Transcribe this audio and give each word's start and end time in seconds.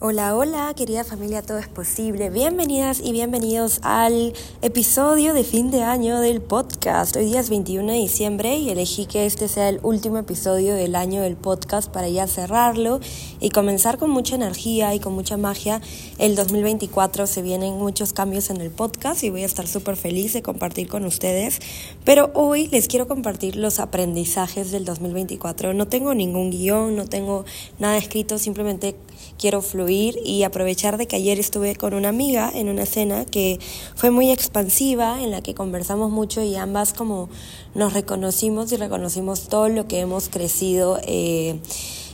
Hola, 0.00 0.36
hola, 0.36 0.72
querida 0.76 1.02
familia, 1.02 1.42
todo 1.42 1.58
es 1.58 1.66
posible. 1.66 2.30
Bienvenidas 2.30 3.00
y 3.02 3.10
bienvenidos 3.10 3.80
al 3.82 4.32
episodio 4.62 5.34
de 5.34 5.42
fin 5.42 5.72
de 5.72 5.82
año 5.82 6.20
del 6.20 6.40
podcast. 6.40 7.16
Hoy 7.16 7.24
día 7.24 7.40
es 7.40 7.50
21 7.50 7.90
de 7.90 7.98
diciembre 7.98 8.56
y 8.58 8.70
elegí 8.70 9.06
que 9.06 9.26
este 9.26 9.48
sea 9.48 9.68
el 9.68 9.80
último 9.82 10.18
episodio 10.18 10.76
del 10.76 10.94
año 10.94 11.20
del 11.22 11.34
podcast 11.34 11.90
para 11.90 12.08
ya 12.08 12.28
cerrarlo 12.28 13.00
y 13.40 13.50
comenzar 13.50 13.98
con 13.98 14.10
mucha 14.10 14.36
energía 14.36 14.94
y 14.94 15.00
con 15.00 15.14
mucha 15.14 15.36
magia. 15.36 15.80
El 16.18 16.36
2024 16.36 17.26
se 17.26 17.42
vienen 17.42 17.74
muchos 17.74 18.12
cambios 18.12 18.50
en 18.50 18.60
el 18.60 18.70
podcast 18.70 19.24
y 19.24 19.30
voy 19.30 19.42
a 19.42 19.46
estar 19.46 19.66
súper 19.66 19.96
feliz 19.96 20.32
de 20.32 20.42
compartir 20.42 20.86
con 20.86 21.04
ustedes. 21.06 21.58
Pero 22.04 22.30
hoy 22.34 22.68
les 22.68 22.86
quiero 22.86 23.08
compartir 23.08 23.56
los 23.56 23.80
aprendizajes 23.80 24.70
del 24.70 24.84
2024. 24.84 25.74
No 25.74 25.88
tengo 25.88 26.14
ningún 26.14 26.52
guion, 26.52 26.94
no 26.94 27.04
tengo 27.04 27.44
nada 27.80 27.96
escrito, 27.96 28.38
simplemente 28.38 28.94
quiero 29.38 29.62
fluir 29.62 30.18
y 30.24 30.42
aprovechar 30.42 30.98
de 30.98 31.06
que 31.06 31.16
ayer 31.16 31.38
estuve 31.38 31.76
con 31.76 31.94
una 31.94 32.10
amiga 32.10 32.50
en 32.52 32.68
una 32.68 32.84
cena 32.84 33.24
que 33.24 33.58
fue 33.94 34.10
muy 34.10 34.30
expansiva, 34.30 35.22
en 35.22 35.30
la 35.30 35.40
que 35.40 35.54
conversamos 35.54 36.10
mucho 36.10 36.42
y 36.42 36.56
ambas 36.56 36.92
como 36.92 37.30
nos 37.74 37.92
reconocimos 37.94 38.70
y 38.72 38.76
reconocimos 38.76 39.48
todo 39.48 39.68
lo 39.68 39.86
que 39.86 40.00
hemos 40.00 40.28
crecido. 40.28 40.98
Eh, 41.04 41.60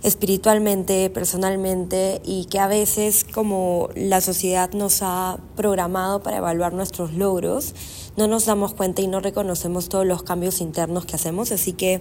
espiritualmente, 0.05 1.09
personalmente 1.09 2.21
y 2.27 2.45
que 2.45 2.59
a 2.59 2.67
veces 2.67 3.25
como 3.25 3.89
la 3.95 4.21
sociedad 4.21 4.71
nos 4.73 4.99
ha 5.01 5.39
programado 5.57 6.23
para 6.23 6.37
evaluar 6.37 6.75
nuestros 6.75 7.15
logros, 7.15 7.75
no 8.17 8.29
nos 8.29 8.47
damos 8.47 8.75
cuenta 8.75 9.03
y 9.03 9.09
no 9.09 9.21
reconocemos 9.21 9.89
todos 9.89 10.07
los 10.07 10.23
cambios 10.23 10.61
internos 10.61 11.05
que 11.07 11.17
hacemos. 11.17 11.51
Así 11.53 11.73
que 11.73 12.01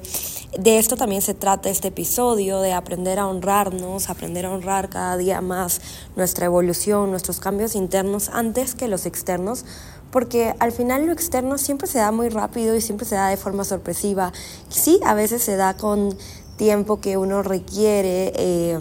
de 0.58 0.78
esto 0.78 0.96
también 0.96 1.22
se 1.22 1.34
trata 1.34 1.70
este 1.70 1.88
episodio, 1.90 2.60
de 2.62 2.74
aprender 2.74 3.20
a 3.20 3.28
honrarnos, 3.28 4.10
aprender 4.10 4.46
a 4.46 4.52
honrar 4.52 4.90
cada 4.90 5.18
día 5.18 5.42
más 5.42 5.82
nuestra 6.16 6.46
evolución, 6.46 7.10
nuestros 7.10 7.40
cambios 7.40 7.76
internos 7.76 8.30
antes 8.30 8.76
que 8.76 8.88
los 8.88 9.06
externos 9.06 9.66
porque 10.14 10.54
al 10.60 10.72
final 10.72 11.08
lo 11.08 11.12
externo 11.12 11.58
siempre 11.58 11.88
se 11.88 11.98
da 11.98 12.12
muy 12.12 12.30
rápido 12.30 12.76
y 12.76 12.82
siempre 12.82 13.08
se 13.08 13.16
da 13.16 13.30
de 13.30 13.38
forma 13.38 13.64
sorpresiva. 13.64 14.32
Sí, 14.70 15.00
a 15.04 15.16
veces 15.16 15.42
se 15.42 15.56
da 15.56 15.76
con 15.76 16.16
tiempo 16.56 17.02
que 17.02 17.18
uno 17.18 17.42
requiere 17.42 18.32
eh, 18.36 18.80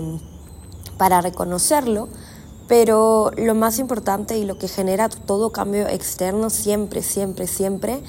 para 0.98 1.22
reconocerlo, 1.22 2.10
pero 2.72 3.32
lo 3.36 3.54
más 3.54 3.78
importante 3.78 4.38
y 4.38 4.46
lo 4.46 4.56
que 4.56 4.66
genera 4.66 5.10
todo 5.10 5.52
cambio 5.52 5.86
externo 5.88 6.48
siempre, 6.48 7.02
siempre, 7.02 7.46
siempre 7.46 8.00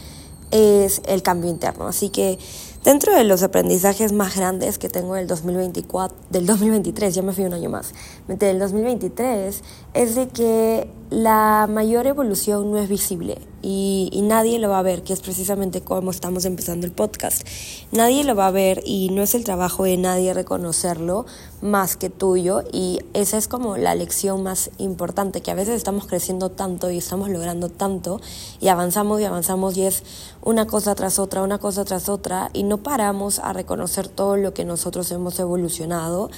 es 0.52 1.02
el 1.06 1.22
cambio 1.22 1.50
interno. 1.50 1.86
Así 1.86 2.08
que 2.08 2.40
dentro 2.86 3.14
de 3.14 3.26
los 3.26 3.44
aprendizajes 3.44 4.14
más 4.14 4.38
grandes 4.38 4.78
que 4.78 4.88
tengo 4.88 5.16
del 5.16 5.28
2024, 5.28 6.18
del 6.30 6.46
2023, 6.46 7.14
ya 7.14 7.22
me 7.22 7.34
fui 7.34 7.44
un 7.44 7.52
año 7.52 7.70
más, 7.70 7.94
del 8.30 8.58
2023, 8.58 9.62
es 9.96 10.16
de 10.16 10.30
que 10.30 10.88
la 11.10 11.68
mayor 11.70 12.08
evolución 12.08 12.72
no 12.72 12.78
es 12.78 12.88
visible 12.88 13.40
y, 13.64 14.22
nadie 14.24 14.60
lo 14.60 14.70
va 14.70 14.80
a 14.80 14.84
ver, 14.84 15.04
que 15.04 15.14
es 15.14 15.22
precisamente 15.22 15.82
como 15.82 16.12
estamos 16.12 16.46
empezando 16.46 16.86
el 16.86 16.92
podcast. 16.92 17.48
Nadie 17.92 18.24
lo 18.24 18.36
va 18.36 18.48
a 18.48 18.52
ver 18.52 18.82
y 18.86 19.10
no 19.10 19.22
es 19.22 19.36
el 19.36 19.44
trabajo 19.44 19.86
de 19.86 19.98
nadie 19.98 20.34
reconocerlo 20.34 21.26
más 21.62 21.96
que 21.96 22.10
tuyo 22.10 22.64
y 22.74 23.00
esa 23.14 23.38
es 23.38 23.48
como 23.48 23.78
la 23.78 23.96
lección 23.96 24.44
más 24.44 24.70
importante, 24.78 25.42
que 25.42 25.52
a 25.52 25.56
veces 25.56 25.76
estamos 25.76 26.08
creciendo 26.08 26.52
tanto 26.52 26.92
y 26.92 26.98
estamos 26.98 27.30
logrando 27.30 27.70
tanto 27.70 28.20
y 28.60 28.68
avanzamos 28.68 29.22
y 29.22 29.24
avanzamos 29.24 29.78
y 29.78 29.84
es 29.84 30.04
una 30.42 30.68
cosa 30.68 30.94
tras 30.96 31.18
otra, 31.18 31.42
una 31.42 31.58
cosa 31.58 31.86
tras 31.86 32.10
otra 32.10 32.50
y 32.52 32.64
no 32.64 32.84
paramos 32.84 33.40
a 33.40 33.54
reconocer 33.54 34.10
todo 34.10 34.36
lo 34.36 34.54
que 34.54 34.66
nosotros 34.66 35.10
hemos 35.12 35.40
evolucionado 35.40 36.30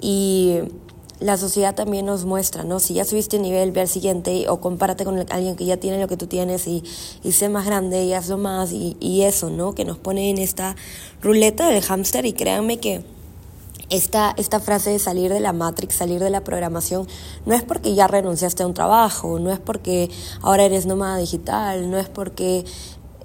y 0.00 0.58
la 1.20 1.36
sociedad 1.36 1.74
también 1.74 2.06
nos 2.06 2.24
muestra, 2.24 2.64
¿no? 2.64 2.80
Si 2.80 2.94
ya 2.94 3.04
subiste 3.04 3.38
nivel, 3.38 3.72
ve 3.72 3.82
al 3.82 3.88
siguiente 3.88 4.48
o 4.48 4.60
compárate 4.60 5.04
con 5.04 5.18
alguien 5.30 5.56
que 5.56 5.64
ya 5.64 5.76
tiene 5.76 6.00
lo 6.00 6.08
que 6.08 6.16
tú 6.16 6.26
tienes 6.26 6.66
y, 6.66 6.82
y 7.22 7.32
sé 7.32 7.48
más 7.48 7.66
grande 7.66 8.04
y 8.04 8.12
hazlo 8.12 8.38
más 8.38 8.72
y, 8.72 8.96
y 9.00 9.22
eso, 9.22 9.50
¿no? 9.50 9.74
Que 9.74 9.84
nos 9.84 9.98
pone 9.98 10.30
en 10.30 10.38
esta 10.38 10.76
ruleta 11.22 11.68
del 11.68 11.82
hámster 11.82 12.26
y 12.26 12.32
créanme 12.32 12.78
que 12.78 13.04
esta, 13.90 14.34
esta 14.36 14.60
frase 14.60 14.90
de 14.90 14.98
salir 14.98 15.32
de 15.32 15.40
la 15.40 15.52
Matrix, 15.52 15.94
salir 15.94 16.20
de 16.20 16.30
la 16.30 16.42
programación, 16.42 17.06
no 17.46 17.54
es 17.54 17.62
porque 17.62 17.94
ya 17.94 18.06
renunciaste 18.06 18.62
a 18.62 18.66
un 18.66 18.74
trabajo, 18.74 19.38
no 19.38 19.52
es 19.52 19.58
porque 19.58 20.10
ahora 20.42 20.64
eres 20.64 20.86
nómada 20.86 21.18
digital, 21.18 21.90
no 21.90 21.98
es 21.98 22.08
porque 22.08 22.64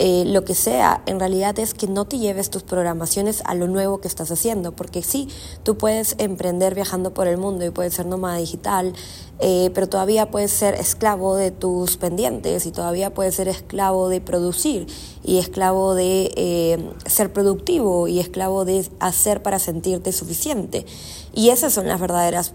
eh, 0.02 0.24
lo 0.26 0.46
que 0.46 0.56
sea, 0.56 1.04
en 1.08 1.20
realidad 1.20 1.60
es 1.60 1.74
que 1.74 1.86
no 1.86 2.06
te 2.06 2.20
lleves 2.20 2.50
tus 2.50 2.64
programaciones 2.64 3.42
a 3.44 3.54
lo 3.54 3.68
nuevo 3.68 4.00
que 4.00 4.08
estás 4.08 4.32
haciendo, 4.32 4.72
porque 4.72 5.04
sí, 5.04 5.28
tú 5.64 5.78
puedes 5.78 6.16
emprender 6.20 6.74
viajando 6.74 7.14
por 7.14 7.28
el 7.28 7.38
mundo 7.38 7.66
y 7.66 7.70
puedes 7.70 7.96
ser 7.96 8.06
nómada 8.06 8.38
digital, 8.38 8.94
eh, 9.40 9.72
pero 9.74 9.90
todavía 9.90 10.32
puedes 10.32 10.52
ser 10.52 10.76
esclavo 10.76 11.36
de 11.36 11.52
tus 11.52 11.98
pendientes 11.98 12.66
y 12.66 12.72
todavía 12.72 13.14
puedes 13.14 13.36
ser 13.36 13.50
esclavo 13.50 14.08
de 14.08 14.22
producir 14.22 14.88
y 15.22 15.38
esclavo 15.38 15.94
de 15.96 16.32
eh, 16.38 16.94
ser 17.06 17.34
productivo 17.34 18.08
y 18.08 18.20
esclavo 18.22 18.64
de 18.64 18.88
hacer 19.02 19.44
para 19.44 19.60
sentirte 19.60 20.14
suficiente. 20.14 20.86
Y 21.34 21.50
esas 21.50 21.74
son 21.74 21.90
las 21.90 22.00
verdaderas 22.00 22.54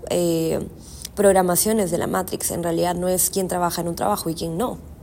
programaciones 1.15 1.91
de 1.91 1.99
la 1.99 2.07
Matrix, 2.07 2.53
en 2.53 2.63
realidad 2.63 2.95
no 2.95 3.09
es 3.09 3.29
quién 3.29 3.49
trabaja 3.49 3.83
en 3.83 3.89
un 3.89 3.97
trabajo 3.97 4.31
y 4.31 4.35
quién 4.35 4.57
no 4.57 4.94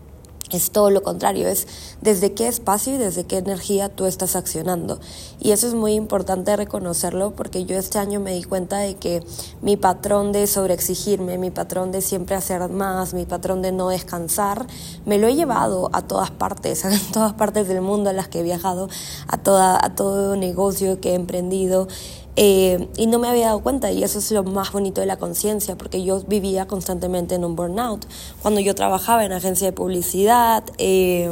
es 0.57 0.71
todo 0.71 0.89
lo 0.89 1.03
contrario, 1.03 1.47
es 1.47 1.67
desde 2.01 2.33
qué 2.33 2.47
espacio 2.47 2.95
y 2.95 2.97
desde 2.97 3.25
qué 3.25 3.37
energía 3.37 3.89
tú 3.89 4.05
estás 4.05 4.35
accionando. 4.35 4.99
Y 5.39 5.51
eso 5.51 5.67
es 5.67 5.73
muy 5.73 5.93
importante 5.93 6.55
reconocerlo 6.55 7.31
porque 7.31 7.65
yo 7.65 7.77
este 7.77 7.99
año 7.99 8.19
me 8.19 8.33
di 8.33 8.43
cuenta 8.43 8.77
de 8.77 8.95
que 8.95 9.23
mi 9.61 9.77
patrón 9.77 10.31
de 10.31 10.47
sobreexigirme, 10.47 11.37
mi 11.37 11.51
patrón 11.51 11.91
de 11.91 12.01
siempre 12.01 12.35
hacer 12.35 12.69
más, 12.69 13.13
mi 13.13 13.25
patrón 13.25 13.61
de 13.61 13.71
no 13.71 13.89
descansar, 13.89 14.67
me 15.05 15.17
lo 15.17 15.27
he 15.27 15.35
llevado 15.35 15.89
a 15.93 16.01
todas 16.01 16.31
partes, 16.31 16.85
a 16.85 16.91
todas 17.13 17.33
partes 17.33 17.67
del 17.67 17.81
mundo 17.81 18.09
a 18.09 18.13
las 18.13 18.27
que 18.27 18.39
he 18.39 18.43
viajado, 18.43 18.89
a, 19.27 19.37
toda, 19.37 19.79
a 19.83 19.95
todo 19.95 20.35
negocio 20.35 20.99
que 20.99 21.11
he 21.11 21.15
emprendido. 21.15 21.87
Eh, 22.35 22.87
y 22.95 23.07
no 23.07 23.19
me 23.19 23.27
había 23.27 23.47
dado 23.47 23.59
cuenta 23.61 23.91
y 23.91 24.03
eso 24.03 24.19
es 24.19 24.31
lo 24.31 24.43
más 24.43 24.71
bonito 24.71 25.01
de 25.01 25.07
la 25.07 25.17
conciencia 25.17 25.75
porque 25.75 26.01
yo 26.03 26.21
vivía 26.21 26.65
constantemente 26.65 27.35
en 27.35 27.43
un 27.43 27.55
burnout. 27.55 28.05
Cuando 28.41 28.61
yo 28.61 28.73
trabajaba 28.73 29.25
en 29.25 29.33
agencia 29.33 29.67
de 29.67 29.73
publicidad, 29.73 30.63
eh, 30.77 31.29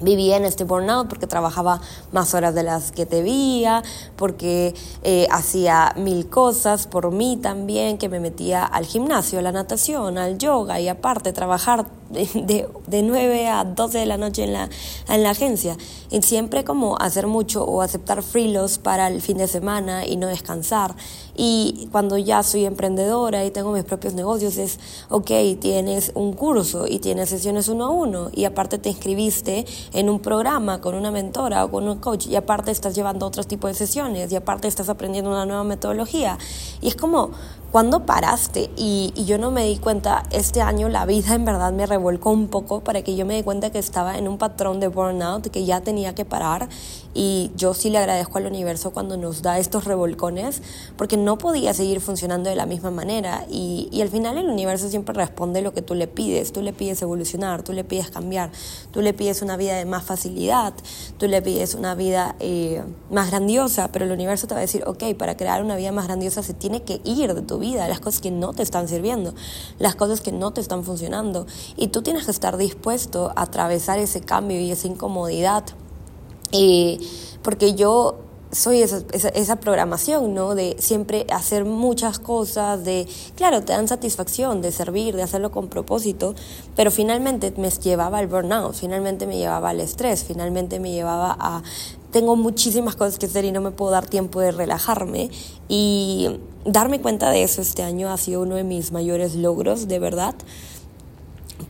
vivía 0.00 0.36
en 0.36 0.44
este 0.44 0.64
burnout 0.64 1.08
porque 1.08 1.26
trabajaba 1.26 1.80
más 2.12 2.34
horas 2.34 2.54
de 2.54 2.62
las 2.62 2.92
que 2.92 3.06
debía, 3.06 3.82
porque 4.16 4.74
eh, 5.02 5.26
hacía 5.30 5.94
mil 5.96 6.28
cosas 6.28 6.86
por 6.86 7.10
mí 7.10 7.36
también, 7.36 7.98
que 7.98 8.08
me 8.08 8.20
metía 8.20 8.64
al 8.64 8.86
gimnasio, 8.86 9.38
a 9.38 9.42
la 9.42 9.52
natación, 9.52 10.18
al 10.18 10.38
yoga 10.38 10.80
y 10.80 10.88
aparte 10.88 11.32
trabajar 11.32 11.86
de, 12.34 12.68
de 12.86 13.02
9 13.02 13.48
a 13.48 13.64
12 13.64 13.98
de 13.98 14.06
la 14.06 14.16
noche 14.16 14.44
en 14.44 14.52
la, 14.52 14.68
en 15.08 15.22
la 15.22 15.30
agencia. 15.30 15.76
Y 16.10 16.22
siempre 16.22 16.64
como 16.64 16.96
hacer 17.00 17.26
mucho 17.26 17.64
o 17.64 17.82
aceptar 17.82 18.22
frilos 18.22 18.78
para 18.78 19.08
el 19.08 19.20
fin 19.20 19.38
de 19.38 19.48
semana 19.48 20.06
y 20.06 20.16
no 20.16 20.26
descansar. 20.28 20.94
Y 21.36 21.88
cuando 21.90 22.16
ya 22.16 22.42
soy 22.42 22.64
emprendedora 22.64 23.44
y 23.44 23.50
tengo 23.50 23.72
mis 23.72 23.84
propios 23.84 24.14
negocios 24.14 24.56
es, 24.56 24.78
ok, 25.08 25.30
tienes 25.60 26.12
un 26.14 26.32
curso 26.32 26.86
y 26.88 27.00
tienes 27.00 27.28
sesiones 27.28 27.68
uno 27.68 27.86
a 27.86 27.90
uno 27.90 28.30
y 28.32 28.44
aparte 28.44 28.78
te 28.78 28.90
inscribiste 28.90 29.66
en 29.92 30.08
un 30.08 30.20
programa 30.20 30.80
con 30.80 30.94
una 30.94 31.10
mentora 31.10 31.64
o 31.64 31.70
con 31.70 31.88
un 31.88 31.98
coach 31.98 32.26
y 32.26 32.36
aparte 32.36 32.70
estás 32.70 32.94
llevando 32.94 33.26
otro 33.26 33.42
tipo 33.42 33.66
de 33.66 33.74
sesiones 33.74 34.30
y 34.30 34.36
aparte 34.36 34.68
estás 34.68 34.88
aprendiendo 34.88 35.30
una 35.30 35.46
nueva 35.46 35.64
metodología. 35.64 36.38
Y 36.80 36.88
es 36.88 36.94
como, 36.94 37.32
¿cuándo 37.74 38.06
paraste? 38.06 38.70
Y, 38.76 39.12
yo 39.26 39.36
no 39.36 39.50
me 39.50 39.64
di 39.64 39.78
cuenta, 39.78 40.22
este 40.30 40.62
año 40.62 40.88
la 40.88 41.06
vida 41.06 41.34
en 41.34 41.44
verdad 41.44 41.72
me 41.72 41.86
revolcó 41.86 42.30
un 42.30 42.46
poco 42.46 42.84
para 42.84 43.02
que 43.02 43.16
yo 43.16 43.26
me 43.26 43.34
di 43.34 43.42
cuenta 43.42 43.70
que 43.70 43.80
estaba 43.80 44.16
en 44.16 44.28
un 44.28 44.38
patrón 44.38 44.78
de 44.78 44.86
burnout, 44.86 45.48
que 45.48 45.64
ya 45.64 45.80
tenía 45.80 46.14
que 46.14 46.24
parar. 46.24 46.68
Y 47.14 47.52
yo 47.56 47.74
sí 47.74 47.90
le 47.90 47.98
agradezco 47.98 48.38
al 48.38 48.46
universo 48.46 48.92
cuando 48.92 49.16
nos 49.16 49.42
da 49.42 49.58
estos 49.58 49.84
revolcones, 49.84 50.62
porque 50.96 51.16
no 51.16 51.38
podía 51.38 51.72
seguir 51.72 52.00
funcionando 52.00 52.50
de 52.50 52.56
la 52.56 52.66
misma 52.66 52.90
manera. 52.90 53.46
Y, 53.48 53.88
y 53.92 54.02
al 54.02 54.08
final 54.08 54.36
el 54.36 54.48
universo 54.48 54.88
siempre 54.88 55.14
responde 55.14 55.62
lo 55.62 55.72
que 55.72 55.82
tú 55.82 55.94
le 55.94 56.08
pides. 56.08 56.52
Tú 56.52 56.62
le 56.62 56.72
pides 56.72 57.00
evolucionar, 57.02 57.62
tú 57.62 57.72
le 57.72 57.84
pides 57.84 58.10
cambiar, 58.10 58.50
tú 58.90 59.00
le 59.00 59.14
pides 59.14 59.42
una 59.42 59.56
vida 59.56 59.76
de 59.76 59.84
más 59.84 60.04
facilidad, 60.04 60.74
tú 61.18 61.28
le 61.28 61.40
pides 61.40 61.74
una 61.74 61.94
vida 61.94 62.36
eh, 62.40 62.82
más 63.10 63.30
grandiosa, 63.30 63.88
pero 63.92 64.04
el 64.04 64.12
universo 64.12 64.46
te 64.46 64.54
va 64.54 64.58
a 64.58 64.62
decir, 64.62 64.82
ok, 64.86 65.14
para 65.16 65.36
crear 65.36 65.62
una 65.62 65.76
vida 65.76 65.92
más 65.92 66.06
grandiosa 66.06 66.42
se 66.42 66.54
tiene 66.54 66.82
que 66.82 67.00
ir 67.04 67.34
de 67.34 67.42
tu 67.42 67.58
vida 67.58 67.86
las 67.88 68.00
cosas 68.00 68.20
que 68.20 68.30
no 68.30 68.52
te 68.52 68.62
están 68.62 68.88
sirviendo, 68.88 69.34
las 69.78 69.94
cosas 69.94 70.20
que 70.20 70.32
no 70.32 70.52
te 70.52 70.60
están 70.60 70.84
funcionando. 70.84 71.46
Y 71.76 71.88
tú 71.88 72.02
tienes 72.02 72.24
que 72.24 72.30
estar 72.30 72.56
dispuesto 72.56 73.32
a 73.36 73.42
atravesar 73.42 73.98
ese 73.98 74.20
cambio 74.20 74.60
y 74.60 74.70
esa 74.70 74.88
incomodidad. 74.88 75.64
Y 76.54 77.00
porque 77.42 77.74
yo 77.74 78.16
soy 78.54 78.82
esa, 78.82 79.02
esa, 79.12 79.56
programación, 79.56 80.32
¿no? 80.32 80.54
De 80.54 80.76
siempre 80.78 81.26
hacer 81.30 81.64
muchas 81.64 82.18
cosas, 82.18 82.84
de, 82.84 83.06
claro, 83.34 83.62
te 83.62 83.72
dan 83.72 83.88
satisfacción 83.88 84.62
de 84.62 84.70
servir, 84.70 85.16
de 85.16 85.22
hacerlo 85.22 85.50
con 85.50 85.68
propósito, 85.68 86.34
pero 86.76 86.90
finalmente 86.90 87.52
me 87.56 87.68
llevaba 87.70 88.18
al 88.18 88.28
burnout, 88.28 88.74
finalmente 88.74 89.26
me 89.26 89.38
llevaba 89.38 89.70
al 89.70 89.80
estrés, 89.80 90.24
finalmente 90.24 90.78
me 90.78 90.92
llevaba 90.92 91.36
a 91.38 91.62
tengo 92.12 92.36
muchísimas 92.36 92.94
cosas 92.94 93.18
que 93.18 93.26
hacer 93.26 93.44
y 93.44 93.50
no 93.50 93.60
me 93.60 93.72
puedo 93.72 93.90
dar 93.90 94.06
tiempo 94.06 94.38
de 94.38 94.52
relajarme. 94.52 95.30
Y 95.68 96.38
darme 96.64 97.00
cuenta 97.00 97.28
de 97.30 97.42
eso 97.42 97.60
este 97.60 97.82
año 97.82 98.08
ha 98.12 98.16
sido 98.18 98.42
uno 98.42 98.54
de 98.54 98.62
mis 98.62 98.92
mayores 98.92 99.34
logros, 99.34 99.88
de 99.88 99.98
verdad 99.98 100.36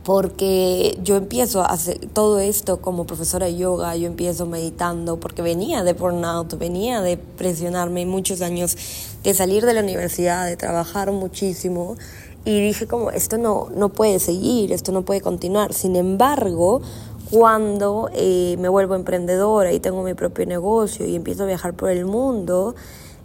porque 0.05 0.99
yo 1.03 1.15
empiezo 1.15 1.61
a 1.61 1.65
hacer 1.65 1.99
todo 2.13 2.39
esto 2.39 2.77
como 2.79 3.07
profesora 3.07 3.47
de 3.47 3.57
yoga, 3.57 3.95
yo 3.95 4.05
empiezo 4.05 4.45
meditando, 4.45 5.19
porque 5.19 5.41
venía 5.41 5.83
de 5.83 5.93
burnout, 5.93 6.59
venía 6.59 7.01
de 7.01 7.17
presionarme 7.17 8.05
muchos 8.05 8.41
años, 8.41 8.77
de 9.23 9.33
salir 9.33 9.65
de 9.65 9.73
la 9.73 9.81
universidad, 9.81 10.45
de 10.45 10.57
trabajar 10.57 11.11
muchísimo, 11.11 11.97
y 12.45 12.61
dije 12.61 12.85
como, 12.85 13.09
esto 13.09 13.39
no, 13.39 13.69
no 13.75 13.89
puede 13.89 14.19
seguir, 14.19 14.71
esto 14.71 14.91
no 14.91 15.01
puede 15.01 15.21
continuar. 15.21 15.73
Sin 15.73 15.95
embargo, 15.95 16.83
cuando 17.31 18.11
eh, 18.13 18.57
me 18.59 18.69
vuelvo 18.69 18.93
emprendedora 18.93 19.73
y 19.73 19.79
tengo 19.79 20.03
mi 20.03 20.13
propio 20.13 20.45
negocio 20.45 21.07
y 21.07 21.15
empiezo 21.15 21.43
a 21.43 21.47
viajar 21.47 21.73
por 21.73 21.89
el 21.89 22.05
mundo, 22.05 22.75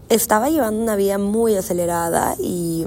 estaba 0.09 0.49
llevando 0.49 0.83
una 0.83 0.97
vida 0.97 1.19
muy 1.19 1.55
acelerada 1.57 2.37
y 2.41 2.87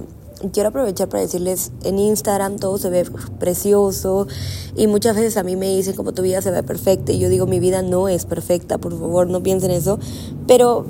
quiero 0.51 0.69
aprovechar 0.69 1.09
para 1.09 1.21
decirles, 1.21 1.71
en 1.83 1.99
Instagram 1.99 2.57
todo 2.57 2.77
se 2.77 2.89
ve 2.89 3.05
precioso 3.39 4.27
y 4.75 4.87
muchas 4.87 5.15
veces 5.15 5.37
a 5.37 5.43
mí 5.43 5.55
me 5.55 5.67
dicen 5.69 5.95
como 5.95 6.13
tu 6.13 6.21
vida 6.21 6.41
se 6.41 6.51
ve 6.51 6.63
perfecta 6.63 7.11
y 7.11 7.19
yo 7.19 7.29
digo 7.29 7.45
mi 7.45 7.59
vida 7.59 7.81
no 7.81 8.07
es 8.07 8.25
perfecta, 8.25 8.77
por 8.77 8.97
favor 8.97 9.27
no 9.27 9.41
piensen 9.43 9.71
eso, 9.71 9.99
pero 10.47 10.85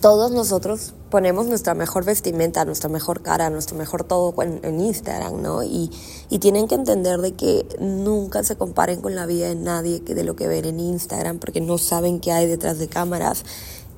todos 0.00 0.32
nosotros 0.32 0.94
ponemos 1.10 1.46
nuestra 1.46 1.74
mejor 1.74 2.04
vestimenta, 2.04 2.64
nuestra 2.64 2.88
mejor 2.88 3.22
cara, 3.22 3.50
nuestro 3.50 3.76
mejor 3.76 4.02
todo 4.02 4.34
en, 4.42 4.80
Instagram, 4.80 5.40
¿no? 5.40 5.62
Y, 5.62 5.90
y, 6.28 6.38
tienen 6.40 6.66
que 6.66 6.74
entender 6.74 7.20
de 7.20 7.34
que 7.34 7.66
nunca 7.78 8.42
se 8.42 8.56
comparen 8.56 9.00
con 9.00 9.14
la 9.14 9.26
vida 9.26 9.48
de 9.48 9.54
nadie 9.54 10.00
que 10.00 10.16
de 10.16 10.24
lo 10.24 10.34
que 10.34 10.48
ven 10.48 10.64
en 10.64 10.80
Instagram, 10.80 11.38
porque 11.38 11.60
no 11.60 11.78
saben 11.78 12.18
qué 12.18 12.32
hay 12.32 12.46
detrás 12.46 12.78
de 12.80 12.88
cámaras. 12.88 13.44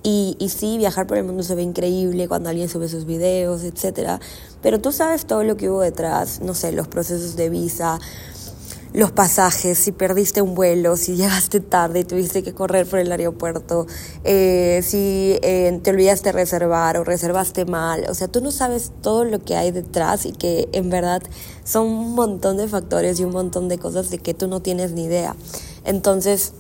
Y, 0.07 0.37
y 0.39 0.51
sí, 0.51 0.79
viajar 0.79 1.07
por 1.07 1.17
el 1.17 1.25
mundo 1.25 1.43
se 1.43 1.55
ve 1.55 1.63
increíble 1.63 2.29
cuando 2.29 2.51
alguien 2.51 2.69
sube 2.69 2.89
sus 2.89 3.07
videos, 3.07 3.65
etcétera. 3.65 4.21
Pero 4.63 4.79
tú 4.81 4.93
sabes 4.93 5.25
todo 5.25 5.43
lo 5.43 5.57
que 5.57 5.71
hubo 5.71 5.81
detrás, 5.81 6.41
no 6.43 6.55
sé, 6.55 6.73
los 6.73 6.87
procesos 6.89 7.37
de 7.37 7.49
visa, 7.49 7.99
los 8.95 9.11
pasajes, 9.11 9.77
si 9.77 9.91
perdiste 9.91 10.41
un 10.41 10.55
vuelo, 10.55 10.97
si 10.97 11.17
llegaste 11.17 11.59
tarde 11.61 12.01
y 12.01 12.05
tuviste 12.05 12.43
que 12.43 12.55
correr 12.55 12.87
por 12.87 13.01
el 13.01 13.11
aeropuerto, 13.11 13.87
eh, 14.23 14.81
si 14.85 15.37
eh, 15.43 15.81
te 15.83 15.91
olvidaste 15.91 16.31
reservar 16.31 16.97
o 16.97 17.05
reservaste 17.05 17.65
mal. 17.65 18.07
O 18.09 18.15
sea, 18.15 18.29
tú 18.29 18.41
no 18.41 18.53
sabes 18.53 18.93
todo 19.03 19.25
lo 19.25 19.41
que 19.41 19.57
hay 19.57 19.73
detrás 19.73 20.25
y 20.27 20.33
que 20.33 20.69
en 20.73 20.91
verdad 20.91 21.23
son 21.65 21.89
un 21.89 22.15
montón 22.15 22.57
de 22.57 22.69
factores 22.69 23.19
y 23.19 23.25
un 23.25 23.33
montón 23.33 23.69
de 23.69 23.79
cosas 23.79 24.11
de 24.11 24.19
que 24.19 24.33
tú 24.33 24.47
no 24.47 24.61
tienes 24.61 24.93
ni 24.93 25.05
idea. 25.05 25.35
Entonces, 25.85 26.53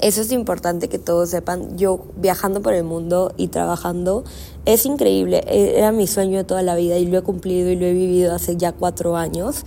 eso 0.00 0.20
es 0.20 0.32
importante 0.32 0.88
que 0.88 0.98
todos 0.98 1.30
sepan. 1.30 1.76
Yo 1.76 2.00
viajando 2.16 2.62
por 2.62 2.74
el 2.74 2.84
mundo 2.84 3.32
y 3.36 3.48
trabajando 3.48 4.24
es 4.64 4.86
increíble. 4.86 5.42
E, 5.46 5.78
era 5.78 5.92
mi 5.92 6.06
sueño 6.06 6.38
de 6.38 6.44
toda 6.44 6.62
la 6.62 6.74
vida 6.74 6.98
y 6.98 7.06
lo 7.06 7.18
he 7.18 7.22
cumplido 7.22 7.70
y 7.70 7.76
lo 7.76 7.86
he 7.86 7.92
vivido 7.92 8.34
hace 8.34 8.56
ya 8.56 8.72
cuatro 8.72 9.16
años. 9.16 9.64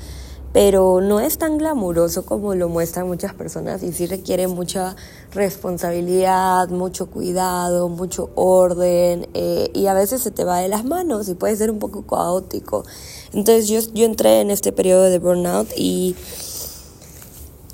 Pero 0.52 1.00
no 1.00 1.20
es 1.20 1.38
tan 1.38 1.60
glamuroso 1.60 2.26
como 2.26 2.56
lo 2.56 2.70
muestran 2.70 3.06
muchas 3.06 3.36
personas 3.36 3.84
y 3.84 3.92
sí 3.92 4.08
requiere 4.08 4.48
mucha 4.48 4.96
responsabilidad, 5.32 6.70
mucho 6.70 7.06
cuidado, 7.06 7.88
mucho 7.88 8.32
orden 8.34 9.28
eh, 9.36 9.70
y 9.76 9.86
a 9.86 9.94
veces 9.94 10.24
se 10.24 10.32
te 10.32 10.44
va 10.44 10.58
de 10.58 10.68
las 10.68 10.86
manos 10.86 11.30
y 11.30 11.36
puede 11.36 11.56
ser 11.56 11.70
un 11.70 11.78
poco 11.78 12.02
caótico. 12.02 12.84
Entonces 13.32 13.68
yo, 13.68 13.80
yo 13.94 14.06
entré 14.06 14.42
en 14.42 14.50
este 14.50 14.72
periodo 14.72 15.04
de 15.04 15.20
burnout 15.20 15.68
y 15.78 16.16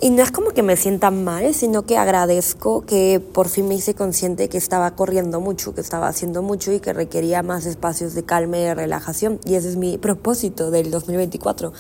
y 0.02 0.10
no 0.10 0.24
es 0.24 0.32
como 0.32 0.52
que 0.52 0.62
me 0.62 0.76
sienta 0.76 1.10
mal, 1.10 1.54
sino 1.54 1.84
que 1.84 1.98
agradezco 1.98 2.86
que 2.86 3.22
por 3.34 3.48
fin 3.48 3.68
me 3.68 3.76
hice 3.76 3.96
consciente 3.96 4.50
que 4.50 4.58
estaba 4.58 4.92
corriendo 4.92 5.40
mucho, 5.40 5.74
que 5.74 5.80
estaba 5.80 6.10
haciendo 6.10 6.42
mucho 6.42 6.74
y 6.74 6.82
que 6.82 6.92
requería 6.92 7.44
más 7.44 7.66
espacios 7.66 8.14
de 8.14 8.24
calma 8.24 8.58
y 8.58 8.62
de 8.62 8.76
relajación. 8.76 9.40
Y 9.46 9.56
ese 9.56 9.70
es 9.70 9.78
mi 9.78 9.98
propósito 9.98 10.70
del 10.70 10.92
2024, 10.92 11.72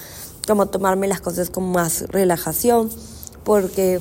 como 0.47 0.67
tomarme 0.67 1.07
las 1.07 1.19
cosas 1.19 1.49
con 1.49 1.71
más 1.71 2.05
relajación, 2.07 2.89
porque 3.43 3.99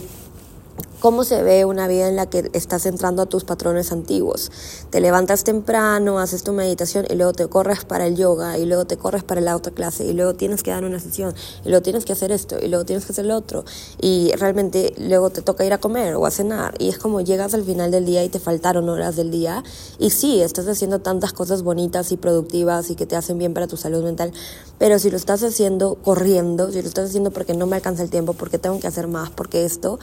¿Cómo 1.05 1.23
se 1.25 1.43
ve 1.43 1.67
una 1.67 1.87
vida 1.87 2.09
en 2.09 2.17
la 2.17 2.31
que 2.31 2.51
estás 2.55 2.87
entrando 2.87 3.21
a 3.21 3.27
tus 3.27 3.45
patrones 3.45 3.93
antiguos? 3.93 4.51
Te 4.89 5.03
levantas 5.03 5.45
temprano, 5.45 6.19
haces 6.19 6.45
tu 6.45 6.53
meditación 6.53 7.05
y 7.11 7.15
luego 7.15 7.35
te 7.35 7.47
corres 7.47 7.85
para 7.85 8.07
el 8.07 8.17
yoga 8.17 8.57
y 8.57 8.65
luego 8.65 8.87
te 8.87 8.97
corres 8.97 9.23
para 9.23 9.43
la 9.43 9.55
otra 9.55 9.71
clase 9.71 10.07
y 10.07 10.15
luego 10.15 10.33
tienes 10.33 10.63
que 10.63 10.71
dar 10.71 10.83
una 10.83 10.99
sesión 10.99 11.35
y 11.63 11.69
luego 11.69 11.83
tienes 11.83 12.07
que 12.07 12.15
hacer 12.15 12.33
esto 12.33 12.57
y 12.59 12.69
luego 12.69 12.87
tienes 12.87 13.05
que 13.05 13.13
hacer 13.13 13.27
lo 13.27 13.37
otro 13.37 13.67
y 14.01 14.33
realmente 14.39 14.95
luego 14.97 15.29
te 15.29 15.43
toca 15.43 15.67
ir 15.67 15.75
a 15.75 15.79
comer 15.79 16.15
o 16.15 16.25
a 16.25 16.31
cenar 16.31 16.75
y 16.79 16.89
es 16.89 16.97
como 16.97 17.21
llegas 17.21 17.53
al 17.53 17.65
final 17.65 17.91
del 17.91 18.07
día 18.07 18.25
y 18.25 18.31
te 18.31 18.39
faltaron 18.39 18.89
horas 18.89 19.15
del 19.15 19.31
día 19.31 19.63
y 19.99 20.09
sí, 20.09 20.41
estás 20.41 20.67
haciendo 20.69 21.01
tantas 21.01 21.35
cosas 21.35 21.63
bonitas 21.63 22.13
y 22.13 22.17
productivas 22.17 22.89
y 22.89 22.95
que 22.95 23.05
te 23.05 23.15
hacen 23.15 23.37
bien 23.37 23.53
para 23.53 23.67
tu 23.67 23.77
salud 23.77 24.03
mental, 24.03 24.33
pero 24.79 24.99
si 24.99 25.11
lo 25.11 25.19
estás 25.19 25.43
haciendo 25.43 25.97
corriendo, 25.97 26.73
si 26.73 26.81
lo 26.81 26.89
estás 26.89 27.11
haciendo 27.11 27.31
porque 27.31 27.53
no 27.53 27.67
me 27.67 27.77
alcanza 27.77 28.03
el 28.03 28.09
tiempo, 28.09 28.33
porque 28.33 28.59
tengo 28.59 28.81
que 28.81 28.87
hacer 28.87 29.07
más, 29.07 29.29
porque 29.29 29.67
esto, 29.67 29.99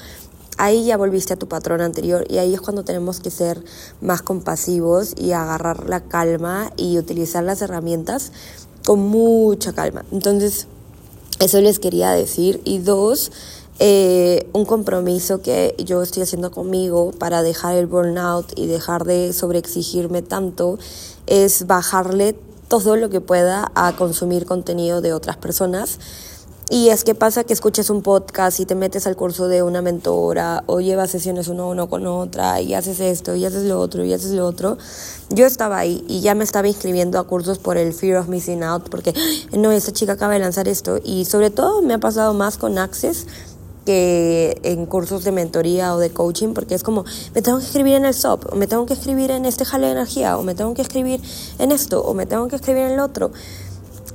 ahí 0.62 0.86
ya 0.86 0.96
volviste 0.96 1.34
a 1.34 1.38
tu 1.38 1.48
patrón 1.48 1.82
anterior 1.82 2.24
y 2.30 2.38
ahí 2.38 2.54
es 2.54 2.62
cuando 2.62 2.84
tenemos 2.84 3.20
que 3.20 3.32
ser 3.32 3.64
más 4.00 4.22
compasivos 4.22 5.16
y 5.18 5.32
agarrar 5.32 5.90
la 5.90 6.02
calma 6.02 6.72
y 6.78 7.00
utilizar 7.00 7.44
las 7.44 7.64
herramientas 7.64 8.32
con 8.86 9.00
mucha 9.00 9.74
calma. 9.74 10.06
Entonces, 10.12 10.68
eso 11.40 11.60
les 11.62 11.80
quería 11.80 12.12
decir. 12.12 12.62
Y 12.64 12.78
dos, 12.78 13.32
eh, 13.80 14.48
un 14.54 14.66
compromiso 14.66 15.42
que 15.42 15.74
yo 15.84 16.04
estoy 16.04 16.22
haciendo 16.22 16.52
conmigo 16.52 17.12
para 17.18 17.42
dejar 17.42 17.76
el 17.76 17.88
burnout 17.88 18.54
y 18.56 18.68
dejar 18.68 19.04
de 19.04 19.34
sobreexigirme 19.34 20.22
tanto 20.22 20.78
es 21.26 21.66
bajarle 21.66 22.36
todo 22.68 22.98
lo 22.98 23.10
que 23.10 23.20
pueda 23.20 23.72
a 23.74 23.96
consumir 23.96 24.46
contenido 24.46 25.02
de 25.02 25.14
otras 25.14 25.38
personas 25.38 25.98
y 26.72 26.88
es 26.88 27.04
que 27.04 27.16
pasa 27.16 27.44
que 27.44 27.52
escuches 27.52 27.90
un 27.90 28.02
podcast 28.02 28.62
y 28.62 28.66
te 28.66 28.76
metes 28.76 29.06
al 29.06 29.18
curso 29.18 29.50
de 29.50 29.62
una 29.62 29.82
mentora 29.82 30.64
o 30.68 30.80
llevas 30.80 31.12
sesiones 31.12 31.50
uno 31.50 31.64
a 31.64 31.68
uno 31.68 31.90
con 31.90 32.08
otra 32.08 32.62
y 32.62 32.74
haces 32.74 33.02
esto 33.02 33.36
y 33.36 33.44
haces 33.44 33.64
lo 33.64 33.78
otro 33.78 34.06
y 34.06 34.14
haces 34.14 34.32
lo 34.32 34.48
otro. 34.48 34.78
Yo 35.30 35.46
estaba 35.46 35.80
ahí 35.80 36.02
y 36.08 36.22
ya 36.22 36.34
me 36.34 36.46
estaba 36.46 36.70
inscribiendo 36.70 37.20
a 37.20 37.26
cursos 37.26 37.60
por 37.60 37.76
el 37.76 37.92
Fear 37.92 38.20
of 38.20 38.30
Missing 38.30 38.64
Out 38.64 38.88
porque 38.88 39.14
no, 39.52 39.70
esta 39.74 39.92
chica 39.92 40.14
acaba 40.14 40.32
de 40.32 40.40
lanzar 40.40 40.70
esto 40.70 40.98
y 41.04 41.26
sobre 41.26 41.50
todo 41.50 41.82
me 41.82 41.94
ha 41.94 42.00
pasado 42.00 42.34
más 42.34 42.58
con 42.58 42.78
Access 42.78 43.28
que 43.86 44.60
en 44.64 44.86
cursos 44.86 45.24
de 45.24 45.32
mentoría 45.32 45.96
o 45.96 46.00
de 46.00 46.12
coaching, 46.12 46.54
porque 46.54 46.76
es 46.76 46.84
como, 46.84 47.04
me 47.34 47.42
tengo 47.42 47.58
que 47.58 47.66
escribir 47.66 47.96
en 47.96 48.06
el 48.06 48.14
SOP, 48.14 48.54
o 48.54 48.56
me 48.56 48.68
tengo 48.68 48.86
que 48.86 48.94
escribir 48.94 49.32
en 49.32 49.46
este 49.46 49.66
jale 49.66 49.88
de 49.88 49.94
energía, 49.94 50.38
o 50.38 50.44
me 50.44 50.54
tengo 50.54 50.74
que 50.74 50.84
escribir 50.84 51.20
en 51.58 51.72
esto, 51.72 52.02
o 52.04 52.14
me 52.14 52.26
tengo 52.28 52.48
que 52.48 52.58
escribir 52.58 52.84
en 52.84 52.92
el 52.92 53.00
otro. 53.00 53.32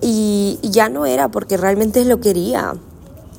Y 0.00 0.58
ya 0.62 0.88
no 0.88 1.06
era 1.06 1.28
porque 1.30 1.56
realmente 1.56 2.04
lo 2.04 2.20
quería. 2.20 2.74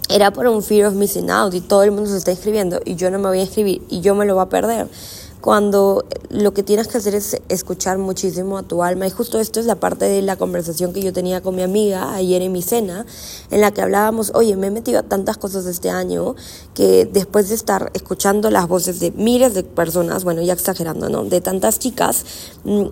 Era 0.10 0.32
por 0.32 0.48
un 0.48 0.64
fear 0.64 0.88
of 0.88 0.96
missing 0.96 1.30
out 1.30 1.54
y 1.54 1.62
todo 1.62 1.84
el 1.84 1.92
mundo 1.92 2.10
se 2.10 2.18
está 2.18 2.32
inscribiendo 2.32 2.80
y 2.86 2.96
yo 2.96 3.12
no 3.12 3.20
me 3.20 3.28
voy 3.28 3.40
a 3.40 3.42
inscribir 3.42 3.82
y 3.90 4.00
yo 4.00 4.16
me 4.16 4.26
lo 4.26 4.36
voy 4.36 4.44
a 4.44 4.50
perder. 4.50 4.88
Cuando 5.42 6.06
lo 6.30 6.54
que 6.54 6.64
tienes 6.64 6.88
que 6.88 6.98
hacer 6.98 7.14
es 7.14 7.38
escuchar 7.48 7.98
muchísimo 8.00 8.58
a 8.58 8.64
tu 8.64 8.84
alma. 8.84 9.06
Y 9.06 9.12
justo 9.12 9.40
esto 9.40 9.60
es 9.60 9.66
la 9.66 9.76
parte 9.76 10.06
de 10.06 10.22
la 10.22 10.36
conversación 10.36 10.94
que 10.94 11.02
yo 11.02 11.14
tenía 11.14 11.42
con 11.42 11.56
mi 11.56 11.62
amiga 11.62 12.16
ayer 12.16 12.42
en 12.42 12.52
mi 12.52 12.62
cena, 12.62 13.06
en 13.52 13.62
la 13.62 13.72
que 13.72 13.82
hablábamos, 13.82 14.32
oye, 14.34 14.56
me 14.58 14.68
he 14.68 14.72
metido 14.72 15.00
a 15.00 15.04
tantas 15.04 15.38
cosas 15.38 15.66
este 15.68 15.90
año 15.90 16.36
que 16.74 17.06
después 17.06 17.50
de 17.50 17.56
estar 17.56 17.92
escuchando 17.94 18.50
las 18.50 18.68
voces 18.68 19.00
de 19.00 19.12
miles 19.12 19.54
de 19.54 19.64
personas, 19.64 20.24
bueno, 20.24 20.42
ya 20.42 20.54
exagerando, 20.54 21.10
¿no? 21.10 21.24
De 21.24 21.40
tantas 21.40 21.80
chicas, 21.80 22.26
mm, 22.64 22.86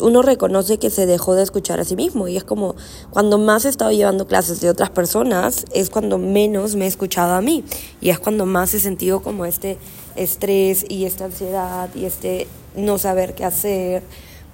uno 0.00 0.22
reconoce 0.22 0.78
que 0.78 0.90
se 0.90 1.06
dejó 1.06 1.34
de 1.34 1.42
escuchar 1.42 1.80
a 1.80 1.84
sí 1.84 1.96
mismo 1.96 2.28
y 2.28 2.36
es 2.36 2.44
como 2.44 2.74
cuando 3.10 3.38
más 3.38 3.64
he 3.64 3.68
estado 3.68 3.92
llevando 3.92 4.26
clases 4.26 4.60
de 4.60 4.68
otras 4.68 4.90
personas 4.90 5.64
es 5.72 5.90
cuando 5.90 6.18
menos 6.18 6.74
me 6.74 6.84
he 6.84 6.88
escuchado 6.88 7.34
a 7.34 7.40
mí 7.40 7.64
y 8.00 8.10
es 8.10 8.18
cuando 8.18 8.46
más 8.46 8.74
he 8.74 8.80
sentido 8.80 9.20
como 9.20 9.44
este 9.44 9.78
estrés 10.16 10.84
y 10.88 11.04
esta 11.04 11.26
ansiedad 11.26 11.88
y 11.94 12.04
este 12.04 12.48
no 12.76 12.98
saber 12.98 13.34
qué 13.34 13.44
hacer 13.44 14.02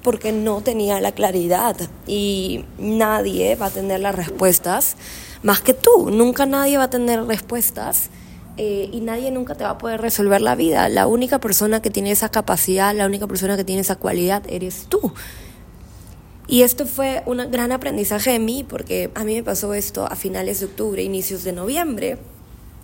porque 0.02 0.32
no 0.32 0.62
tenía 0.62 1.00
la 1.00 1.12
claridad 1.12 1.76
y 2.06 2.64
nadie 2.78 3.54
va 3.56 3.66
a 3.66 3.70
tener 3.70 4.00
las 4.00 4.14
respuestas 4.14 4.97
más 5.42 5.61
que 5.61 5.75
tú, 5.75 6.11
nunca 6.11 6.47
nadie 6.47 6.76
va 6.76 6.85
a 6.85 6.90
tener 6.90 7.25
respuestas 7.25 8.11
eh, 8.62 8.90
y 8.93 9.00
nadie 9.00 9.31
nunca 9.31 9.55
te 9.55 9.64
va 9.64 9.71
a 9.71 9.79
poder 9.79 10.02
resolver 10.02 10.43
la 10.43 10.55
vida. 10.55 10.90
La 10.90 11.07
única 11.07 11.40
persona 11.40 11.81
que 11.81 11.88
tiene 11.88 12.11
esa 12.11 12.29
capacidad, 12.29 12.95
la 12.95 13.07
única 13.07 13.26
persona 13.26 13.57
que 13.57 13.64
tiene 13.64 13.81
esa 13.81 13.97
cualidad 13.97 14.43
eres 14.50 14.85
tú. 14.90 15.14
Y 16.47 16.61
esto 16.61 16.85
fue 16.85 17.23
un 17.25 17.38
gran 17.50 17.73
aprendizaje 17.73 18.33
de 18.33 18.38
mí 18.38 18.62
porque 18.69 19.11
a 19.14 19.25
mí 19.25 19.35
me 19.35 19.43
pasó 19.43 19.73
esto 19.73 20.05
a 20.05 20.14
finales 20.14 20.61
de 20.61 20.67
octubre, 20.67 21.02
inicios 21.02 21.43
de 21.43 21.52
noviembre, 21.52 22.19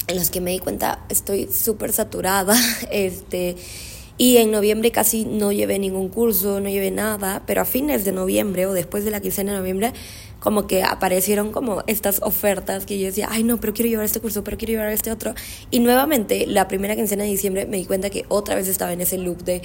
en 0.07 0.17
los 0.17 0.31
que 0.31 0.41
me 0.41 0.53
di 0.53 0.61
cuenta 0.61 1.05
estoy 1.11 1.47
súper 1.53 1.93
saturada 1.93 2.57
este, 2.91 3.57
Y 4.17 4.39
en 4.39 4.53
noviembre 4.53 4.93
casi 4.93 5.27
no 5.27 5.53
llevé 5.53 5.79
ningún 5.79 6.09
curso, 6.09 6.59
no 6.59 6.71
llevé 6.71 6.91
nada, 6.91 7.43
pero 7.47 7.61
a 7.61 7.65
fines 7.67 8.07
de 8.07 8.13
noviembre 8.13 8.65
o 8.65 8.73
después 8.73 9.05
de 9.05 9.11
la 9.11 9.21
quincena 9.21 9.53
de 9.53 9.59
noviembre, 9.59 9.93
como 10.47 10.69
que 10.69 10.85
aparecieron 10.85 11.51
como 11.51 11.83
estas 11.89 12.23
ofertas 12.23 12.87
que 12.87 13.01
yo 13.01 13.07
decía, 13.07 13.27
ay 13.29 13.43
no, 13.43 13.59
pero 13.59 13.75
quiero 13.75 13.89
llevar 13.89 14.05
este 14.05 14.21
curso, 14.21 14.45
pero 14.45 14.57
quiero 14.57 14.75
llevar 14.75 14.91
este 14.91 15.11
otro. 15.11 15.35
Y 15.73 15.81
nuevamente, 15.81 16.47
la 16.47 16.69
primera 16.69 16.95
quincena 16.95 17.25
de 17.25 17.31
diciembre 17.31 17.67
me 17.67 17.79
di 17.79 17.85
cuenta 17.85 18.11
que 18.11 18.27
otra 18.29 18.55
vez 18.55 18.69
estaba 18.69 18.93
en 18.93 19.01
ese 19.01 19.19
loop 19.19 19.43
de 19.43 19.63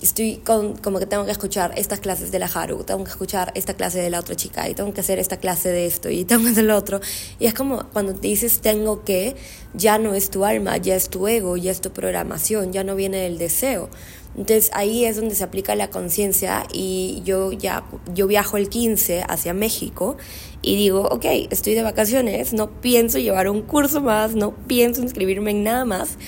estoy 0.00 0.36
con, 0.36 0.76
como 0.76 1.00
que 1.00 1.06
tengo 1.06 1.24
que 1.24 1.32
escuchar 1.32 1.72
estas 1.76 1.98
clases 1.98 2.30
de 2.30 2.38
la 2.38 2.46
Haru, 2.46 2.84
tengo 2.84 3.02
que 3.02 3.10
escuchar 3.10 3.50
esta 3.56 3.74
clase 3.74 3.98
de 3.98 4.10
la 4.10 4.20
otra 4.20 4.36
chica 4.36 4.68
y 4.68 4.74
tengo 4.74 4.94
que 4.94 5.00
hacer 5.00 5.18
esta 5.18 5.38
clase 5.38 5.70
de 5.70 5.86
esto 5.86 6.08
y 6.08 6.24
tengo 6.24 6.44
que 6.44 6.50
hacer 6.50 6.64
lo 6.66 6.76
otro. 6.76 7.00
Y 7.40 7.46
es 7.46 7.54
como 7.54 7.88
cuando 7.92 8.14
te 8.14 8.28
dices 8.28 8.60
tengo 8.60 9.02
que, 9.02 9.34
ya 9.74 9.98
no 9.98 10.14
es 10.14 10.30
tu 10.30 10.44
alma, 10.44 10.76
ya 10.76 10.94
es 10.94 11.08
tu 11.08 11.26
ego, 11.26 11.56
ya 11.56 11.72
es 11.72 11.80
tu 11.80 11.90
programación, 11.90 12.72
ya 12.72 12.84
no 12.84 12.94
viene 12.94 13.16
del 13.16 13.38
deseo. 13.38 13.90
Entonces 14.36 14.70
ahí 14.72 15.04
es 15.04 15.16
donde 15.16 15.34
se 15.34 15.44
aplica 15.44 15.74
la 15.74 15.90
conciencia 15.90 16.66
y 16.72 17.20
yo 17.24 17.52
ya 17.52 17.84
yo 18.14 18.26
viajo 18.26 18.56
el 18.56 18.70
15 18.70 19.24
hacia 19.28 19.52
México 19.52 20.16
y 20.62 20.76
digo, 20.76 21.02
ok, 21.02 21.24
estoy 21.50 21.74
de 21.74 21.82
vacaciones, 21.82 22.54
no 22.54 22.80
pienso 22.80 23.18
llevar 23.18 23.48
un 23.48 23.62
curso 23.62 24.00
más, 24.00 24.34
no 24.34 24.54
pienso 24.66 25.02
inscribirme 25.02 25.50
en 25.50 25.64
nada 25.64 25.84
más. 25.84 26.16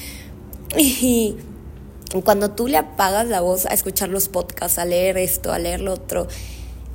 Y 0.76 1.36
cuando 2.24 2.50
tú 2.52 2.68
le 2.68 2.76
apagas 2.76 3.28
la 3.28 3.40
voz 3.40 3.66
a 3.66 3.70
escuchar 3.70 4.08
los 4.08 4.28
podcasts, 4.28 4.78
a 4.78 4.84
leer 4.84 5.16
esto, 5.16 5.52
a 5.52 5.58
leer 5.58 5.80
lo 5.80 5.92
otro, 5.92 6.28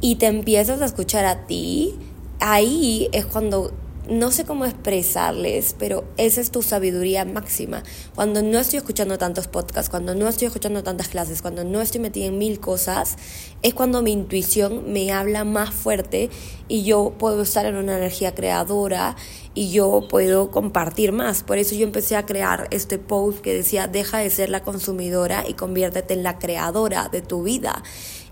y 0.02 0.16
te 0.16 0.28
empiezas 0.28 0.82
a 0.82 0.86
escuchar 0.86 1.26
a 1.26 1.46
ti, 1.46 1.96
ahí 2.40 3.10
es 3.12 3.26
cuando 3.26 3.74
no 4.10 4.32
sé 4.32 4.44
cómo 4.46 4.66
expresarles, 4.66 5.76
pero 5.78 6.04
esa 6.18 6.42
es 6.42 6.52
tu 6.52 6.62
sabiduría 6.62 7.26
máxima. 7.26 7.84
Cuando 8.16 8.42
no 8.42 8.60
estoy 8.60 8.78
escuchando 8.78 9.18
tantos 9.18 9.48
podcasts, 9.48 9.90
cuando 9.90 10.16
no 10.16 10.28
estoy 10.28 10.48
escuchando 10.48 10.84
tantas 10.84 11.10
clases, 11.10 11.42
cuando 11.42 11.64
no 11.64 11.82
estoy 11.82 12.02
metida 12.02 12.26
en 12.26 12.38
mil 12.38 12.60
cosas, 12.60 13.18
es 13.62 13.74
cuando 13.74 14.02
mi 14.02 14.12
intuición 14.12 14.92
me 14.92 15.12
habla 15.12 15.44
más 15.44 15.72
fuerte 15.72 16.30
y 16.68 16.84
yo 16.84 17.14
puedo 17.18 17.44
estar 17.44 17.66
en 17.66 17.76
una 17.76 17.98
energía 17.98 18.34
creadora 18.34 19.16
y 19.54 19.72
yo 19.72 20.08
puedo 20.10 20.52
compartir 20.52 21.12
más. 21.12 21.44
Por 21.44 21.58
eso 21.58 21.76
yo 21.76 21.84
empecé 21.84 22.16
a 22.16 22.26
crear 22.26 22.68
este 22.72 22.98
post 22.98 23.40
que 23.40 23.54
decía, 23.54 23.88
deja 23.88 24.20
de 24.20 24.30
ser 24.30 24.50
la 24.50 24.64
consumidora 24.64 25.44
y 25.48 25.54
conviértete 25.54 26.14
en 26.14 26.24
la 26.24 26.40
creadora 26.40 27.10
de 27.10 27.22
tu 27.22 27.44
vida. 27.44 27.84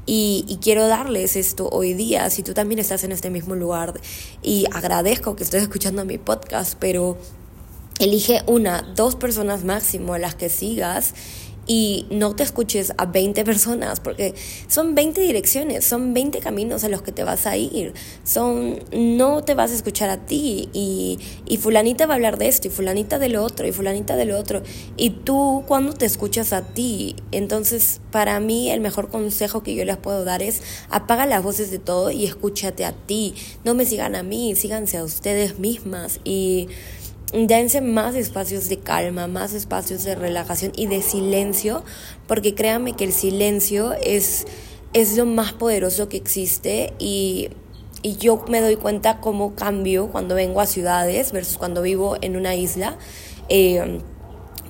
Y, 0.10 0.58
quiero 0.62 0.88
darles 0.88 1.36
esto 1.36 1.68
hoy 1.70 1.94
día, 1.94 2.30
si 2.30 2.42
tú 2.42 2.54
también 2.54 2.80
estás 2.80 3.04
en 3.04 3.12
este 3.12 3.30
mismo 3.30 3.56
lugar 3.56 4.00
y 4.42 4.66
agradezco 4.72 5.36
que 5.36 5.44
estés 5.44 5.62
escuchando 5.64 6.06
mi 6.06 6.18
podcast, 6.18 6.76
pero 6.80 7.18
elige 8.00 8.42
una, 8.48 8.84
dos 8.96 9.18
personas 9.18 9.66
máximo 9.66 10.14
a 10.14 10.20
las 10.20 10.34
que 10.34 10.48
sigas 10.48 11.14
y 11.68 12.06
no 12.10 12.34
te 12.36 12.44
escuches 12.44 12.94
a 12.98 13.06
20 13.06 13.44
personas, 13.44 14.00
porque 14.00 14.34
son 14.68 14.96
20 14.96 15.22
direcciones, 15.22 15.86
son 15.86 16.14
20 16.14 16.40
caminos 16.40 16.86
a 16.86 16.90
los 16.90 17.02
que 17.02 17.12
te 17.12 17.24
vas 17.24 17.46
a 17.46 17.58
ir. 17.58 17.94
Son, 18.24 18.80
no 18.94 19.44
te 19.44 19.54
vas 19.54 19.72
a 19.72 19.76
escuchar 19.76 20.10
a 20.10 20.26
ti 20.26 20.70
y, 20.74 21.20
y 21.46 21.58
fulanita 21.58 22.06
va 22.06 22.14
a 22.14 22.16
hablar 22.16 22.38
de 22.38 22.48
esto 22.48 22.70
y 22.70 22.72
fulanita 22.72 23.20
de 23.20 23.30
lo 23.30 23.44
otro 23.44 23.68
y 23.68 23.74
fulanita 23.74 24.16
de 24.16 24.26
lo 24.26 24.40
otro. 24.40 24.64
Y 24.96 25.10
tú 25.10 25.64
cuando 25.68 25.94
te 25.94 26.06
escuchas 26.06 26.54
a 26.54 26.62
ti, 26.62 27.16
entonces 27.32 28.00
para 28.12 28.40
mí 28.40 28.72
el 28.72 28.80
mejor 28.80 29.10
consejo 29.10 29.62
que 29.62 29.76
yo 29.76 29.84
les 29.84 29.98
puedo 29.98 30.24
dar 30.24 30.42
es 30.42 30.62
apaga 30.90 31.26
las 31.26 31.44
voces 31.44 31.70
de 31.70 31.80
todo 31.80 32.12
y 32.12 32.26
escúchate 32.26 32.86
a 32.86 32.94
ti. 32.94 33.36
No 33.66 33.74
me 33.74 33.86
sigan 33.86 34.16
a 34.16 34.24
mí, 34.24 34.56
síganse 34.56 34.98
a 34.98 35.04
ustedes 35.04 35.60
mismas 35.60 36.22
y 36.24 36.70
dense 37.34 37.81
más 37.81 38.15
espacios 38.15 38.69
de 38.69 38.79
calma, 38.79 39.27
más 39.27 39.53
espacios 39.53 40.03
de 40.03 40.15
relajación 40.15 40.72
y 40.75 40.88
de 40.88 41.01
silencio, 41.01 41.84
porque 42.27 42.55
créanme 42.55 42.93
que 42.93 43.03
el 43.03 43.13
silencio 43.13 43.93
es, 43.93 44.46
es 44.93 45.17
lo 45.17 45.25
más 45.25 45.53
poderoso 45.53 46.10
que 46.10 46.17
existe 46.17 46.93
y, 47.00 47.50
y 48.01 48.15
yo 48.15 48.46
me 48.48 48.62
doy 48.62 48.77
cuenta 48.77 49.19
cómo 49.19 49.55
cambio 49.55 50.07
cuando 50.07 50.36
vengo 50.36 50.62
a 50.62 50.65
ciudades 50.65 51.31
versus 51.31 51.57
cuando 51.57 51.81
vivo 51.81 52.17
en 52.22 52.36
una 52.38 52.55
isla. 52.55 52.98
Eh, 53.50 54.01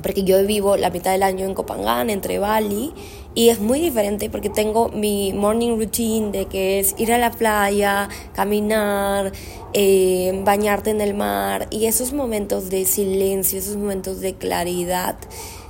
porque 0.02 0.24
yo 0.24 0.46
vivo 0.46 0.78
la 0.78 0.90
mitad 0.90 1.12
del 1.12 1.24
año 1.24 1.46
en 1.46 1.54
Copangán, 1.54 2.10
entre 2.10 2.40
Bali, 2.40 2.94
y 3.38 3.50
es 3.50 3.60
muy 3.60 3.80
diferente 3.80 4.32
porque 4.32 4.50
tengo 4.50 4.90
mi 4.90 5.32
morning 5.32 5.78
routine 5.78 6.32
de 6.32 6.46
que 6.46 6.80
es 6.80 6.96
ir 6.98 7.14
a 7.14 7.20
la 7.20 7.30
playa, 7.30 8.10
caminar, 8.34 9.32
eh, 9.74 10.42
bañarte 10.44 10.90
en 10.90 11.02
el 11.02 11.14
mar, 11.14 11.68
y 11.70 11.86
esos 11.86 12.14
momentos 12.14 12.72
de 12.72 12.84
silencio, 12.86 13.60
esos 13.60 13.76
momentos 13.76 14.22
de 14.22 14.34
claridad 14.34 15.18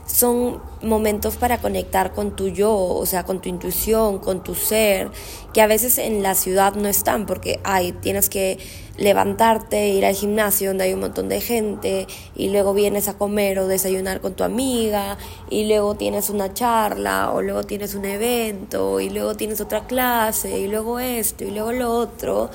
son 0.05 0.61
momentos 0.81 1.35
para 1.35 1.59
conectar 1.59 2.13
con 2.13 2.35
tu 2.35 2.49
yo, 2.49 2.73
o 2.73 3.05
sea, 3.05 3.23
con 3.23 3.41
tu 3.41 3.49
intuición, 3.49 4.19
con 4.19 4.43
tu 4.43 4.55
ser, 4.55 5.09
que 5.53 5.61
a 5.61 5.67
veces 5.67 5.97
en 5.97 6.21
la 6.21 6.35
ciudad 6.35 6.75
no 6.75 6.87
están 6.87 7.25
porque 7.25 7.59
hay, 7.63 7.91
tienes 7.93 8.29
que 8.29 8.59
levantarte, 8.97 9.89
ir 9.89 10.05
al 10.05 10.15
gimnasio 10.15 10.69
donde 10.69 10.85
hay 10.85 10.93
un 10.93 10.99
montón 10.99 11.29
de 11.29 11.39
gente 11.41 12.07
y 12.35 12.49
luego 12.49 12.73
vienes 12.73 13.07
a 13.07 13.17
comer 13.17 13.59
o 13.59 13.67
desayunar 13.67 14.21
con 14.21 14.33
tu 14.33 14.43
amiga 14.43 15.17
y 15.49 15.67
luego 15.67 15.95
tienes 15.95 16.29
una 16.29 16.53
charla 16.53 17.31
o 17.31 17.41
luego 17.41 17.63
tienes 17.63 17.95
un 17.95 18.05
evento 18.05 18.99
y 18.99 19.09
luego 19.09 19.35
tienes 19.35 19.61
otra 19.61 19.85
clase 19.85 20.59
y 20.59 20.67
luego 20.67 20.99
esto 20.99 21.43
y 21.43 21.51
luego 21.51 21.71
lo 21.71 21.91
otro. 21.91 22.49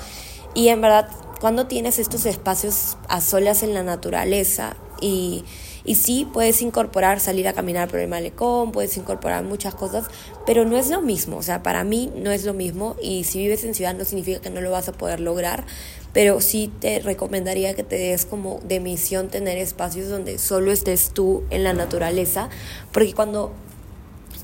Y 0.53 0.67
en 0.67 0.81
verdad, 0.81 1.09
cuando 1.39 1.65
tienes 1.67 1.99
estos 1.99 2.25
espacios 2.25 2.97
a 3.07 3.19
solas 3.21 3.63
en 3.63 3.73
la 3.73 3.83
naturaleza 3.83 4.75
y 5.01 5.43
y 5.85 5.95
sí, 5.95 6.27
puedes 6.31 6.61
incorporar 6.61 7.19
salir 7.19 7.47
a 7.47 7.53
caminar 7.53 7.89
por 7.89 7.99
el 7.99 8.07
malecón, 8.07 8.71
puedes 8.71 8.95
incorporar 8.95 9.43
muchas 9.43 9.75
cosas, 9.75 10.05
pero 10.45 10.63
no 10.63 10.77
es 10.77 10.89
lo 10.89 11.01
mismo. 11.01 11.37
O 11.37 11.43
sea, 11.43 11.61
para 11.61 11.83
mí 11.83 12.11
no 12.15 12.31
es 12.31 12.45
lo 12.45 12.53
mismo 12.53 12.95
y 13.01 13.25
si 13.25 13.39
vives 13.39 13.63
en 13.63 13.75
ciudad 13.75 13.93
no 13.93 14.05
significa 14.05 14.39
que 14.39 14.49
no 14.49 14.61
lo 14.61 14.71
vas 14.71 14.87
a 14.87 14.93
poder 14.93 15.19
lograr, 15.19 15.65
pero 16.13 16.39
sí 16.39 16.71
te 16.79 16.99
recomendaría 16.99 17.73
que 17.73 17.83
te 17.83 17.97
des 17.97 18.25
como 18.25 18.61
de 18.63 18.79
misión 18.79 19.27
tener 19.27 19.57
espacios 19.57 20.07
donde 20.07 20.37
solo 20.37 20.71
estés 20.71 21.09
tú 21.09 21.43
en 21.49 21.63
la 21.63 21.73
naturaleza, 21.73 22.49
porque 22.91 23.13
cuando 23.13 23.51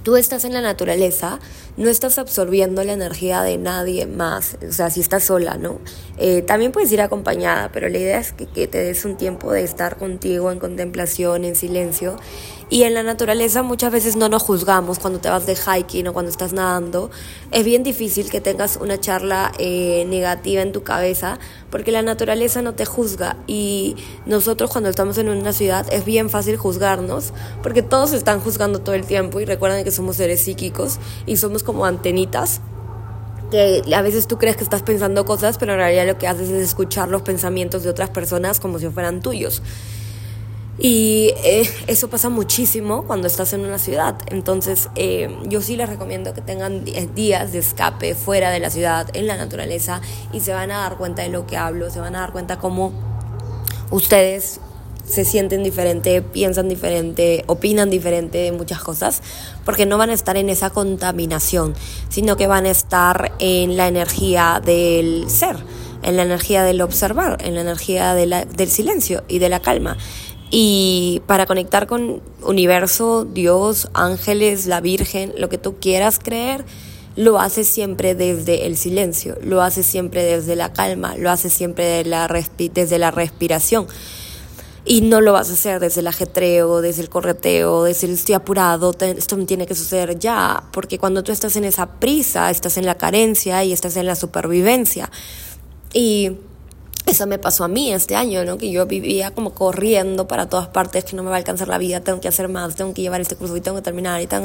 tú 0.03 0.17
estás 0.17 0.43
en 0.43 0.53
la 0.53 0.61
naturaleza, 0.61 1.39
no 1.77 1.89
estás 1.89 2.17
absorbiendo 2.17 2.83
la 2.83 2.93
energía 2.93 3.41
de 3.41 3.57
nadie 3.57 4.05
más, 4.05 4.57
o 4.67 4.71
sea, 4.71 4.89
si 4.89 4.99
estás 5.01 5.23
sola, 5.23 5.57
¿no? 5.57 5.79
Eh, 6.17 6.41
también 6.41 6.71
puedes 6.71 6.91
ir 6.91 7.01
acompañada, 7.01 7.69
pero 7.71 7.87
la 7.87 7.97
idea 7.97 8.19
es 8.19 8.33
que, 8.33 8.67
te 8.67 8.77
des 8.77 9.05
un 9.05 9.15
tiempo 9.15 9.51
de 9.51 9.63
estar 9.63 9.97
contigo 9.97 10.51
en 10.51 10.59
contemplación, 10.59 11.45
en 11.45 11.55
silencio 11.55 12.17
y 12.69 12.83
en 12.83 12.93
la 12.93 13.01
naturaleza 13.01 13.63
muchas 13.63 13.91
veces 13.91 14.15
no 14.15 14.29
nos 14.29 14.43
juzgamos 14.43 14.99
cuando 14.99 15.19
te 15.19 15.29
vas 15.29 15.47
de 15.47 15.55
hiking 15.55 16.07
o 16.07 16.13
cuando 16.13 16.29
estás 16.29 16.53
nadando. 16.53 17.09
Es 17.51 17.65
bien 17.65 17.81
difícil 17.81 18.29
que 18.29 18.41
tengas 18.41 18.77
una 18.79 18.99
charla 18.99 19.51
eh, 19.57 20.05
negativa 20.07 20.61
en 20.61 20.71
tu 20.71 20.83
cabeza 20.83 21.39
porque 21.71 21.91
la 21.91 22.03
naturaleza 22.03 22.61
no 22.61 22.75
te 22.75 22.85
juzga 22.85 23.37
y 23.47 23.95
nosotros 24.27 24.69
cuando 24.69 24.89
estamos 24.89 25.17
en 25.17 25.29
una 25.29 25.51
ciudad 25.51 25.87
es 25.91 26.05
bien 26.05 26.29
fácil 26.29 26.57
juzgarnos 26.57 27.33
porque 27.63 27.81
todos 27.81 28.13
están 28.13 28.39
juzgando 28.39 28.79
todo 28.79 28.93
el 28.93 29.05
tiempo 29.05 29.39
y 29.39 29.45
recuerden 29.45 29.83
que 29.83 29.91
somos 29.91 30.17
seres 30.17 30.41
psíquicos 30.41 30.99
y 31.25 31.37
somos 31.37 31.63
como 31.69 31.85
antenitas 31.85 32.61
que 33.51 33.83
a 33.95 34.01
veces 34.01 34.25
tú 34.25 34.39
crees 34.39 34.57
que 34.57 34.63
estás 34.63 34.81
pensando 34.81 35.23
cosas, 35.23 35.59
pero 35.59 35.73
en 35.73 35.77
realidad 35.77 36.07
lo 36.07 36.17
que 36.17 36.27
haces 36.27 36.49
es 36.49 36.63
escuchar 36.63 37.09
los 37.09 37.21
pensamientos 37.21 37.83
de 37.83 37.91
otras 37.91 38.09
personas 38.09 38.59
como 38.59 38.79
si 38.79 38.89
fueran 38.89 39.21
tuyos. 39.21 39.61
Y 40.79 41.31
eh, 41.43 41.69
eso 41.85 42.09
pasa 42.09 42.29
muchísimo 42.29 43.03
cuando 43.03 43.27
estás 43.27 43.53
en 43.53 43.61
una 43.61 43.77
ciudad. 43.77 44.15
Entonces, 44.31 44.89
eh, 44.95 45.37
yo 45.45 45.61
sí 45.61 45.75
les 45.75 45.87
recomiendo 45.87 46.33
que 46.33 46.41
tengan 46.41 46.85
días 47.13 47.51
de 47.51 47.59
escape 47.59 48.15
fuera 48.15 48.49
de 48.49 48.59
la 48.59 48.71
ciudad, 48.71 49.07
en 49.13 49.27
la 49.27 49.37
naturaleza, 49.37 50.01
y 50.33 50.39
se 50.39 50.53
van 50.53 50.71
a 50.71 50.79
dar 50.79 50.97
cuenta 50.97 51.21
de 51.21 51.29
lo 51.29 51.45
que 51.45 51.55
hablo, 51.55 51.91
se 51.91 51.99
van 51.99 52.15
a 52.15 52.21
dar 52.21 52.31
cuenta 52.31 52.57
cómo 52.57 52.93
ustedes 53.91 54.59
se 55.09 55.25
sienten 55.25 55.63
diferente, 55.63 56.21
piensan 56.21 56.69
diferente, 56.69 57.43
opinan 57.47 57.89
diferente 57.89 58.37
de 58.37 58.51
muchas 58.51 58.81
cosas, 58.81 59.21
porque 59.65 59.85
no 59.85 59.97
van 59.97 60.11
a 60.11 60.13
estar 60.13 60.37
en 60.37 60.49
esa 60.49 60.69
contaminación, 60.69 61.73
sino 62.09 62.37
que 62.37 62.47
van 62.47 62.65
a 62.65 62.69
estar 62.69 63.33
en 63.39 63.75
la 63.75 63.87
energía 63.87 64.61
del 64.63 65.29
ser, 65.29 65.57
en 66.03 66.15
la 66.15 66.23
energía 66.23 66.63
del 66.63 66.81
observar, 66.81 67.37
en 67.43 67.55
la 67.55 67.61
energía 67.61 68.13
del 68.13 68.69
silencio 68.69 69.23
y 69.27 69.39
de 69.39 69.49
la 69.49 69.59
calma. 69.59 69.97
Y 70.51 71.21
para 71.27 71.45
conectar 71.45 71.85
con 71.85 72.21
universo, 72.41 73.25
Dios, 73.25 73.89
ángeles, 73.93 74.65
la 74.65 74.81
Virgen, 74.81 75.33
lo 75.37 75.49
que 75.49 75.57
tú 75.57 75.75
quieras 75.79 76.19
creer, 76.19 76.65
lo 77.15 77.39
haces 77.39 77.67
siempre 77.67 78.15
desde 78.15 78.65
el 78.65 78.77
silencio, 78.77 79.37
lo 79.43 79.61
haces 79.61 79.85
siempre 79.85 80.23
desde 80.23 80.55
la 80.55 80.71
calma, 80.71 81.17
lo 81.17 81.29
haces 81.29 81.51
siempre 81.51 81.83
desde 81.85 82.09
la, 82.09 82.45
desde 82.73 82.97
la 82.97 83.11
respiración. 83.11 83.87
Y 84.91 85.01
no 85.01 85.21
lo 85.21 85.33
vas 85.33 85.51
a 85.51 85.53
hacer 85.53 85.79
desde 85.79 86.01
el 86.01 86.07
ajetreo, 86.07 86.81
desde 86.81 87.03
el 87.03 87.09
correteo, 87.09 87.83
desde 87.83 88.07
el 88.07 88.13
estoy 88.13 88.33
apurado, 88.33 88.95
esto 88.99 89.37
me 89.37 89.45
tiene 89.45 89.67
que 89.67 89.75
suceder 89.75 90.17
ya, 90.17 90.63
porque 90.71 90.97
cuando 90.97 91.21
tú 91.23 91.31
estás 91.31 91.55
en 91.57 91.63
esa 91.63 91.85
prisa, 91.99 92.49
estás 92.49 92.75
en 92.75 92.87
la 92.87 92.95
carencia 92.95 93.63
y 93.63 93.71
estás 93.71 93.97
en 93.97 94.07
la 94.07 94.15
supervivencia. 94.15 95.11
Y 95.93 96.31
eso 97.05 97.27
me 97.27 97.37
pasó 97.37 97.65
a 97.65 97.67
mí 97.67 97.93
este 97.93 98.15
año, 98.15 98.43
¿no? 98.45 98.57
Que 98.57 98.71
yo 98.71 98.87
vivía 98.87 99.29
como 99.29 99.53
corriendo 99.53 100.27
para 100.27 100.49
todas 100.49 100.69
partes, 100.69 101.05
que 101.05 101.15
no 101.15 101.21
me 101.21 101.29
va 101.29 101.35
a 101.35 101.37
alcanzar 101.37 101.67
la 101.67 101.77
vida, 101.77 101.99
tengo 101.99 102.19
que 102.19 102.27
hacer 102.27 102.49
más, 102.49 102.73
tengo 102.73 102.91
que 102.95 103.03
llevar 103.03 103.21
este 103.21 103.35
curso 103.35 103.55
y 103.55 103.61
tengo 103.61 103.77
que 103.77 103.83
terminar 103.83 104.19
y 104.23 104.25
tan, 104.25 104.43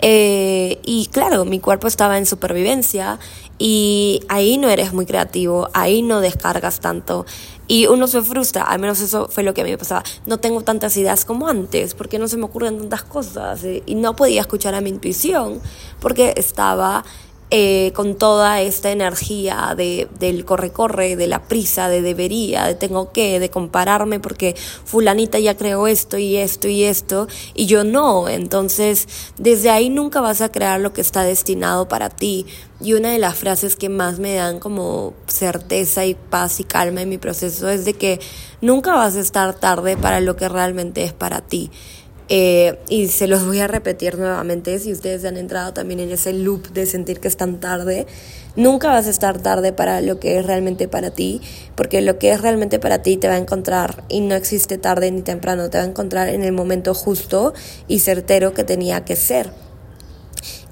eh, 0.00 0.78
y 0.84 1.06
claro, 1.06 1.44
mi 1.44 1.60
cuerpo 1.60 1.88
estaba 1.88 2.18
en 2.18 2.26
supervivencia 2.26 3.18
y 3.58 4.20
ahí 4.28 4.56
no 4.56 4.68
eres 4.68 4.92
muy 4.92 5.06
creativo, 5.06 5.68
ahí 5.72 6.02
no 6.02 6.20
descargas 6.20 6.80
tanto 6.80 7.26
y 7.66 7.86
uno 7.86 8.06
se 8.06 8.22
frustra, 8.22 8.62
al 8.62 8.78
menos 8.78 9.00
eso 9.00 9.28
fue 9.28 9.42
lo 9.42 9.52
que 9.52 9.60
a 9.60 9.64
mí 9.64 9.70
me 9.70 9.78
pasaba. 9.78 10.02
No 10.24 10.38
tengo 10.38 10.62
tantas 10.62 10.96
ideas 10.96 11.24
como 11.24 11.48
antes 11.48 11.94
porque 11.94 12.18
no 12.18 12.26
se 12.26 12.38
me 12.38 12.44
ocurren 12.44 12.78
tantas 12.78 13.02
cosas 13.02 13.62
eh, 13.64 13.82
y 13.84 13.94
no 13.94 14.16
podía 14.16 14.40
escuchar 14.40 14.74
a 14.74 14.80
mi 14.80 14.88
intuición 14.88 15.60
porque 16.00 16.32
estaba 16.36 17.04
eh, 17.50 17.92
con 17.94 18.16
toda 18.16 18.60
esta 18.60 18.90
energía 18.90 19.72
de, 19.74 20.06
del 20.18 20.44
corre-corre, 20.44 21.16
de 21.16 21.26
la 21.26 21.44
prisa, 21.44 21.88
de 21.88 22.02
debería, 22.02 22.66
de 22.66 22.74
tengo 22.74 23.10
que, 23.10 23.40
de 23.40 23.48
compararme 23.48 24.20
porque 24.20 24.54
fulanita 24.84 25.38
ya 25.38 25.56
creó 25.56 25.86
esto 25.86 26.18
y 26.18 26.36
esto 26.36 26.68
y 26.68 26.84
esto 26.84 27.26
y 27.54 27.64
yo 27.64 27.84
no. 27.84 28.28
Entonces, 28.28 29.08
desde 29.38 29.70
ahí 29.70 29.88
nunca 29.88 30.20
vas 30.20 30.42
a 30.42 30.52
crear 30.52 30.78
lo 30.80 30.92
que 30.92 31.00
está 31.00 31.22
destinado 31.22 31.88
para 31.88 32.10
ti. 32.10 32.44
Y 32.80 32.92
una 32.92 33.10
de 33.10 33.18
las 33.18 33.36
frases 33.36 33.76
que 33.76 33.88
más 33.88 34.18
me 34.18 34.34
dan 34.34 34.60
como 34.60 35.14
certeza 35.26 36.04
y 36.04 36.14
paz 36.14 36.60
y 36.60 36.64
calma 36.64 37.00
en 37.00 37.08
mi 37.08 37.18
proceso 37.18 37.68
es 37.70 37.86
de 37.86 37.94
que 37.94 38.20
nunca 38.60 38.94
vas 38.94 39.16
a 39.16 39.20
estar 39.20 39.54
tarde 39.54 39.96
para 39.96 40.20
lo 40.20 40.36
que 40.36 40.48
realmente 40.48 41.02
es 41.02 41.14
para 41.14 41.40
ti. 41.40 41.70
Eh, 42.30 42.78
y 42.90 43.08
se 43.08 43.26
los 43.26 43.46
voy 43.46 43.60
a 43.60 43.66
repetir 43.66 44.18
nuevamente 44.18 44.78
si 44.78 44.92
ustedes 44.92 45.24
han 45.24 45.38
entrado 45.38 45.72
también 45.72 45.98
en 46.00 46.10
ese 46.10 46.34
loop 46.34 46.68
de 46.72 46.84
sentir 46.84 47.20
que 47.20 47.28
están 47.28 47.58
tarde. 47.58 48.06
Nunca 48.54 48.88
vas 48.88 49.06
a 49.06 49.10
estar 49.10 49.40
tarde 49.40 49.72
para 49.72 50.00
lo 50.02 50.20
que 50.20 50.38
es 50.38 50.44
realmente 50.44 50.88
para 50.88 51.10
ti, 51.10 51.40
porque 51.74 52.02
lo 52.02 52.18
que 52.18 52.32
es 52.32 52.42
realmente 52.42 52.78
para 52.78 53.02
ti 53.02 53.16
te 53.16 53.28
va 53.28 53.34
a 53.34 53.38
encontrar 53.38 54.04
y 54.08 54.20
no 54.20 54.34
existe 54.34 54.76
tarde 54.76 55.10
ni 55.10 55.22
temprano, 55.22 55.70
te 55.70 55.78
va 55.78 55.84
a 55.84 55.86
encontrar 55.86 56.28
en 56.28 56.44
el 56.44 56.52
momento 56.52 56.92
justo 56.92 57.54
y 57.86 58.00
certero 58.00 58.52
que 58.52 58.64
tenía 58.64 59.04
que 59.04 59.16
ser. 59.16 59.50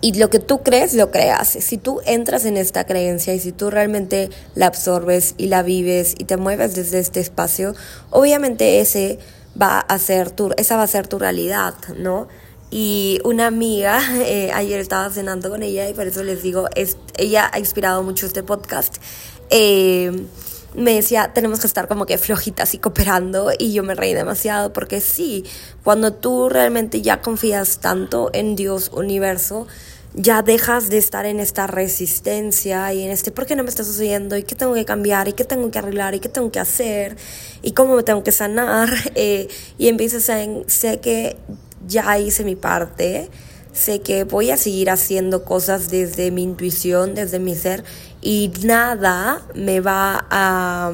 Y 0.03 0.13
lo 0.13 0.29
que 0.29 0.41
tú 0.41 0.63
crees, 0.63 0.93
lo 0.93 1.11
creas. 1.11 1.49
Si 1.49 1.79
tú 1.79 2.01
entras 2.05 2.45
en 2.45 2.59
esta 2.59 2.85
creencia 2.85 3.35
y 3.35 3.41
si 3.41 3.53
tú 3.53 3.71
realmente 3.71 4.29
la 4.55 4.67
absorbes 4.67 5.35
y 5.39 5.47
la 5.47 5.63
vives 5.63 6.15
y 6.19 6.25
te 6.25 6.37
mueves 6.37 6.75
desde 6.75 6.99
este 6.99 7.21
espacio, 7.21 7.75
obviamente 8.11 8.81
ese 8.81 9.19
va 9.61 9.81
a 9.81 9.99
ser 9.99 10.31
tu, 10.31 10.53
esa 10.57 10.77
va 10.77 10.83
a 10.83 10.87
ser 10.87 11.09
tu 11.09 11.19
realidad, 11.19 11.75
¿no? 11.97 12.29
Y 12.71 13.21
una 13.25 13.47
amiga, 13.47 14.01
eh, 14.25 14.51
ayer 14.53 14.81
estaba 14.81 15.11
cenando 15.11 15.51
con 15.51 15.63
ella 15.63 15.89
y 15.89 15.95
por 15.95 16.07
eso 16.07 16.23
les 16.23 16.43
digo, 16.43 16.69
es, 16.75 16.97
ella 17.17 17.51
ha 17.53 17.59
inspirado 17.59 18.03
mucho 18.03 18.27
este 18.27 18.43
podcast. 18.43 18.97
Eh, 19.51 20.27
me 20.75 20.95
decía, 20.95 21.33
tenemos 21.33 21.61
que 21.61 21.67
estar 21.67 21.89
como 21.89 22.05
que 22.05 22.19
flojitas 22.19 22.75
y 22.75 22.79
cooperando 22.79 23.51
y 23.59 23.73
yo 23.73 23.83
me 23.83 23.95
reí 23.95 24.13
demasiado 24.13 24.73
porque 24.75 25.01
sí, 25.01 25.45
cuando 25.83 26.13
tú 26.13 26.51
realmente 26.51 27.01
ya 27.01 27.23
confías 27.23 27.79
tanto 27.79 28.31
en 28.35 28.57
Dios, 28.57 28.91
universo, 28.93 29.67
ya 30.17 30.41
dejas 30.41 30.89
de 30.89 30.97
estar 30.97 31.27
en 31.27 31.41
esta 31.41 31.67
resistencia 31.67 32.93
y 32.95 33.05
en 33.05 33.11
este, 33.11 33.31
¿por 33.31 33.45
qué 33.45 33.55
no 33.55 33.63
me 33.63 33.69
está 33.69 33.85
sucediendo? 33.85 34.37
¿Y 34.37 34.45
qué 34.45 34.55
tengo 34.55 34.73
que 34.73 34.87
cambiar? 34.87 35.29
¿Y 35.29 35.35
qué 35.35 35.45
tengo 35.45 35.71
que 35.71 35.79
arreglar? 35.79 36.15
¿Y 36.15 36.21
qué 36.21 36.31
tengo 36.31 36.51
que 36.51 36.59
hacer? 36.59 37.17
¿Y 37.61 37.73
cómo 37.73 37.95
me 37.97 38.03
tengo 38.03 38.25
que 38.25 38.33
sanar? 38.33 38.89
Eh, 39.19 39.49
y 39.79 39.89
empiezas 39.89 40.29
en, 40.29 40.65
sé 40.69 41.01
que 41.01 41.37
ya 41.87 42.19
hice 42.19 42.45
mi 42.45 42.55
parte, 42.55 43.31
sé 43.73 44.01
que 44.01 44.25
voy 44.25 44.51
a 44.51 44.57
seguir 44.57 44.91
haciendo 44.91 45.45
cosas 45.45 45.91
desde 45.91 46.31
mi 46.31 46.43
intuición, 46.43 47.15
desde 47.15 47.39
mi 47.39 47.55
ser, 47.55 47.83
y 48.21 48.53
nada 48.63 49.43
me 49.55 49.81
va 49.81 50.27
a, 50.31 50.93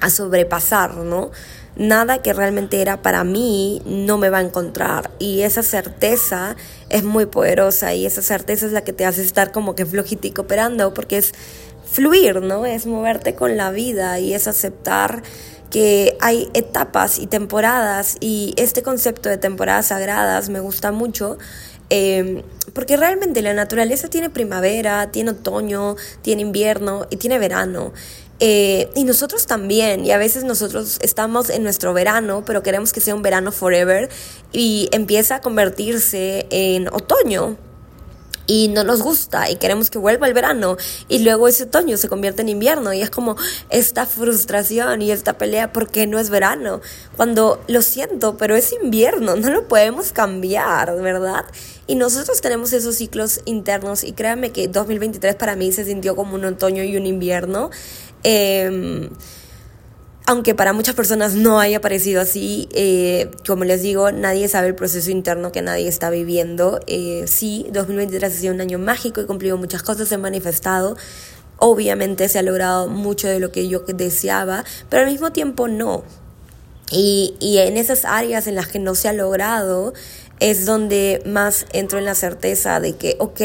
a 0.00 0.10
sobrepasar, 0.10 0.96
¿no? 0.96 1.30
Nada 1.78 2.20
que 2.22 2.32
realmente 2.32 2.82
era 2.82 3.00
para 3.00 3.24
mí 3.24 3.80
no 3.86 4.18
me 4.18 4.28
va 4.28 4.38
a 4.38 4.42
encontrar. 4.42 5.10
Y 5.18 5.42
esa 5.42 5.62
certeza 5.62 6.56
es 6.90 7.04
muy 7.04 7.26
poderosa 7.26 7.94
y 7.94 8.04
esa 8.04 8.20
certeza 8.20 8.66
es 8.66 8.72
la 8.72 8.82
que 8.82 8.92
te 8.92 9.06
hace 9.06 9.22
estar 9.22 9.52
como 9.52 9.74
que 9.74 9.86
flojito 9.86 10.26
y 10.26 10.32
cooperando 10.32 10.92
porque 10.92 11.16
es 11.18 11.32
fluir, 11.90 12.42
¿no? 12.42 12.66
Es 12.66 12.86
moverte 12.86 13.34
con 13.34 13.56
la 13.56 13.70
vida 13.70 14.18
y 14.18 14.34
es 14.34 14.46
aceptar 14.48 15.22
que 15.70 16.16
hay 16.20 16.48
etapas 16.54 17.18
y 17.18 17.26
temporadas 17.26 18.16
y 18.20 18.54
este 18.56 18.82
concepto 18.82 19.28
de 19.28 19.36
temporadas 19.36 19.86
sagradas 19.86 20.48
me 20.48 20.60
gusta 20.60 20.92
mucho 20.92 21.38
eh, 21.90 22.42
porque 22.78 22.96
realmente 22.96 23.42
la 23.42 23.54
naturaleza 23.54 24.06
tiene 24.06 24.30
primavera, 24.30 25.10
tiene 25.10 25.32
otoño, 25.32 25.96
tiene 26.22 26.42
invierno 26.42 27.08
y 27.10 27.16
tiene 27.16 27.40
verano. 27.40 27.92
Eh, 28.38 28.88
y 28.94 29.02
nosotros 29.02 29.48
también, 29.48 30.04
y 30.04 30.12
a 30.12 30.16
veces 30.16 30.44
nosotros 30.44 31.00
estamos 31.02 31.50
en 31.50 31.64
nuestro 31.64 31.92
verano, 31.92 32.44
pero 32.46 32.62
queremos 32.62 32.92
que 32.92 33.00
sea 33.00 33.16
un 33.16 33.22
verano 33.22 33.50
forever 33.50 34.08
y 34.52 34.88
empieza 34.92 35.34
a 35.34 35.40
convertirse 35.40 36.46
en 36.50 36.86
otoño. 36.86 37.56
Y 38.48 38.68
no 38.68 38.82
nos 38.82 39.02
gusta 39.02 39.48
y 39.50 39.56
queremos 39.56 39.90
que 39.90 39.98
vuelva 39.98 40.26
el 40.26 40.32
verano 40.32 40.76
y 41.06 41.20
luego 41.20 41.46
ese 41.46 41.64
otoño 41.64 41.96
se 41.98 42.08
convierte 42.08 42.42
en 42.42 42.48
invierno 42.48 42.92
y 42.92 43.02
es 43.02 43.10
como 43.10 43.36
esta 43.68 44.06
frustración 44.06 45.02
y 45.02 45.12
esta 45.12 45.38
pelea 45.38 45.72
porque 45.72 46.06
no 46.06 46.18
es 46.18 46.30
verano, 46.30 46.80
cuando 47.16 47.62
lo 47.68 47.82
siento, 47.82 48.36
pero 48.38 48.56
es 48.56 48.72
invierno, 48.72 49.36
no 49.36 49.50
lo 49.50 49.68
podemos 49.68 50.12
cambiar, 50.12 51.00
¿verdad? 51.00 51.44
Y 51.86 51.94
nosotros 51.94 52.40
tenemos 52.40 52.72
esos 52.72 52.96
ciclos 52.96 53.40
internos 53.44 54.02
y 54.02 54.12
créanme 54.12 54.50
que 54.50 54.66
2023 54.66 55.36
para 55.36 55.54
mí 55.54 55.70
se 55.70 55.84
sintió 55.84 56.16
como 56.16 56.34
un 56.34 56.46
otoño 56.46 56.82
y 56.82 56.96
un 56.96 57.06
invierno 57.06 57.70
Em, 58.22 59.10
aunque 60.28 60.54
para 60.54 60.74
muchas 60.74 60.94
personas 60.94 61.32
no 61.32 61.58
haya 61.58 61.80
parecido 61.80 62.20
así, 62.20 62.68
eh, 62.74 63.30
como 63.46 63.64
les 63.64 63.80
digo, 63.80 64.12
nadie 64.12 64.46
sabe 64.46 64.68
el 64.68 64.74
proceso 64.74 65.10
interno 65.10 65.52
que 65.52 65.62
nadie 65.62 65.88
está 65.88 66.10
viviendo. 66.10 66.80
Eh, 66.86 67.24
sí, 67.26 67.66
2023 67.72 68.30
ha 68.30 68.36
sido 68.36 68.52
un 68.52 68.60
año 68.60 68.78
mágico, 68.78 69.22
he 69.22 69.26
cumplido 69.26 69.56
muchas 69.56 69.82
cosas, 69.82 70.12
he 70.12 70.18
manifestado. 70.18 70.98
Obviamente 71.56 72.28
se 72.28 72.38
ha 72.38 72.42
logrado 72.42 72.88
mucho 72.88 73.26
de 73.26 73.40
lo 73.40 73.52
que 73.52 73.68
yo 73.68 73.80
deseaba, 73.80 74.66
pero 74.90 75.04
al 75.04 75.10
mismo 75.10 75.32
tiempo 75.32 75.66
no. 75.66 76.04
Y, 76.90 77.34
y 77.40 77.56
en 77.56 77.78
esas 77.78 78.04
áreas 78.04 78.46
en 78.46 78.54
las 78.54 78.68
que 78.68 78.80
no 78.80 78.94
se 78.94 79.08
ha 79.08 79.14
logrado 79.14 79.94
es 80.40 80.66
donde 80.66 81.22
más 81.24 81.64
entro 81.72 81.98
en 81.98 82.04
la 82.04 82.14
certeza 82.14 82.80
de 82.80 82.96
que, 82.96 83.16
ok, 83.18 83.40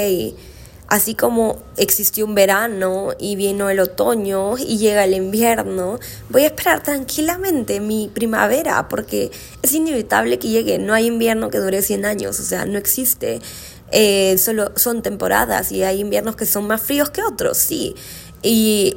Así 0.94 1.16
como 1.16 1.58
existió 1.76 2.24
un 2.24 2.36
verano 2.36 3.16
y 3.18 3.36
vino 3.36 3.68
el 3.72 3.80
otoño 3.80 4.60
y 4.60 4.78
llega 4.78 5.06
el 5.06 5.16
invierno, 5.16 6.00
voy 6.30 6.44
a 6.44 6.46
esperar 6.46 6.84
tranquilamente 6.84 7.80
mi 7.80 8.12
primavera 8.14 8.88
porque 8.90 9.32
es 9.64 9.74
inevitable 9.74 10.38
que 10.38 10.50
llegue. 10.50 10.78
No 10.78 10.94
hay 10.94 11.08
invierno 11.08 11.50
que 11.50 11.58
dure 11.58 11.82
100 11.82 12.06
años, 12.06 12.40
o 12.40 12.44
sea, 12.44 12.66
no 12.66 12.78
existe. 12.78 13.42
Eh, 13.92 14.38
solo 14.38 14.72
son 14.76 15.02
temporadas 15.02 15.72
y 15.72 15.82
hay 15.82 16.00
inviernos 16.00 16.36
que 16.36 16.46
son 16.46 16.68
más 16.68 16.80
fríos 16.80 17.10
que 17.10 17.24
otros, 17.24 17.58
sí. 17.58 17.96
Y, 18.44 18.96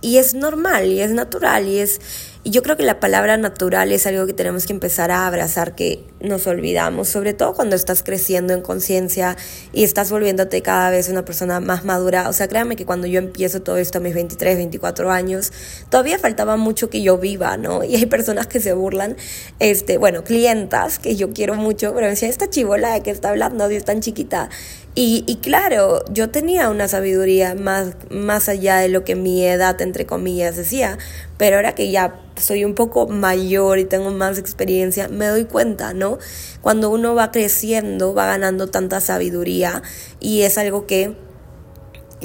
y 0.00 0.18
es 0.18 0.34
normal 0.34 0.86
y 0.86 1.00
es 1.00 1.10
natural 1.10 1.66
y 1.66 1.80
es 1.80 2.00
y 2.44 2.50
yo 2.50 2.62
creo 2.64 2.76
que 2.76 2.82
la 2.82 2.98
palabra 2.98 3.36
natural 3.36 3.92
es 3.92 4.04
algo 4.04 4.26
que 4.26 4.32
tenemos 4.32 4.66
que 4.66 4.72
empezar 4.72 5.12
a 5.12 5.28
abrazar, 5.28 5.76
que 5.76 6.04
nos 6.20 6.48
olvidamos, 6.48 7.08
sobre 7.08 7.34
todo 7.34 7.54
cuando 7.54 7.76
estás 7.76 8.02
creciendo 8.02 8.52
en 8.52 8.62
conciencia 8.62 9.36
y 9.72 9.84
estás 9.84 10.10
volviéndote 10.10 10.60
cada 10.60 10.90
vez 10.90 11.08
una 11.08 11.24
persona 11.24 11.60
más 11.60 11.84
madura. 11.84 12.28
O 12.28 12.32
sea, 12.32 12.48
créanme 12.48 12.74
que 12.74 12.84
cuando 12.84 13.06
yo 13.06 13.20
empiezo 13.20 13.62
todo 13.62 13.76
esto 13.76 13.98
a 13.98 14.00
mis 14.00 14.14
23, 14.14 14.56
24 14.56 15.12
años, 15.12 15.52
todavía 15.88 16.18
faltaba 16.18 16.56
mucho 16.56 16.90
que 16.90 17.00
yo 17.02 17.16
viva, 17.16 17.56
¿no? 17.56 17.84
Y 17.92 17.96
hay 17.96 18.06
personas 18.06 18.46
que 18.48 18.58
se 18.58 18.72
burlan, 18.72 19.16
este, 19.60 19.98
bueno, 19.98 20.24
clientas 20.24 20.98
que 20.98 21.14
yo 21.14 21.32
quiero 21.32 21.54
mucho, 21.54 21.92
pero 21.94 22.06
me 22.06 22.10
decían, 22.10 22.30
esta 22.30 22.50
chivola 22.50 22.94
de 22.94 23.02
que 23.02 23.10
está 23.10 23.28
hablando, 23.28 23.68
Dios 23.68 23.84
tan 23.84 24.00
chiquita. 24.00 24.48
Y, 24.94 25.24
y, 25.26 25.36
claro, 25.36 26.04
yo 26.10 26.28
tenía 26.28 26.68
una 26.68 26.86
sabiduría 26.86 27.54
más, 27.54 27.94
más 28.10 28.50
allá 28.50 28.76
de 28.76 28.90
lo 28.90 29.04
que 29.04 29.16
mi 29.16 29.42
edad, 29.42 29.80
entre 29.80 30.04
comillas, 30.04 30.56
decía, 30.56 30.98
pero 31.38 31.56
ahora 31.56 31.74
que 31.74 31.90
ya 31.90 32.20
soy 32.36 32.64
un 32.64 32.74
poco 32.74 33.08
mayor 33.08 33.78
y 33.78 33.86
tengo 33.86 34.10
más 34.10 34.36
experiencia, 34.36 35.08
me 35.08 35.26
doy 35.26 35.44
cuenta, 35.44 35.94
¿no? 35.94 36.18
Cuando 36.60 36.90
uno 36.90 37.14
va 37.14 37.30
creciendo, 37.30 38.12
va 38.12 38.26
ganando 38.26 38.68
tanta 38.68 39.00
sabiduría 39.00 39.82
y 40.20 40.42
es 40.42 40.58
algo 40.58 40.86
que 40.86 41.16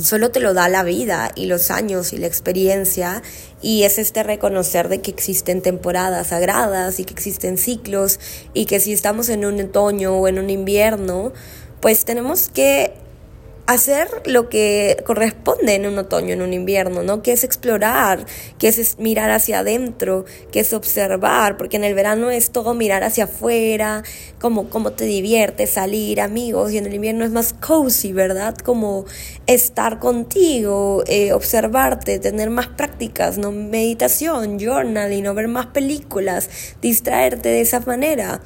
solo 0.02 0.30
te 0.32 0.40
lo 0.40 0.54
da 0.54 0.70
la 0.70 0.84
vida 0.84 1.32
y 1.36 1.48
los 1.48 1.72
años 1.72 2.14
y 2.14 2.18
la 2.18 2.28
experiencia 2.28 3.24
y 3.62 3.84
es 3.84 3.98
este 3.98 4.24
reconocer 4.24 4.90
de 4.90 5.02
que 5.02 5.12
existen 5.12 5.62
temporadas 5.62 6.28
sagradas 6.28 7.00
y 7.00 7.06
que 7.06 7.14
existen 7.14 7.58
ciclos 7.58 8.20
y 8.54 8.66
que 8.66 8.80
si 8.80 8.94
estamos 8.94 9.30
en 9.30 9.46
un 9.46 9.60
otoño 9.60 10.16
o 10.18 10.28
en 10.28 10.38
un 10.38 10.50
invierno, 10.50 11.34
pues 11.82 12.06
tenemos 12.06 12.50
que 12.50 12.94
hacer 13.68 14.08
lo 14.26 14.48
que 14.48 15.04
corresponde 15.06 15.76
en 15.76 15.86
un 15.86 15.98
otoño, 15.98 16.34
en 16.34 16.42
un 16.42 16.54
invierno, 16.54 17.04
¿no? 17.04 17.22
Que 17.22 17.34
es 17.34 17.44
explorar, 17.44 18.26
que 18.58 18.70
es 18.70 18.98
mirar 18.98 19.30
hacia 19.30 19.60
adentro, 19.60 20.24
que 20.54 20.62
es 20.62 20.72
observar, 20.72 21.58
porque 21.58 21.76
en 21.76 21.84
el 21.84 21.94
verano 21.94 22.32
es 22.32 22.52
todo 22.52 22.74
mirar 22.74 23.04
hacia 23.04 23.26
afuera, 23.26 24.04
como 24.40 24.70
cómo 24.70 24.94
te 24.94 25.04
diviertes, 25.04 25.72
salir, 25.72 26.22
amigos, 26.22 26.72
y 26.72 26.78
en 26.78 26.86
el 26.86 26.94
invierno 26.94 27.26
es 27.26 27.32
más 27.32 27.52
cozy, 27.52 28.14
¿verdad? 28.14 28.56
Como 28.56 29.04
estar 29.48 30.00
contigo, 30.00 31.04
eh, 31.06 31.34
observarte, 31.34 32.20
tener 32.20 32.50
más 32.50 32.68
prácticas, 32.68 33.38
¿no? 33.38 33.52
Meditación, 33.52 34.60
journaling, 34.60 35.26
no 35.26 35.34
ver 35.34 35.50
más 35.50 35.68
películas, 35.68 36.50
distraerte 36.82 37.50
de 37.50 37.60
esa 37.60 37.82
manera, 37.82 38.40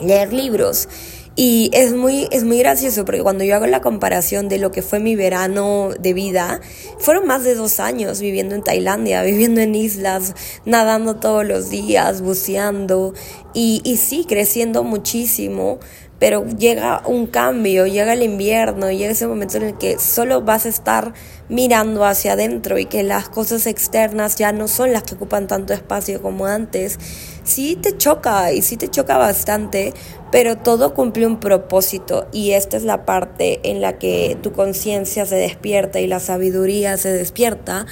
leer 0.00 0.32
libros. 0.32 0.88
Y 1.34 1.70
es 1.72 1.94
muy, 1.94 2.28
es 2.30 2.44
muy 2.44 2.58
gracioso 2.58 3.06
porque 3.06 3.22
cuando 3.22 3.42
yo 3.42 3.54
hago 3.54 3.66
la 3.66 3.80
comparación 3.80 4.48
de 4.48 4.58
lo 4.58 4.70
que 4.70 4.82
fue 4.82 5.00
mi 5.00 5.16
verano 5.16 5.90
de 5.98 6.12
vida, 6.12 6.60
fueron 6.98 7.26
más 7.26 7.42
de 7.42 7.54
dos 7.54 7.80
años 7.80 8.20
viviendo 8.20 8.54
en 8.54 8.62
Tailandia, 8.62 9.22
viviendo 9.24 9.62
en 9.62 9.74
islas, 9.74 10.34
nadando 10.66 11.16
todos 11.16 11.46
los 11.46 11.70
días, 11.70 12.20
buceando 12.20 13.14
y, 13.54 13.80
y 13.82 13.96
sí, 13.96 14.26
creciendo 14.28 14.84
muchísimo, 14.84 15.78
pero 16.22 16.46
llega 16.46 17.02
un 17.06 17.26
cambio, 17.26 17.86
llega 17.86 18.12
el 18.12 18.22
invierno, 18.22 18.90
llega 18.92 19.10
ese 19.10 19.26
momento 19.26 19.56
en 19.56 19.64
el 19.64 19.78
que 19.78 19.98
solo 19.98 20.42
vas 20.42 20.66
a 20.66 20.68
estar 20.68 21.14
mirando 21.48 22.04
hacia 22.04 22.34
adentro 22.34 22.78
y 22.78 22.86
que 22.86 23.02
las 23.02 23.28
cosas 23.28 23.66
externas 23.66 24.36
ya 24.36 24.52
no 24.52 24.68
son 24.68 24.92
las 24.92 25.02
que 25.02 25.16
ocupan 25.16 25.48
tanto 25.48 25.72
espacio 25.72 26.22
como 26.22 26.46
antes, 26.46 26.98
sí 27.42 27.74
te 27.74 27.96
choca 27.96 28.52
y 28.52 28.62
sí 28.62 28.76
te 28.76 28.88
choca 28.88 29.16
bastante, 29.18 29.94
pero 30.32 30.56
todo 30.56 30.94
cumple 30.94 31.26
un 31.26 31.38
propósito 31.38 32.26
y 32.32 32.52
esta 32.52 32.78
es 32.78 32.84
la 32.84 33.04
parte 33.04 33.60
en 33.64 33.82
la 33.82 33.98
que 33.98 34.36
tu 34.42 34.52
conciencia 34.52 35.26
se 35.26 35.36
despierta 35.36 36.00
y 36.00 36.06
la 36.06 36.20
sabiduría 36.20 36.96
se 36.96 37.12
despierta 37.12 37.86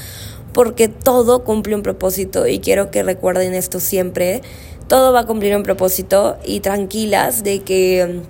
porque 0.55 0.89
todo 0.89 1.45
cumple 1.45 1.77
un 1.77 1.83
propósito 1.83 2.47
y 2.47 2.59
quiero 2.61 2.91
que 2.91 3.03
recuerden 3.03 3.55
esto 3.55 3.79
siempre. 3.79 4.41
Todo 4.89 5.13
va 5.13 5.21
a 5.21 5.27
cumplir 5.27 5.55
un 5.55 5.63
propósito 5.63 6.39
y 6.45 6.61
tranquilas 6.61 7.45
de 7.45 7.61
que, 7.61 8.23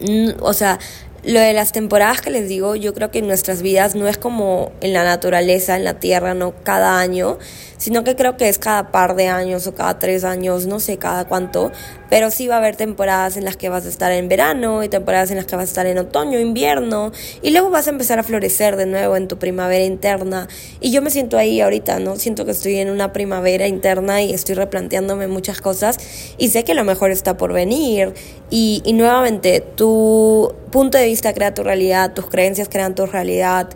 mm, 0.00 0.42
o 0.42 0.52
sea, 0.52 0.78
lo 1.24 1.40
de 1.40 1.54
las 1.54 1.72
temporadas 1.72 2.20
que 2.20 2.30
les 2.30 2.48
digo, 2.48 2.76
yo 2.76 2.92
creo 2.92 3.10
que 3.10 3.20
en 3.20 3.26
nuestras 3.26 3.62
vidas 3.62 3.94
no 3.94 4.06
es 4.06 4.18
como 4.18 4.72
en 4.82 4.92
la 4.92 5.04
naturaleza, 5.04 5.74
en 5.74 5.84
la 5.84 5.94
tierra, 5.94 6.34
no 6.34 6.52
cada 6.62 6.98
año, 6.98 7.38
sino 7.78 8.04
que 8.04 8.14
creo 8.14 8.36
que 8.36 8.50
es 8.50 8.58
cada 8.58 8.92
par 8.92 9.16
de 9.16 9.28
años 9.28 9.66
o 9.66 9.74
cada 9.74 9.98
tres 9.98 10.24
años, 10.24 10.66
no 10.66 10.80
sé 10.80 10.98
cada 10.98 11.24
cuánto, 11.24 11.72
pero 12.14 12.30
sí 12.30 12.46
va 12.46 12.54
a 12.54 12.58
haber 12.58 12.76
temporadas 12.76 13.36
en 13.36 13.44
las 13.44 13.56
que 13.56 13.68
vas 13.68 13.86
a 13.86 13.88
estar 13.88 14.12
en 14.12 14.28
verano 14.28 14.84
y 14.84 14.88
temporadas 14.88 15.32
en 15.32 15.36
las 15.36 15.46
que 15.46 15.56
vas 15.56 15.64
a 15.64 15.66
estar 15.70 15.86
en 15.86 15.98
otoño, 15.98 16.38
invierno, 16.38 17.10
y 17.42 17.50
luego 17.50 17.70
vas 17.70 17.88
a 17.88 17.90
empezar 17.90 18.20
a 18.20 18.22
florecer 18.22 18.76
de 18.76 18.86
nuevo 18.86 19.16
en 19.16 19.26
tu 19.26 19.36
primavera 19.40 19.84
interna. 19.84 20.46
Y 20.80 20.92
yo 20.92 21.02
me 21.02 21.10
siento 21.10 21.38
ahí 21.38 21.60
ahorita, 21.60 21.98
¿no? 21.98 22.14
Siento 22.14 22.44
que 22.44 22.52
estoy 22.52 22.76
en 22.76 22.90
una 22.90 23.12
primavera 23.12 23.66
interna 23.66 24.22
y 24.22 24.32
estoy 24.32 24.54
replanteándome 24.54 25.26
muchas 25.26 25.60
cosas 25.60 25.98
y 26.38 26.50
sé 26.50 26.62
que 26.62 26.74
lo 26.74 26.84
mejor 26.84 27.10
está 27.10 27.36
por 27.36 27.52
venir. 27.52 28.14
Y, 28.48 28.80
y 28.84 28.92
nuevamente, 28.92 29.58
tu 29.60 30.54
punto 30.70 30.98
de 30.98 31.06
vista 31.06 31.34
crea 31.34 31.52
tu 31.52 31.64
realidad, 31.64 32.14
tus 32.14 32.26
creencias 32.26 32.68
crean 32.68 32.94
tu 32.94 33.06
realidad, 33.06 33.70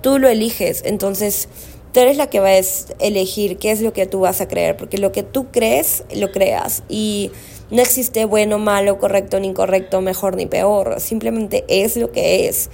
tú 0.00 0.18
lo 0.18 0.26
eliges. 0.26 0.82
Entonces, 0.84 1.48
tú 1.92 2.00
eres 2.00 2.16
la 2.16 2.26
que 2.26 2.40
vas 2.40 2.88
a 3.00 3.04
elegir 3.04 3.56
qué 3.56 3.70
es 3.70 3.80
lo 3.80 3.92
que 3.92 4.06
tú 4.06 4.18
vas 4.18 4.40
a 4.40 4.48
creer, 4.48 4.76
porque 4.76 4.98
lo 4.98 5.12
que 5.12 5.22
tú 5.22 5.52
crees, 5.52 6.02
lo 6.12 6.32
creas. 6.32 6.82
Y 6.88 7.30
no 7.70 7.82
existe 7.82 8.24
bueno, 8.24 8.58
malo, 8.58 8.98
correcto 8.98 9.40
ni 9.40 9.48
incorrecto, 9.48 10.00
mejor 10.00 10.36
ni 10.36 10.46
peor, 10.46 11.00
simplemente 11.00 11.64
es 11.68 11.96
lo 11.96 12.12
que 12.12 12.48
es. 12.48 12.70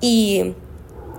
Y 0.00 0.54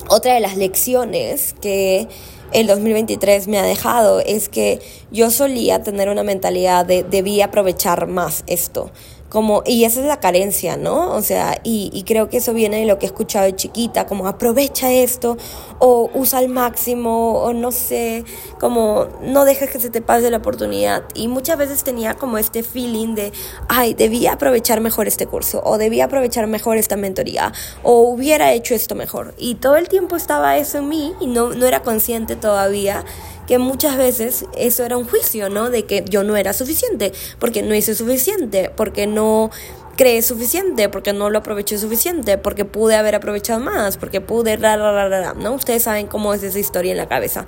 otra 0.09 0.33
de 0.33 0.39
las 0.39 0.57
lecciones 0.57 1.55
que 1.61 2.07
el 2.51 2.67
2023 2.67 3.47
me 3.47 3.57
ha 3.57 3.63
dejado 3.63 4.19
es 4.19 4.49
que 4.49 4.79
yo 5.11 5.31
solía 5.31 5.81
tener 5.81 6.09
una 6.09 6.23
mentalidad 6.23 6.85
de 6.85 7.03
debí 7.03 7.41
aprovechar 7.41 8.07
más 8.07 8.43
esto 8.47 8.91
como, 9.29 9.63
y 9.65 9.85
esa 9.85 10.01
es 10.01 10.05
la 10.05 10.19
carencia, 10.19 10.77
¿no? 10.77 11.11
O 11.13 11.21
sea, 11.21 11.59
y, 11.63 11.89
y, 11.93 12.03
creo 12.03 12.29
que 12.29 12.37
eso 12.37 12.53
viene 12.53 12.79
de 12.79 12.85
lo 12.85 12.99
que 12.99 13.05
he 13.05 13.09
escuchado 13.09 13.45
de 13.45 13.55
chiquita, 13.55 14.05
como 14.05 14.27
aprovecha 14.27 14.91
esto, 14.91 15.37
o 15.79 16.09
usa 16.13 16.39
al 16.39 16.49
máximo, 16.49 17.39
o 17.41 17.53
no 17.53 17.71
sé, 17.71 18.23
como 18.59 19.07
no 19.21 19.45
dejes 19.45 19.69
que 19.71 19.79
se 19.79 19.89
te 19.89 20.01
pase 20.01 20.29
la 20.29 20.37
oportunidad. 20.37 21.03
Y 21.15 21.27
muchas 21.27 21.57
veces 21.57 21.83
tenía 21.83 22.13
como 22.13 22.37
este 22.37 22.63
feeling 22.63 23.15
de, 23.15 23.33
ay, 23.67 23.93
debía 23.93 24.33
aprovechar 24.33 24.79
mejor 24.79 25.07
este 25.07 25.25
curso, 25.25 25.61
o 25.65 25.77
debía 25.77 26.05
aprovechar 26.05 26.47
mejor 26.47 26.77
esta 26.77 26.95
mentoría, 26.95 27.51
o 27.83 28.01
hubiera 28.01 28.53
hecho 28.53 28.75
esto 28.75 28.95
mejor. 28.95 29.33
Y 29.37 29.55
todo 29.55 29.75
el 29.75 29.89
tiempo 29.89 30.15
estaba 30.15 30.57
eso 30.57 30.77
en 30.77 30.89
mí 30.89 31.13
y 31.19 31.27
no, 31.27 31.49
no 31.49 31.65
era 31.65 31.81
consciente 31.81 32.35
todavía 32.35 33.03
que 33.47 33.57
muchas 33.57 33.97
veces 33.97 34.45
eso 34.57 34.83
era 34.83 34.97
un 34.97 35.05
juicio, 35.05 35.49
¿no? 35.49 35.69
De 35.69 35.83
que 35.83 36.03
yo 36.09 36.23
no 36.23 36.35
era 36.35 36.53
suficiente, 36.53 37.11
porque 37.39 37.61
no 37.61 37.75
hice 37.75 37.95
suficiente, 37.95 38.71
porque 38.75 39.07
no 39.07 39.51
creé 39.95 40.21
suficiente, 40.21 40.89
porque 40.89 41.13
no 41.13 41.29
lo 41.29 41.39
aproveché 41.39 41.77
suficiente, 41.77 42.37
porque 42.37 42.65
pude 42.65 42.95
haber 42.95 43.15
aprovechado 43.15 43.59
más, 43.59 43.97
porque 43.97 44.21
pude, 44.21 44.57
ra, 44.57 45.33
¿no? 45.35 45.53
Ustedes 45.53 45.83
saben 45.83 46.07
cómo 46.07 46.33
es 46.33 46.43
esa 46.43 46.59
historia 46.59 46.91
en 46.91 46.97
la 46.97 47.07
cabeza. 47.07 47.45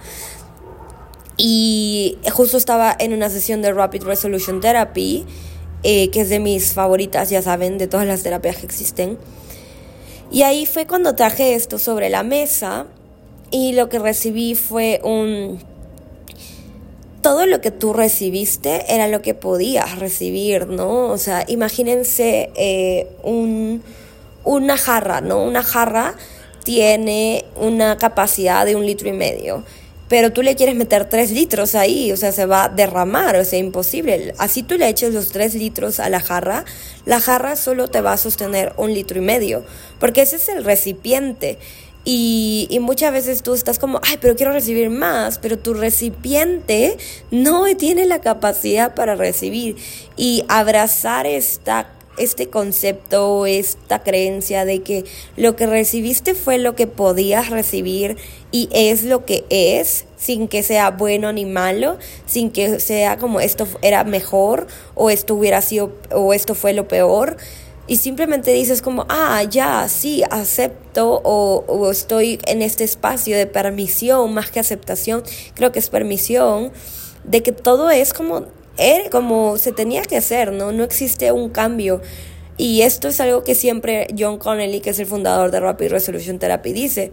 Y 1.35 2.17
justo 2.31 2.57
estaba 2.57 2.95
en 2.97 3.13
una 3.13 3.29
sesión 3.29 3.61
de 3.61 3.71
Rapid 3.71 4.03
Resolution 4.03 4.59
Therapy, 4.59 5.25
eh, 5.83 6.09
que 6.09 6.21
es 6.21 6.29
de 6.29 6.39
mis 6.39 6.73
favoritas, 6.73 7.29
ya 7.29 7.41
saben, 7.41 7.77
de 7.77 7.87
todas 7.87 8.07
las 8.07 8.23
terapias 8.23 8.57
que 8.57 8.65
existen. 8.65 9.17
Y 10.31 10.41
ahí 10.43 10.65
fue 10.65 10.87
cuando 10.87 11.15
traje 11.15 11.53
esto 11.53 11.77
sobre 11.79 12.09
la 12.09 12.23
mesa 12.23 12.87
y 13.51 13.73
lo 13.73 13.87
que 13.87 13.99
recibí 13.99 14.55
fue 14.55 14.99
un 15.03 15.59
todo 17.27 17.45
lo 17.45 17.59
que 17.59 17.71
tú 17.71 17.91
recibiste 17.91 18.85
era 18.87 19.09
lo 19.09 19.21
que 19.21 19.33
podías 19.33 19.99
recibir, 19.99 20.67
¿no? 20.67 21.09
O 21.09 21.17
sea, 21.17 21.43
imagínense 21.49 22.51
eh, 22.55 23.05
un, 23.21 23.83
una 24.45 24.77
jarra, 24.77 25.19
¿no? 25.19 25.43
Una 25.43 25.61
jarra 25.61 26.15
tiene 26.63 27.43
una 27.57 27.97
capacidad 27.97 28.65
de 28.65 28.77
un 28.77 28.85
litro 28.85 29.09
y 29.09 29.11
medio, 29.11 29.65
pero 30.07 30.31
tú 30.31 30.41
le 30.41 30.55
quieres 30.55 30.75
meter 30.75 31.09
tres 31.09 31.31
litros 31.31 31.75
ahí, 31.75 32.13
o 32.13 32.15
sea, 32.15 32.31
se 32.31 32.45
va 32.45 32.63
a 32.63 32.69
derramar, 32.69 33.35
o 33.35 33.43
sea, 33.43 33.59
imposible. 33.59 34.33
Así 34.37 34.63
tú 34.63 34.77
le 34.77 34.87
eches 34.87 35.13
los 35.13 35.33
tres 35.33 35.53
litros 35.53 35.99
a 35.99 36.09
la 36.09 36.21
jarra, 36.21 36.63
la 37.05 37.19
jarra 37.19 37.57
solo 37.57 37.89
te 37.89 37.99
va 37.99 38.13
a 38.13 38.17
sostener 38.17 38.71
un 38.77 38.93
litro 38.93 39.17
y 39.17 39.21
medio, 39.21 39.65
porque 39.99 40.21
ese 40.21 40.37
es 40.37 40.47
el 40.47 40.63
recipiente. 40.63 41.59
Y, 42.09 42.67
y, 42.69 42.79
muchas 42.79 43.11
veces 43.11 43.43
tú 43.43 43.53
estás 43.53 43.79
como, 43.79 43.99
ay, 44.01 44.17
pero 44.21 44.37
quiero 44.37 44.53
recibir 44.53 44.89
más, 44.89 45.39
pero 45.39 45.59
tu 45.59 45.73
recipiente 45.73 46.95
no 47.31 47.65
tiene 47.75 48.05
la 48.05 48.21
capacidad 48.21 48.95
para 48.95 49.15
recibir. 49.15 49.75
Y 50.15 50.45
abrazar 50.47 51.27
esta, 51.27 51.91
este 52.17 52.47
concepto, 52.47 53.45
esta 53.45 54.03
creencia 54.03 54.63
de 54.63 54.83
que 54.83 55.03
lo 55.35 55.57
que 55.57 55.67
recibiste 55.67 56.33
fue 56.33 56.59
lo 56.59 56.75
que 56.75 56.87
podías 56.87 57.49
recibir 57.49 58.15
y 58.53 58.69
es 58.71 59.03
lo 59.03 59.25
que 59.25 59.43
es, 59.49 60.05
sin 60.15 60.47
que 60.47 60.63
sea 60.63 60.91
bueno 60.91 61.33
ni 61.33 61.43
malo, 61.43 61.97
sin 62.25 62.51
que 62.51 62.79
sea 62.79 63.17
como 63.17 63.41
esto 63.41 63.67
era 63.81 64.05
mejor 64.05 64.67
o 64.95 65.09
esto 65.09 65.35
hubiera 65.35 65.61
sido 65.61 65.91
o 66.11 66.33
esto 66.33 66.55
fue 66.55 66.71
lo 66.71 66.87
peor 66.87 67.35
y 67.87 67.97
simplemente 67.97 68.51
dices 68.51 68.81
como, 68.81 69.05
ah, 69.09 69.43
ya, 69.43 69.87
sí, 69.87 70.23
acepto 70.29 71.21
o, 71.23 71.89
estoy 71.89 72.39
en 72.45 72.61
este 72.61 72.83
espacio 72.83 73.37
de 73.37 73.47
permisión 73.47 74.33
más 74.33 74.51
que 74.51 74.59
aceptación, 74.59 75.23
creo 75.53 75.71
que 75.71 75.79
es 75.79 75.89
permisión, 75.89 76.71
de 77.23 77.43
que 77.43 77.53
todo 77.53 77.89
es 77.89 78.13
como, 78.13 78.45
er, 78.77 79.09
como 79.09 79.57
se 79.57 79.71
tenía 79.71 80.01
que 80.01 80.17
hacer, 80.17 80.51
¿no? 80.51 80.71
No 80.71 80.83
existe 80.83 81.31
un 81.31 81.49
cambio. 81.49 82.01
Y 82.57 82.81
esto 82.81 83.07
es 83.07 83.21
algo 83.21 83.43
que 83.43 83.55
siempre 83.55 84.07
John 84.17 84.37
Connelly, 84.37 84.81
que 84.81 84.89
es 84.89 84.99
el 84.99 85.05
fundador 85.05 85.51
de 85.51 85.59
Rapid 85.59 85.89
Resolution 85.89 86.39
Therapy, 86.39 86.73
dice. 86.73 87.11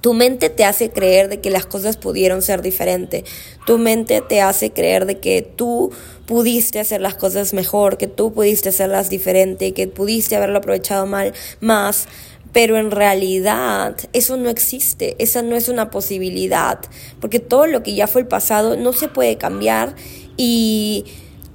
Tu 0.00 0.14
mente 0.14 0.48
te 0.50 0.64
hace 0.64 0.90
creer 0.90 1.28
de 1.28 1.40
que 1.40 1.50
las 1.50 1.66
cosas 1.66 1.96
pudieron 1.96 2.42
ser 2.42 2.62
diferentes. 2.62 3.24
Tu 3.66 3.78
mente 3.78 4.22
te 4.22 4.40
hace 4.40 4.72
creer 4.72 5.06
de 5.06 5.18
que 5.18 5.42
tú 5.42 5.92
pudiste 6.26 6.80
hacer 6.80 7.00
las 7.00 7.16
cosas 7.16 7.52
mejor, 7.52 7.98
que 7.98 8.06
tú 8.06 8.32
pudiste 8.32 8.70
hacerlas 8.70 9.10
diferente, 9.10 9.72
que 9.72 9.88
pudiste 9.88 10.36
haberlo 10.36 10.58
aprovechado 10.58 11.06
mal 11.06 11.34
más. 11.60 12.06
Pero 12.52 12.78
en 12.78 12.90
realidad 12.90 13.96
eso 14.12 14.36
no 14.36 14.48
existe, 14.48 15.14
esa 15.18 15.42
no 15.42 15.54
es 15.54 15.68
una 15.68 15.90
posibilidad, 15.90 16.80
porque 17.20 17.38
todo 17.38 17.66
lo 17.66 17.84
que 17.84 17.94
ya 17.94 18.08
fue 18.08 18.22
el 18.22 18.26
pasado 18.26 18.76
no 18.76 18.92
se 18.92 19.06
puede 19.06 19.38
cambiar 19.38 19.94
y 20.36 21.04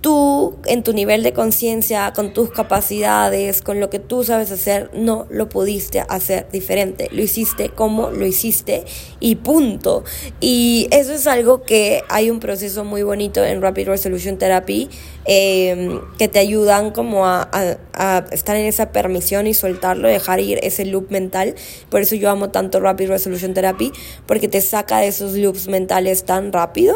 tú 0.06 0.56
en 0.68 0.84
tu 0.84 0.94
nivel 0.94 1.24
de 1.24 1.34
conciencia, 1.34 2.14
con 2.14 2.32
tus 2.32 2.52
capacidades, 2.52 3.64
con 3.64 3.80
lo 3.80 3.90
que 3.90 3.98
tú 3.98 4.24
sabes 4.24 4.52
hacer, 4.52 4.92
no 4.94 5.26
lo 5.32 5.50
pudiste 5.50 6.06
hacer 6.08 6.48
diferente. 6.52 7.10
Lo 7.12 7.24
hiciste 7.24 7.70
como 7.70 8.12
lo 8.12 8.28
hiciste 8.28 8.84
y 9.20 9.38
punto. 9.38 10.04
Y 10.40 10.88
eso 10.92 11.12
es 11.12 11.26
algo 11.26 11.64
que 11.64 12.04
hay 12.08 12.30
un 12.30 12.40
proceso 12.40 12.84
muy 12.84 13.02
bonito 13.02 13.44
en 13.44 13.64
Rapid 13.64 13.88
Resolution 13.88 14.38
Therapy 14.38 14.92
em, 15.26 16.00
que 16.20 16.28
te 16.28 16.38
ayudan 16.38 16.92
como 16.92 17.26
a, 17.26 17.50
a, 17.94 18.26
estar 18.32 18.58
en 18.58 18.68
esa 18.68 18.92
permisión 18.92 19.48
y 19.48 19.56
soltarlo, 19.56 20.08
dejar 20.08 20.40
ir 20.40 20.60
ese 20.62 20.86
loop 20.86 21.10
mental. 21.10 21.56
Por 21.90 22.02
eso 22.02 22.14
yo 22.14 22.30
amo 22.30 22.52
tanto 22.52 22.80
Rapid 22.80 23.08
Resolution 23.08 23.56
Therapy, 23.56 23.92
porque 24.28 24.48
te 24.50 24.62
saca 24.62 25.00
de 25.00 25.08
esos 25.08 25.34
loops 25.34 25.68
mentales 25.68 26.26
tan 26.26 26.54
rápido. 26.54 26.94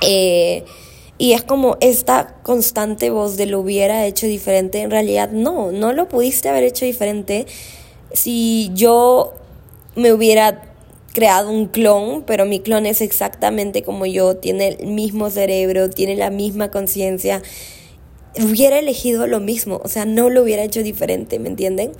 Eh, 0.00 0.62
y 1.16 1.32
es 1.32 1.42
como 1.42 1.76
esta 1.80 2.34
constante 2.42 3.10
voz 3.10 3.36
de 3.36 3.46
lo 3.46 3.60
hubiera 3.60 4.04
hecho 4.06 4.26
diferente. 4.26 4.80
En 4.80 4.90
realidad 4.90 5.30
no, 5.30 5.70
no 5.70 5.92
lo 5.92 6.08
pudiste 6.08 6.48
haber 6.48 6.64
hecho 6.64 6.84
diferente 6.84 7.46
si 8.12 8.70
yo 8.74 9.34
me 9.96 10.12
hubiera 10.12 10.62
creado 11.12 11.50
un 11.50 11.66
clon, 11.66 12.24
pero 12.26 12.44
mi 12.44 12.58
clon 12.60 12.86
es 12.86 13.00
exactamente 13.00 13.84
como 13.84 14.06
yo, 14.06 14.36
tiene 14.36 14.68
el 14.80 14.86
mismo 14.88 15.30
cerebro, 15.30 15.88
tiene 15.88 16.16
la 16.16 16.30
misma 16.30 16.70
conciencia. 16.70 17.42
Hubiera 18.36 18.80
elegido 18.80 19.28
lo 19.28 19.38
mismo, 19.38 19.80
o 19.84 19.88
sea, 19.88 20.04
no 20.06 20.28
lo 20.28 20.42
hubiera 20.42 20.64
hecho 20.64 20.82
diferente, 20.82 21.38
¿me 21.38 21.48
entienden? 21.48 21.92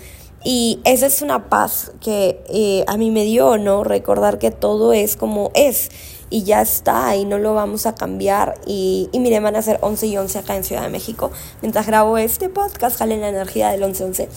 Y 0.42 0.80
esa 0.84 1.06
es 1.06 1.22
una 1.22 1.48
paz 1.48 1.92
que 2.00 2.40
eh, 2.48 2.84
a 2.88 2.96
mí 2.96 3.12
me 3.12 3.24
dio, 3.24 3.56
¿no? 3.56 3.84
Recordar 3.84 4.38
que 4.38 4.50
todo 4.50 4.92
es 4.92 5.16
como 5.16 5.52
es 5.54 5.90
y 6.30 6.44
ya 6.44 6.60
está 6.60 7.16
y 7.16 7.24
no 7.24 7.38
lo 7.38 7.54
vamos 7.54 7.86
a 7.86 7.94
cambiar. 7.94 8.56
Y, 8.66 9.08
y 9.12 9.20
miren, 9.20 9.42
van 9.42 9.56
a 9.56 9.62
ser 9.62 9.78
11 9.82 10.06
y 10.06 10.16
11 10.16 10.38
acá 10.38 10.56
en 10.56 10.64
Ciudad 10.64 10.82
de 10.82 10.88
México. 10.88 11.30
Mientras 11.62 11.86
grabo 11.86 12.18
este 12.18 12.48
podcast, 12.48 12.98
jalen 12.98 13.20
la 13.20 13.28
energía 13.28 13.70
del 13.70 13.82
11-11. 13.82 14.28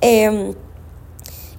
Em, 0.00 0.54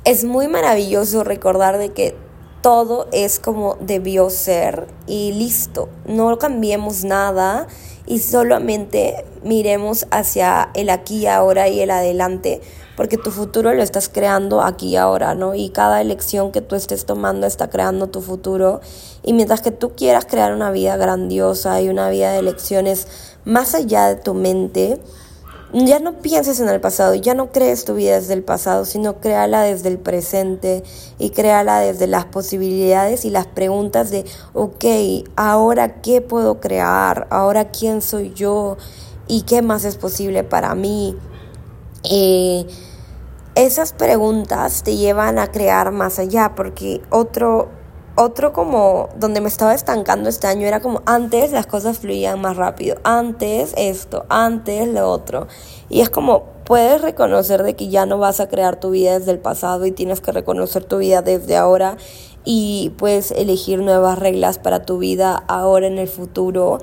es 0.04 0.24
muy 0.24 0.48
maravilloso 0.48 1.24
recordar 1.24 1.78
de 1.78 1.89
que 1.89 2.15
todo 2.62 3.08
es 3.12 3.39
como 3.39 3.78
debió 3.80 4.30
ser 4.30 4.88
y 5.08 5.34
listo. 5.34 5.89
No 6.06 6.38
cambiemos 6.38 7.04
nada 7.04 7.67
y 8.06 8.20
solamente 8.20 9.26
miremos 9.44 10.08
hacia 10.12 10.70
el 10.74 10.89
aquí, 10.89 11.28
ahora 11.28 11.67
y 11.70 11.82
el 11.82 11.91
adelante 11.91 12.62
porque 13.02 13.18
tu 13.18 13.32
futuro 13.32 13.74
lo 13.74 13.82
estás 13.82 14.10
creando 14.10 14.62
aquí 14.62 14.96
ahora, 14.96 15.34
¿no? 15.34 15.56
Y 15.56 15.70
cada 15.70 16.02
elección 16.02 16.52
que 16.52 16.62
tú 16.62 16.76
estés 16.76 17.08
tomando 17.08 17.48
está 17.48 17.68
creando 17.68 18.10
tu 18.10 18.22
futuro. 18.22 18.80
Y 19.24 19.34
mientras 19.34 19.62
que 19.62 19.72
tú 19.72 19.94
quieras 19.96 20.28
crear 20.28 20.54
una 20.54 20.70
vida 20.70 20.98
grandiosa 20.98 21.82
y 21.82 21.90
una 21.90 22.12
vida 22.12 22.32
de 22.32 22.38
elecciones 22.38 23.08
más 23.44 23.74
allá 23.74 24.06
de 24.06 24.18
tu 24.18 24.36
mente, 24.36 25.02
ya 25.74 26.00
no 26.00 26.20
pienses 26.20 26.60
en 26.60 26.70
el 26.70 26.80
pasado, 26.80 27.16
ya 27.16 27.34
no 27.34 27.52
crees 27.52 27.86
tu 27.86 27.96
vida 27.96 28.20
desde 28.20 28.36
el 28.36 28.44
pasado, 28.44 28.86
sino 28.86 29.20
créala 29.20 29.64
desde 29.64 29.90
el 29.90 29.98
presente 29.98 30.84
y 31.18 31.32
créala 31.32 31.80
desde 31.80 32.06
las 32.06 32.26
posibilidades 32.26 33.26
y 33.26 33.32
las 33.32 33.48
preguntas 33.48 34.12
de, 34.12 34.26
ok, 34.54 34.86
ahora 35.36 36.04
qué 36.04 36.22
puedo 36.22 36.60
crear, 36.60 37.26
ahora 37.32 37.72
quién 37.72 38.04
soy 38.04 38.32
yo 38.36 38.78
y 39.28 39.42
qué 39.42 39.64
más 39.64 39.86
es 39.86 39.96
posible 39.96 40.44
para 40.44 40.76
mí. 40.76 41.18
Eh, 42.04 42.68
esas 43.56 43.94
preguntas 43.94 44.84
te 44.84 44.96
llevan 44.96 45.38
a 45.40 45.52
crear 45.52 45.92
más 45.92 46.20
allá, 46.20 46.54
porque 46.56 47.02
otro, 47.10 47.70
otro 48.16 48.54
como 48.54 49.10
donde 49.18 49.42
me 49.42 49.48
estaba 49.48 49.74
estancando 49.74 50.30
este 50.30 50.48
año 50.48 50.68
era 50.68 50.80
como 50.80 51.02
antes 51.06 51.52
las 51.52 51.68
cosas 51.68 52.00
fluían 52.00 52.40
más 52.40 52.56
rápido, 52.56 52.98
antes 53.04 53.74
esto, 53.76 54.26
antes 54.30 54.88
lo 54.88 55.10
otro. 55.10 55.48
Y 55.90 56.02
es 56.02 56.10
como 56.10 56.46
puedes 56.64 57.02
reconocer 57.02 57.64
de 57.64 57.76
que 57.76 57.90
ya 57.90 58.06
no 58.06 58.18
vas 58.18 58.40
a 58.40 58.48
crear 58.48 58.80
tu 58.80 58.92
vida 58.92 59.20
desde 59.20 59.32
el 59.32 59.40
pasado 59.40 59.86
y 59.86 59.92
tienes 59.92 60.22
que 60.22 60.32
reconocer 60.32 60.86
tu 60.86 61.00
vida 61.00 61.22
desde 61.22 61.58
ahora 61.58 61.98
y 62.46 62.94
puedes 62.98 63.32
elegir 63.32 63.80
nuevas 63.80 64.18
reglas 64.18 64.58
para 64.58 64.86
tu 64.86 64.98
vida 64.98 65.44
ahora 65.48 65.88
en 65.88 65.98
el 65.98 66.08
futuro 66.08 66.80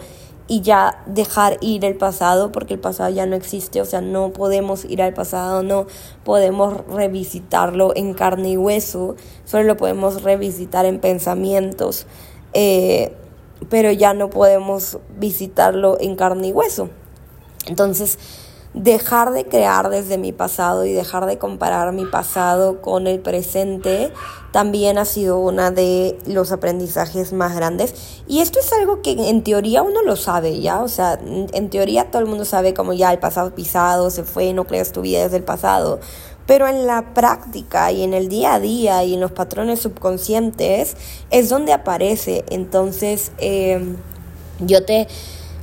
y 0.49 0.63
ya 0.63 1.03
dejar 1.07 1.59
ir 1.61 1.85
el 1.85 1.97
pasado 1.97 2.51
porque 2.51 2.75
el 2.75 2.81
pasado 2.81 3.11
ya 3.11 3.27
no 3.27 3.37
existe, 3.37 3.83
o 3.83 3.85
sea, 3.85 4.01
no 4.01 4.33
podemos 4.33 4.87
ir 4.87 5.03
al 5.03 5.13
pasado, 5.13 5.63
no 5.63 5.87
podemos 6.25 6.87
revisitarlo 6.87 7.93
en 7.95 8.15
carne 8.15 8.51
y 8.51 8.57
hueso, 8.57 9.15
solo 9.45 9.65
lo 9.65 9.77
podemos 9.77 10.23
revisitar 10.23 10.87
en 10.87 11.01
pensamientos, 11.01 12.07
eh, 12.55 13.15
pero 13.69 13.93
ya 13.93 14.15
no 14.15 14.31
podemos 14.31 14.99
visitarlo 15.19 15.99
en 16.01 16.17
carne 16.17 16.49
y 16.49 16.53
hueso. 16.53 16.89
Entonces, 17.67 18.19
dejar 18.79 19.33
de 19.33 19.45
crear 19.45 19.91
desde 19.91 20.19
mi 20.19 20.33
pasado 20.33 20.85
y 20.85 20.93
dejar 20.93 21.27
de 21.27 21.37
comparar 21.37 21.93
mi 21.93 22.07
pasado 22.07 22.81
con 22.81 23.09
el 23.09 23.19
presente 23.19 24.13
también 24.53 24.99
ha 24.99 25.05
sido 25.05 25.41
una 25.41 25.73
de 25.73 26.17
los 26.27 26.53
aprendizajes 26.53 27.33
más 27.33 27.57
grandes. 27.57 28.23
Y 28.29 28.41
esto 28.41 28.61
es 28.61 28.73
algo 28.73 29.03
que 29.03 29.11
en 29.13 29.43
teoría 29.43 29.83
uno 29.83 30.03
lo 30.03 30.15
sabe, 30.15 30.61
¿ya? 30.61 30.81
O 30.81 30.89
sea, 30.89 31.19
en 31.21 31.71
teoría 31.71 32.11
todo 32.11 32.23
el 32.23 32.29
mundo 32.29 32.45
sabe 32.45 32.73
como 32.73 32.93
ya 32.93 33.13
el 33.13 33.19
pasado 33.19 33.55
pisado, 33.55 34.11
se 34.11 34.23
fue, 34.23 34.53
no 34.55 34.65
creas 34.65 34.93
tu 34.93 35.03
vida 35.03 35.25
desde 35.25 35.39
el 35.39 35.45
pasado. 35.45 35.99
Pero 36.47 36.67
en 36.67 36.87
la 36.87 37.13
práctica 37.13 37.93
y 37.93 38.03
en 38.03 38.15
el 38.15 38.29
día 38.29 38.55
a 38.55 38.61
día 38.61 39.05
y 39.05 39.15
en 39.15 39.21
los 39.21 39.33
patrones 39.33 39.81
subconscientes 39.81 40.97
es 41.31 41.49
donde 41.51 41.73
aparece. 41.73 42.45
Entonces, 42.49 43.33
eh, 43.39 43.97
yo 44.61 44.85
te 44.85 45.09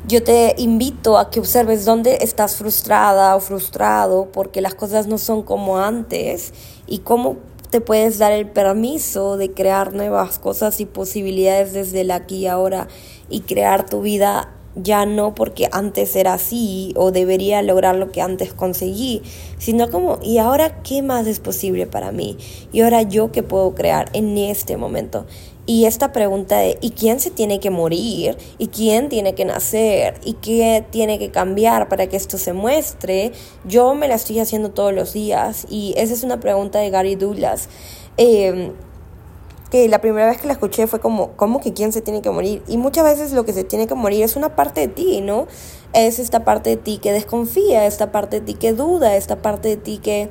yo 0.08 0.22
te 0.24 0.54
invito 0.58 1.18
a 1.18 1.32
que 1.32 1.40
observes 1.40 1.84
dónde 1.84 2.20
estás 2.22 2.58
frustrada 2.58 3.36
o 3.36 3.40
frustrado 3.40 4.30
porque 4.32 4.62
las 4.62 4.76
cosas 4.76 5.08
no 5.08 5.18
son 5.18 5.42
como 5.42 5.80
antes 5.80 6.54
y 6.86 7.00
cómo 7.00 7.38
te 7.72 7.82
puedes 7.82 8.20
dar 8.20 8.32
el 8.32 8.48
permiso 8.48 9.38
de 9.38 9.52
crear 9.52 9.94
nuevas 9.94 10.38
cosas 10.38 10.80
y 10.80 10.86
posibilidades 10.86 11.74
desde 11.74 12.02
el 12.02 12.12
aquí 12.12 12.38
y 12.38 12.48
ahora 12.48 12.88
y 13.30 13.42
crear 13.42 13.90
tu 13.90 14.02
vida 14.02 14.52
ya 14.76 15.06
no 15.06 15.34
porque 15.34 15.70
antes 15.72 16.16
era 16.16 16.34
así 16.34 16.94
o 16.98 17.12
debería 17.12 17.62
lograr 17.64 17.96
lo 17.96 18.12
que 18.12 18.22
antes 18.22 18.54
conseguí, 18.54 19.24
sino 19.58 19.90
como, 19.90 20.20
¿y 20.22 20.38
ahora 20.38 20.84
qué 20.84 21.02
más 21.02 21.26
es 21.28 21.40
posible 21.40 21.88
para 21.88 22.12
mí? 22.12 22.38
¿Y 22.72 22.82
ahora 22.82 23.02
yo 23.02 23.32
qué 23.32 23.42
puedo 23.42 23.74
crear 23.74 24.10
en 24.14 24.38
este 24.38 24.78
momento? 24.78 25.26
Y 25.68 25.86
esta 25.86 26.12
pregunta 26.12 26.58
de 26.58 26.78
¿y 26.82 26.92
quién 26.92 27.20
se 27.20 27.32
tiene 27.32 27.60
que 27.60 27.72
morir? 27.72 28.38
¿Y 28.60 28.68
quién 28.68 29.10
tiene 29.10 29.34
que 29.34 29.46
nacer? 29.46 30.20
¿Y 30.24 30.34
qué 30.34 30.86
tiene 30.92 31.18
que 31.18 31.32
cambiar 31.32 31.90
para 31.90 32.08
que 32.08 32.18
esto 32.18 32.38
se 32.38 32.54
muestre? 32.54 33.32
Yo 33.66 33.96
me 33.96 34.08
la 34.08 34.16
estoy 34.16 34.40
haciendo 34.40 34.72
todos 34.72 34.94
los 34.94 35.14
días 35.14 35.66
y 35.70 35.96
esa 35.98 36.14
es 36.14 36.24
una 36.24 36.40
pregunta 36.40 36.80
de 36.80 36.92
Gary 36.92 37.16
Douglas. 37.16 37.68
Eh, 38.18 38.74
que 39.72 39.90
la 39.90 40.00
primera 40.00 40.28
vez 40.28 40.40
que 40.40 40.48
la 40.48 40.54
escuché 40.54 40.88
fue 40.88 41.00
como, 41.00 41.32
¿cómo 41.32 41.60
que 41.60 41.74
quién 41.74 41.92
se 41.92 42.02
tiene 42.02 42.22
que 42.22 42.30
morir? 42.30 42.62
Y 42.68 42.78
muchas 42.78 43.04
veces 43.04 43.34
lo 43.34 43.46
que 43.46 43.54
se 43.54 43.64
tiene 43.64 43.88
que 43.88 43.96
morir 43.96 44.24
es 44.24 44.36
una 44.36 44.56
parte 44.56 44.82
de 44.82 44.88
ti, 44.88 45.22
¿no? 45.22 45.48
Es 45.94 46.20
esta 46.20 46.46
parte 46.46 46.72
de 46.72 46.78
ti 46.78 47.00
que 47.00 47.12
desconfía, 47.12 47.86
esta 47.86 48.12
parte 48.12 48.40
de 48.40 48.46
ti 48.46 48.54
que 48.54 48.74
duda, 48.74 49.16
esta 49.16 49.42
parte 49.42 49.70
de 49.70 49.78
ti 49.78 49.98
que 49.98 50.30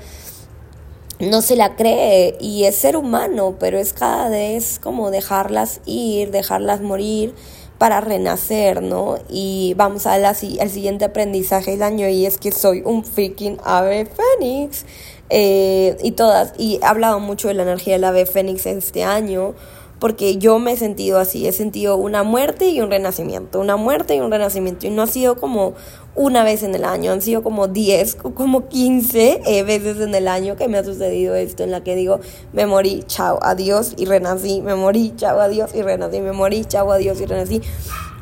no 1.20 1.42
se 1.42 1.56
la 1.56 1.76
cree 1.76 2.36
y 2.40 2.64
es 2.64 2.76
ser 2.76 2.96
humano, 2.96 3.56
pero 3.58 3.78
es 3.78 3.92
cada 3.92 4.28
vez 4.28 4.78
como 4.82 5.10
dejarlas 5.10 5.80
ir, 5.86 6.30
dejarlas 6.30 6.80
morir 6.80 7.34
para 7.78 8.00
renacer, 8.00 8.82
¿no? 8.82 9.18
Y 9.28 9.74
vamos 9.76 10.06
al 10.06 10.34
siguiente 10.34 11.04
aprendizaje 11.04 11.72
del 11.72 11.82
año 11.82 12.08
y 12.08 12.26
es 12.26 12.38
que 12.38 12.52
soy 12.52 12.82
un 12.84 13.04
freaking 13.04 13.58
ave 13.64 14.06
fénix. 14.06 14.84
Eh, 15.30 15.96
y 16.02 16.12
todas, 16.12 16.52
y 16.58 16.78
he 16.82 16.84
hablado 16.84 17.18
mucho 17.18 17.48
de 17.48 17.54
la 17.54 17.62
energía 17.62 17.94
del 17.94 18.04
ave 18.04 18.26
fénix 18.26 18.66
este 18.66 19.04
año, 19.04 19.54
porque 19.98 20.36
yo 20.38 20.58
me 20.58 20.72
he 20.72 20.76
sentido 20.76 21.18
así, 21.18 21.46
he 21.46 21.52
sentido 21.52 21.96
una 21.96 22.22
muerte 22.22 22.68
y 22.68 22.80
un 22.80 22.90
renacimiento, 22.90 23.60
una 23.60 23.76
muerte 23.76 24.14
y 24.16 24.20
un 24.20 24.30
renacimiento, 24.30 24.86
y 24.86 24.90
no 24.90 25.02
ha 25.02 25.06
sido 25.06 25.36
como 25.36 25.74
una 26.14 26.44
vez 26.44 26.62
en 26.62 26.74
el 26.74 26.84
año, 26.84 27.12
han 27.12 27.22
sido 27.22 27.42
como 27.42 27.68
10 27.68 28.18
o 28.22 28.34
como 28.34 28.68
15 28.68 29.42
eh, 29.44 29.62
veces 29.64 30.00
en 30.00 30.14
el 30.14 30.28
año 30.28 30.56
que 30.56 30.68
me 30.68 30.78
ha 30.78 30.84
sucedido 30.84 31.34
esto, 31.34 31.64
en 31.64 31.70
la 31.70 31.82
que 31.82 31.96
digo, 31.96 32.20
me 32.52 32.66
morí, 32.66 33.04
chao, 33.06 33.38
adiós 33.42 33.94
y 33.96 34.04
renací, 34.04 34.60
me 34.60 34.74
morí, 34.74 35.12
chao, 35.16 35.40
adiós 35.40 35.74
y 35.74 35.82
renací, 35.82 36.20
me 36.20 36.32
morí, 36.32 36.64
chao, 36.64 36.92
adiós 36.92 37.20
y 37.20 37.26
renací. 37.26 37.62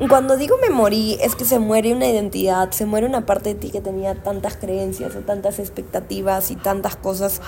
Cuando 0.08 0.36
digo 0.36 0.56
me 0.60 0.70
morí, 0.70 1.16
es 1.20 1.36
que 1.36 1.44
se 1.44 1.58
muere 1.60 1.92
una 1.92 2.08
identidad, 2.08 2.70
se 2.72 2.86
muere 2.86 3.06
una 3.06 3.24
parte 3.24 3.50
de 3.50 3.54
ti 3.54 3.70
que 3.70 3.80
tenía 3.80 4.14
tantas 4.14 4.56
creencias 4.56 5.14
o 5.14 5.20
tantas 5.20 5.58
expectativas 5.60 6.50
y 6.50 6.56
tantas 6.56 6.96
cosas 6.96 7.40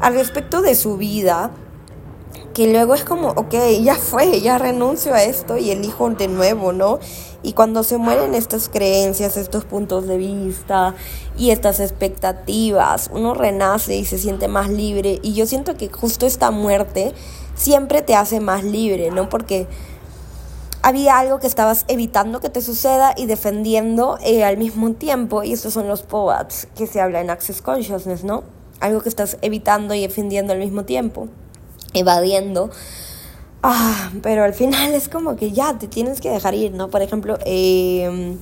al 0.00 0.14
respecto 0.14 0.60
de 0.60 0.74
su 0.74 0.96
vida 0.96 1.52
que 2.54 2.72
luego 2.72 2.94
es 2.94 3.04
como, 3.04 3.28
ok, 3.30 3.54
ya 3.82 3.94
fue, 3.94 4.40
ya 4.40 4.58
renuncio 4.58 5.14
a 5.14 5.22
esto 5.22 5.56
y 5.56 5.70
elijo 5.70 6.10
de 6.10 6.28
nuevo, 6.28 6.72
¿no? 6.72 6.98
Y 7.42 7.54
cuando 7.54 7.82
se 7.84 7.96
mueren 7.96 8.34
estas 8.34 8.68
creencias, 8.68 9.36
estos 9.36 9.64
puntos 9.64 10.06
de 10.06 10.18
vista 10.18 10.94
y 11.38 11.50
estas 11.50 11.80
expectativas, 11.80 13.08
uno 13.12 13.34
renace 13.34 13.96
y 13.96 14.04
se 14.04 14.18
siente 14.18 14.48
más 14.48 14.68
libre. 14.68 15.20
Y 15.22 15.32
yo 15.34 15.46
siento 15.46 15.76
que 15.76 15.88
justo 15.88 16.26
esta 16.26 16.50
muerte 16.50 17.14
siempre 17.54 18.02
te 18.02 18.14
hace 18.14 18.40
más 18.40 18.62
libre, 18.64 19.10
¿no? 19.10 19.28
Porque 19.28 19.68
había 20.82 21.18
algo 21.18 21.40
que 21.40 21.46
estabas 21.46 21.84
evitando 21.88 22.40
que 22.40 22.50
te 22.50 22.60
suceda 22.60 23.14
y 23.16 23.26
defendiendo 23.26 24.18
eh, 24.22 24.44
al 24.44 24.56
mismo 24.56 24.92
tiempo. 24.92 25.42
Y 25.42 25.52
estos 25.52 25.72
son 25.72 25.88
los 25.88 26.02
POATs 26.02 26.68
que 26.76 26.86
se 26.86 27.00
habla 27.00 27.20
en 27.20 27.30
Access 27.30 27.62
Consciousness, 27.62 28.24
¿no? 28.24 28.44
Algo 28.80 29.00
que 29.00 29.08
estás 29.08 29.38
evitando 29.40 29.94
y 29.94 30.02
defendiendo 30.02 30.52
al 30.52 30.58
mismo 30.58 30.84
tiempo, 30.84 31.28
evadiendo. 31.94 32.70
Ah, 33.62 34.10
pero 34.22 34.44
al 34.44 34.54
final 34.54 34.94
es 34.94 35.08
como 35.08 35.36
que 35.36 35.52
ya 35.52 35.78
te 35.78 35.86
tienes 35.86 36.20
que 36.20 36.30
dejar 36.30 36.54
ir, 36.54 36.72
¿no? 36.72 36.88
Por 36.88 37.02
ejemplo, 37.02 37.38
eh, 37.44 38.36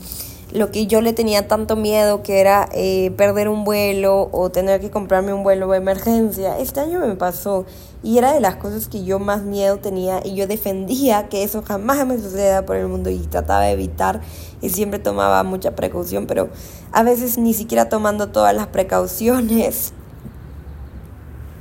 lo 0.53 0.71
que 0.71 0.87
yo 0.87 1.01
le 1.01 1.13
tenía 1.13 1.47
tanto 1.47 1.77
miedo, 1.77 2.23
que 2.23 2.41
era 2.41 2.69
eh, 2.73 3.13
perder 3.17 3.49
un 3.49 3.65
vuelo 3.65 4.29
o 4.33 4.51
tener 4.51 4.81
que 4.81 4.91
comprarme 4.91 5.35
un 5.35 5.43
vuelo 5.43 5.69
de 5.69 5.77
emergencia, 5.77 6.59
este 6.59 6.81
año 6.81 7.01
me 7.01 7.17
pasó 7.17 7.67
y 8.03 8.17
era 8.17 8.33
de 8.33 8.41
las 8.41 8.57
cosas 8.57 8.89
que 8.89 9.05
yo 9.05 9.19
más 9.19 9.43
miedo 9.43 9.79
tenía 9.79 10.21
y 10.25 10.35
yo 10.35 10.47
defendía 10.47 11.29
que 11.29 11.43
eso 11.43 11.63
jamás 11.63 12.07
me 12.07 12.17
suceda 12.19 12.65
por 12.65 12.77
el 12.77 12.87
mundo 12.87 13.11
y 13.11 13.19
trataba 13.19 13.63
de 13.63 13.73
evitar 13.73 14.21
y 14.63 14.71
siempre 14.71 14.99
tomaba 14.99 15.43
mucha 15.43 15.75
precaución, 15.75 16.27
pero 16.27 16.49
a 16.93 17.03
veces 17.03 17.37
ni 17.37 17.53
siquiera 17.53 17.89
tomando 17.89 18.29
todas 18.29 18.55
las 18.55 18.69
precauciones 18.69 19.93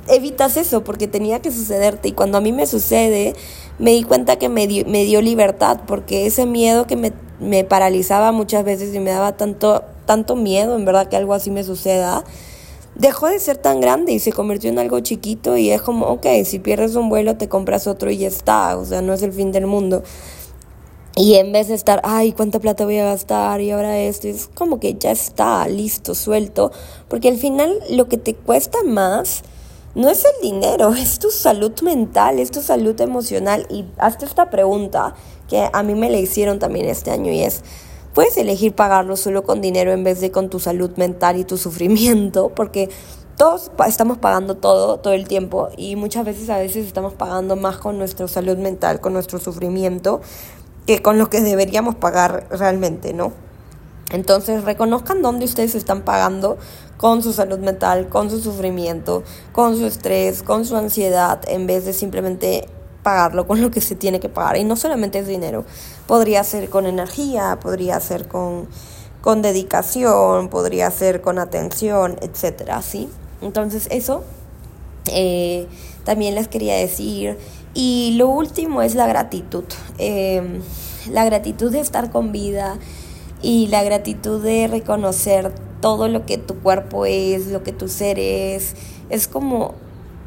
evitas 0.08 0.56
eso 0.56 0.84
porque 0.84 1.06
tenía 1.06 1.40
que 1.40 1.50
sucederte 1.50 2.08
y 2.08 2.12
cuando 2.12 2.38
a 2.38 2.40
mí 2.40 2.52
me 2.52 2.66
sucede 2.66 3.34
me 3.78 3.92
di 3.92 4.02
cuenta 4.02 4.36
que 4.36 4.48
me 4.48 4.66
dio, 4.66 4.84
me 4.86 5.04
dio 5.04 5.22
libertad 5.22 5.80
porque 5.86 6.26
ese 6.26 6.46
miedo 6.46 6.86
que 6.86 6.96
me 6.96 7.12
me 7.40 7.64
paralizaba 7.64 8.32
muchas 8.32 8.64
veces 8.64 8.94
y 8.94 8.98
me 8.98 9.10
daba 9.10 9.36
tanto, 9.36 9.84
tanto 10.06 10.36
miedo, 10.36 10.76
en 10.76 10.84
verdad, 10.84 11.08
que 11.08 11.16
algo 11.16 11.34
así 11.34 11.50
me 11.50 11.64
suceda, 11.64 12.24
dejó 12.94 13.28
de 13.28 13.38
ser 13.38 13.56
tan 13.58 13.80
grande 13.80 14.12
y 14.12 14.18
se 14.18 14.32
convirtió 14.32 14.70
en 14.70 14.78
algo 14.78 15.00
chiquito 15.00 15.56
y 15.56 15.70
es 15.70 15.82
como, 15.82 16.06
ok, 16.06 16.26
si 16.44 16.58
pierdes 16.58 16.96
un 16.96 17.08
vuelo 17.08 17.36
te 17.36 17.48
compras 17.48 17.86
otro 17.86 18.10
y 18.10 18.18
ya 18.18 18.28
está, 18.28 18.76
o 18.76 18.84
sea, 18.84 19.02
no 19.02 19.12
es 19.12 19.22
el 19.22 19.32
fin 19.32 19.52
del 19.52 19.66
mundo. 19.66 20.02
Y 21.14 21.34
en 21.34 21.50
vez 21.50 21.66
de 21.66 21.74
estar, 21.74 22.00
ay, 22.04 22.32
¿cuánta 22.32 22.60
plata 22.60 22.84
voy 22.84 22.98
a 22.98 23.04
gastar? 23.04 23.60
Y 23.60 23.72
ahora 23.72 23.98
esto, 23.98 24.28
es 24.28 24.48
como 24.54 24.78
que 24.78 24.94
ya 24.94 25.10
está, 25.10 25.66
listo, 25.66 26.14
suelto. 26.14 26.70
Porque 27.08 27.28
al 27.28 27.36
final 27.38 27.76
lo 27.90 28.08
que 28.08 28.18
te 28.18 28.34
cuesta 28.34 28.78
más 28.84 29.42
no 29.94 30.08
es 30.08 30.24
el 30.24 30.42
dinero, 30.42 30.92
es 30.94 31.18
tu 31.18 31.30
salud 31.30 31.72
mental, 31.82 32.38
es 32.38 32.50
tu 32.50 32.62
salud 32.62 33.00
emocional. 33.00 33.66
Y 33.70 33.86
hazte 33.98 34.24
esta 34.24 34.50
pregunta 34.50 35.14
que 35.48 35.68
a 35.72 35.82
mí 35.82 35.94
me 35.94 36.10
la 36.10 36.18
hicieron 36.18 36.58
también 36.58 36.86
este 36.86 37.10
año 37.10 37.32
y 37.32 37.42
es, 37.42 37.62
puedes 38.14 38.36
elegir 38.36 38.74
pagarlo 38.74 39.16
solo 39.16 39.44
con 39.44 39.60
dinero 39.60 39.92
en 39.92 40.04
vez 40.04 40.20
de 40.20 40.30
con 40.30 40.50
tu 40.50 40.60
salud 40.60 40.90
mental 40.96 41.36
y 41.38 41.44
tu 41.44 41.56
sufrimiento, 41.56 42.48
porque 42.54 42.90
todos 43.36 43.70
estamos 43.86 44.18
pagando 44.18 44.56
todo, 44.56 44.98
todo 44.98 45.14
el 45.14 45.28
tiempo 45.28 45.68
y 45.76 45.94
muchas 45.94 46.24
veces 46.24 46.50
a 46.50 46.58
veces 46.58 46.86
estamos 46.86 47.14
pagando 47.14 47.54
más 47.54 47.78
con 47.78 47.96
nuestra 47.96 48.26
salud 48.26 48.58
mental, 48.58 49.00
con 49.00 49.12
nuestro 49.12 49.38
sufrimiento, 49.38 50.20
que 50.86 51.00
con 51.02 51.18
lo 51.18 51.30
que 51.30 51.40
deberíamos 51.40 51.94
pagar 51.94 52.48
realmente, 52.50 53.12
¿no? 53.12 53.47
Entonces 54.10 54.64
reconozcan 54.64 55.22
dónde 55.22 55.44
ustedes 55.44 55.74
están 55.74 56.02
pagando 56.02 56.56
con 56.96 57.22
su 57.22 57.32
salud 57.32 57.58
mental, 57.58 58.08
con 58.08 58.30
su 58.30 58.40
sufrimiento, 58.40 59.22
con 59.52 59.76
su 59.76 59.86
estrés, 59.86 60.42
con 60.42 60.64
su 60.64 60.76
ansiedad, 60.76 61.40
en 61.46 61.66
vez 61.66 61.84
de 61.84 61.92
simplemente 61.92 62.68
pagarlo 63.02 63.46
con 63.46 63.60
lo 63.60 63.70
que 63.70 63.80
se 63.80 63.94
tiene 63.94 64.18
que 64.18 64.28
pagar. 64.28 64.56
Y 64.56 64.64
no 64.64 64.76
solamente 64.76 65.18
es 65.18 65.26
dinero, 65.26 65.64
podría 66.06 66.42
ser 66.44 66.70
con 66.70 66.86
energía, 66.86 67.58
podría 67.60 68.00
ser 68.00 68.28
con, 68.28 68.68
con 69.20 69.42
dedicación, 69.42 70.48
podría 70.48 70.90
ser 70.90 71.20
con 71.20 71.38
atención, 71.38 72.16
etcétera, 72.20 72.82
¿sí? 72.82 73.08
Entonces 73.40 73.88
eso 73.90 74.24
eh, 75.12 75.66
también 76.04 76.34
les 76.34 76.48
quería 76.48 76.74
decir. 76.74 77.38
Y 77.74 78.14
lo 78.16 78.28
último 78.28 78.82
es 78.82 78.94
la 78.94 79.06
gratitud. 79.06 79.64
Em, 79.98 80.62
la 81.10 81.24
gratitud 81.24 81.70
de 81.70 81.80
estar 81.80 82.10
con 82.10 82.32
vida 82.32 82.78
y 83.42 83.68
la 83.68 83.82
gratitud 83.82 84.42
de 84.42 84.66
reconocer 84.66 85.52
todo 85.80 86.08
lo 86.08 86.26
que 86.26 86.38
tu 86.38 86.56
cuerpo 86.56 87.06
es, 87.06 87.48
lo 87.48 87.62
que 87.62 87.72
tu 87.72 87.88
ser 87.88 88.18
es. 88.18 88.74
Es 89.10 89.28
como 89.28 89.74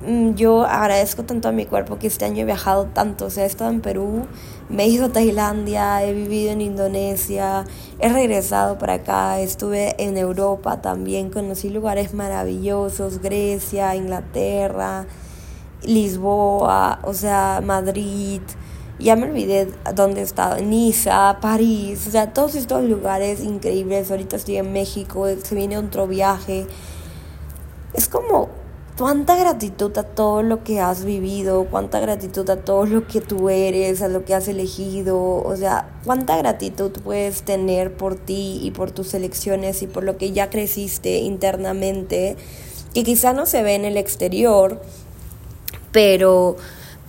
Mm, 0.04 0.34
yo 0.34 0.64
agradezco 0.66 1.24
tanto 1.24 1.48
a 1.48 1.52
mi 1.52 1.66
cuerpo 1.68 2.00
que 2.00 2.08
este 2.08 2.26
año 2.26 2.42
he 2.42 2.46
viajado 2.46 2.86
tanto, 2.86 3.26
o 3.26 3.30
sea, 3.30 3.44
he 3.44 3.48
estado 3.48 3.70
en 3.70 3.82
Perú, 3.82 4.26
me 4.68 4.86
he 4.86 4.88
ido 4.88 5.06
a 5.06 5.10
Tailandia, 5.10 6.04
he 6.04 6.12
vivido 6.14 6.52
en 6.52 6.62
Indonesia, 6.62 7.66
he 8.00 8.10
regresado 8.10 8.80
para 8.80 8.96
acá, 8.96 9.40
estuve 9.40 9.96
en 10.04 10.18
Europa 10.18 10.82
también, 10.82 11.30
conocí 11.30 11.70
lugares 11.70 12.16
maravillosos, 12.16 13.20
Grecia, 13.20 13.96
Inglaterra, 13.96 15.06
Lisboa, 15.84 17.00
o 17.04 17.14
sea, 17.14 17.62
Madrid, 17.64 18.42
ya 19.02 19.16
me 19.16 19.30
olvidé 19.30 19.68
dónde 19.96 20.22
he 20.22 20.24
estado, 20.24 20.62
Niza, 20.62 21.38
París, 21.42 22.08
o 22.08 22.12
sea, 22.12 22.34
todos 22.34 22.56
estos 22.56 22.84
lugares 22.84 23.42
increíbles, 23.42 24.12
ahorita 24.12 24.36
estoy 24.36 24.58
en 24.58 24.72
México, 24.72 25.28
se 25.42 25.56
viene 25.56 25.78
otro 25.78 26.08
viaje, 26.08 26.68
es 27.94 28.08
como 28.08 28.50
cuánta 28.98 29.36
gratitud 29.36 29.98
a 29.98 30.04
todo 30.04 30.44
lo 30.44 30.64
que 30.64 30.80
has 30.80 31.06
vivido, 31.06 31.66
cuánta 31.70 32.00
gratitud 32.00 32.50
a 32.50 32.58
todo 32.58 32.86
lo 32.86 33.08
que 33.08 33.22
tú 33.22 33.50
eres, 33.50 34.02
a 34.02 34.08
lo 34.08 34.26
que 34.26 34.36
has 34.36 34.48
elegido, 34.48 35.20
o 35.20 35.56
sea, 35.56 35.90
cuánta 36.06 36.38
gratitud 36.38 36.92
puedes 37.04 37.44
tener 37.44 37.94
por 37.94 38.16
ti 38.16 38.60
y 38.62 38.72
por 38.72 38.92
tus 38.92 39.14
elecciones 39.14 39.82
y 39.82 39.88
por 39.88 40.04
lo 40.04 40.18
que 40.18 40.32
ya 40.32 40.50
creciste 40.50 41.18
internamente, 41.18 42.38
que 42.94 43.04
quizá 43.04 43.34
no 43.34 43.46
se 43.46 43.64
ve 43.64 43.76
en 43.76 43.86
el 43.86 43.98
exterior, 43.98 44.82
pero 45.92 46.58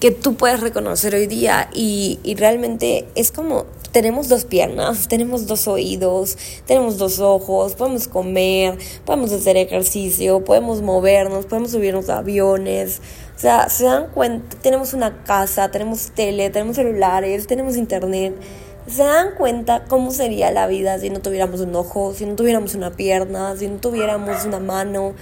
que 0.02 0.10
tú 0.10 0.34
puedes 0.34 0.58
reconocer 0.58 1.14
hoy 1.14 1.28
día 1.28 1.70
y, 1.72 2.18
y 2.24 2.34
realmente 2.34 3.06
es 3.14 3.30
como 3.30 3.66
tenemos 3.92 4.28
dos 4.28 4.44
piernas, 4.44 5.06
tenemos 5.08 5.46
dos 5.46 5.68
oídos, 5.68 6.36
tenemos 6.66 6.98
dos 6.98 7.20
ojos, 7.20 7.76
podemos 7.76 8.08
comer, 8.08 8.78
podemos 9.04 9.30
hacer 9.30 9.56
ejercicio, 9.56 10.42
podemos 10.44 10.82
movernos, 10.82 11.46
podemos 11.46 11.70
subirnos 11.70 12.08
a 12.08 12.18
aviones. 12.18 13.00
O 13.36 13.38
sea, 13.38 13.68
se 13.68 13.84
dan 13.84 14.08
cuenta, 14.08 14.56
tenemos 14.60 14.92
una 14.92 15.22
casa, 15.22 15.70
tenemos 15.70 16.10
tele, 16.10 16.50
tenemos 16.50 16.74
celulares, 16.74 17.46
tenemos 17.46 17.76
internet. 17.76 18.34
¿Se 18.88 19.04
dan 19.04 19.36
cuenta 19.36 19.84
cómo 19.84 20.10
sería 20.10 20.50
la 20.50 20.66
vida 20.66 20.98
si 20.98 21.10
no 21.10 21.20
tuviéramos 21.20 21.60
un 21.60 21.76
ojo, 21.76 22.12
si 22.12 22.26
no 22.26 22.34
tuviéramos 22.34 22.74
una 22.74 22.90
pierna, 22.90 23.54
si 23.56 23.68
no 23.68 23.76
tuviéramos 23.76 24.44
una 24.46 24.58
mano? 24.58 25.14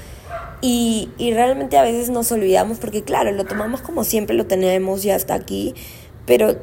Y, 0.63 1.09
y 1.17 1.33
realmente 1.33 1.79
a 1.79 1.83
veces 1.83 2.11
nos 2.11 2.31
olvidamos 2.33 2.79
porque 2.79 3.03
claro, 3.03 3.33
lo 3.33 3.45
tomamos 3.45 3.81
como 3.81 4.05
siempre 4.05 4.37
lo 4.37 4.47
tenemos 4.47 5.03
ya 5.03 5.17
hasta 5.17 5.33
aquí, 5.33 5.75
pero 6.27 6.57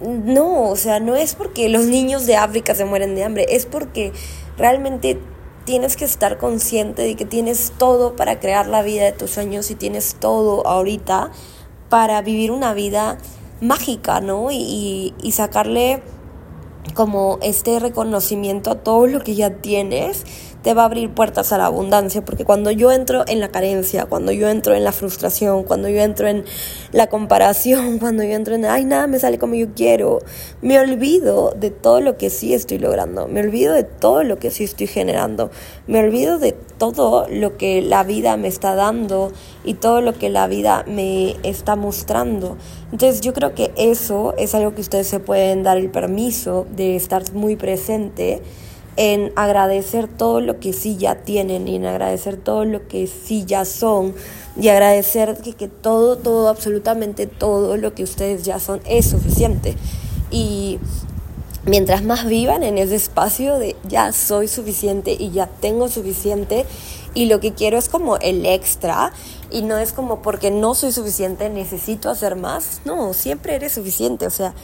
no, 0.00 0.68
o 0.68 0.76
sea, 0.76 1.00
no 1.00 1.16
es 1.16 1.34
porque 1.34 1.68
los 1.68 1.86
niños 1.86 2.26
de 2.26 2.36
África 2.36 2.74
se 2.74 2.84
mueren 2.84 3.14
de 3.14 3.24
hambre, 3.24 3.46
es 3.48 3.64
porque 3.64 4.12
realmente 4.58 5.18
tienes 5.64 5.96
que 5.96 6.04
estar 6.04 6.38
consciente 6.38 7.02
de 7.02 7.16
que 7.16 7.24
tienes 7.24 7.72
todo 7.78 8.14
para 8.14 8.38
crear 8.38 8.66
la 8.66 8.82
vida 8.82 9.04
de 9.04 9.12
tus 9.12 9.30
sueños 9.30 9.70
y 9.70 9.74
tienes 9.74 10.14
todo 10.14 10.66
ahorita 10.66 11.30
para 11.88 12.20
vivir 12.22 12.50
una 12.50 12.74
vida 12.74 13.18
mágica, 13.60 14.20
¿no? 14.20 14.50
Y, 14.50 15.14
y 15.22 15.32
sacarle 15.32 16.02
como 16.94 17.38
este 17.42 17.80
reconocimiento 17.80 18.70
a 18.70 18.74
todo 18.76 19.06
lo 19.06 19.20
que 19.20 19.34
ya 19.34 19.50
tienes 19.50 20.24
te 20.66 20.74
va 20.74 20.82
a 20.82 20.86
abrir 20.86 21.10
puertas 21.10 21.52
a 21.52 21.58
la 21.58 21.66
abundancia, 21.66 22.24
porque 22.24 22.44
cuando 22.44 22.72
yo 22.72 22.90
entro 22.90 23.22
en 23.28 23.38
la 23.38 23.50
carencia, 23.50 24.06
cuando 24.06 24.32
yo 24.32 24.48
entro 24.48 24.74
en 24.74 24.82
la 24.82 24.90
frustración, 24.90 25.62
cuando 25.62 25.88
yo 25.88 26.00
entro 26.00 26.26
en 26.26 26.44
la 26.90 27.06
comparación, 27.06 27.98
cuando 28.00 28.24
yo 28.24 28.32
entro 28.32 28.56
en, 28.56 28.64
ay, 28.64 28.84
nada 28.84 29.06
me 29.06 29.20
sale 29.20 29.38
como 29.38 29.54
yo 29.54 29.68
quiero, 29.76 30.18
me 30.62 30.80
olvido 30.80 31.54
de 31.56 31.70
todo 31.70 32.00
lo 32.00 32.16
que 32.16 32.30
sí 32.30 32.52
estoy 32.52 32.80
logrando, 32.80 33.28
me 33.28 33.42
olvido 33.42 33.74
de 33.74 33.84
todo 33.84 34.24
lo 34.24 34.40
que 34.40 34.50
sí 34.50 34.64
estoy 34.64 34.88
generando, 34.88 35.52
me 35.86 36.00
olvido 36.00 36.40
de 36.40 36.50
todo 36.50 37.28
lo 37.30 37.56
que 37.56 37.80
la 37.80 38.02
vida 38.02 38.36
me 38.36 38.48
está 38.48 38.74
dando 38.74 39.30
y 39.62 39.74
todo 39.74 40.00
lo 40.00 40.14
que 40.14 40.30
la 40.30 40.48
vida 40.48 40.84
me 40.88 41.36
está 41.44 41.76
mostrando. 41.76 42.56
Entonces 42.90 43.20
yo 43.20 43.32
creo 43.34 43.54
que 43.54 43.70
eso 43.76 44.34
es 44.36 44.52
algo 44.52 44.74
que 44.74 44.80
ustedes 44.80 45.06
se 45.06 45.20
pueden 45.20 45.62
dar 45.62 45.78
el 45.78 45.90
permiso 45.90 46.66
de 46.74 46.96
estar 46.96 47.22
muy 47.34 47.54
presente 47.54 48.42
en 48.96 49.32
agradecer 49.36 50.08
todo 50.08 50.40
lo 50.40 50.58
que 50.58 50.72
sí 50.72 50.96
ya 50.96 51.16
tienen 51.16 51.68
y 51.68 51.76
en 51.76 51.86
agradecer 51.86 52.36
todo 52.36 52.64
lo 52.64 52.88
que 52.88 53.06
sí 53.06 53.44
ya 53.46 53.64
son 53.64 54.14
y 54.58 54.68
agradecer 54.68 55.36
que, 55.42 55.52
que 55.52 55.68
todo, 55.68 56.16
todo, 56.16 56.48
absolutamente 56.48 57.26
todo 57.26 57.76
lo 57.76 57.94
que 57.94 58.02
ustedes 58.02 58.42
ya 58.44 58.58
son 58.58 58.80
es 58.86 59.06
suficiente. 59.06 59.74
Y 60.30 60.78
mientras 61.66 62.02
más 62.02 62.26
vivan 62.26 62.62
en 62.62 62.78
ese 62.78 62.94
espacio 62.94 63.58
de 63.58 63.76
ya 63.88 64.12
soy 64.12 64.48
suficiente 64.48 65.16
y 65.18 65.30
ya 65.30 65.46
tengo 65.46 65.88
suficiente 65.88 66.64
y 67.12 67.26
lo 67.26 67.40
que 67.40 67.54
quiero 67.54 67.76
es 67.76 67.88
como 67.88 68.16
el 68.18 68.46
extra 68.46 69.12
y 69.50 69.62
no 69.62 69.78
es 69.78 69.92
como 69.92 70.22
porque 70.22 70.50
no 70.50 70.74
soy 70.74 70.92
suficiente 70.92 71.50
necesito 71.50 72.08
hacer 72.08 72.36
más, 72.36 72.80
no, 72.84 73.12
siempre 73.14 73.56
eres 73.56 73.72
suficiente, 73.72 74.26
o 74.26 74.30
sea, 74.30 74.54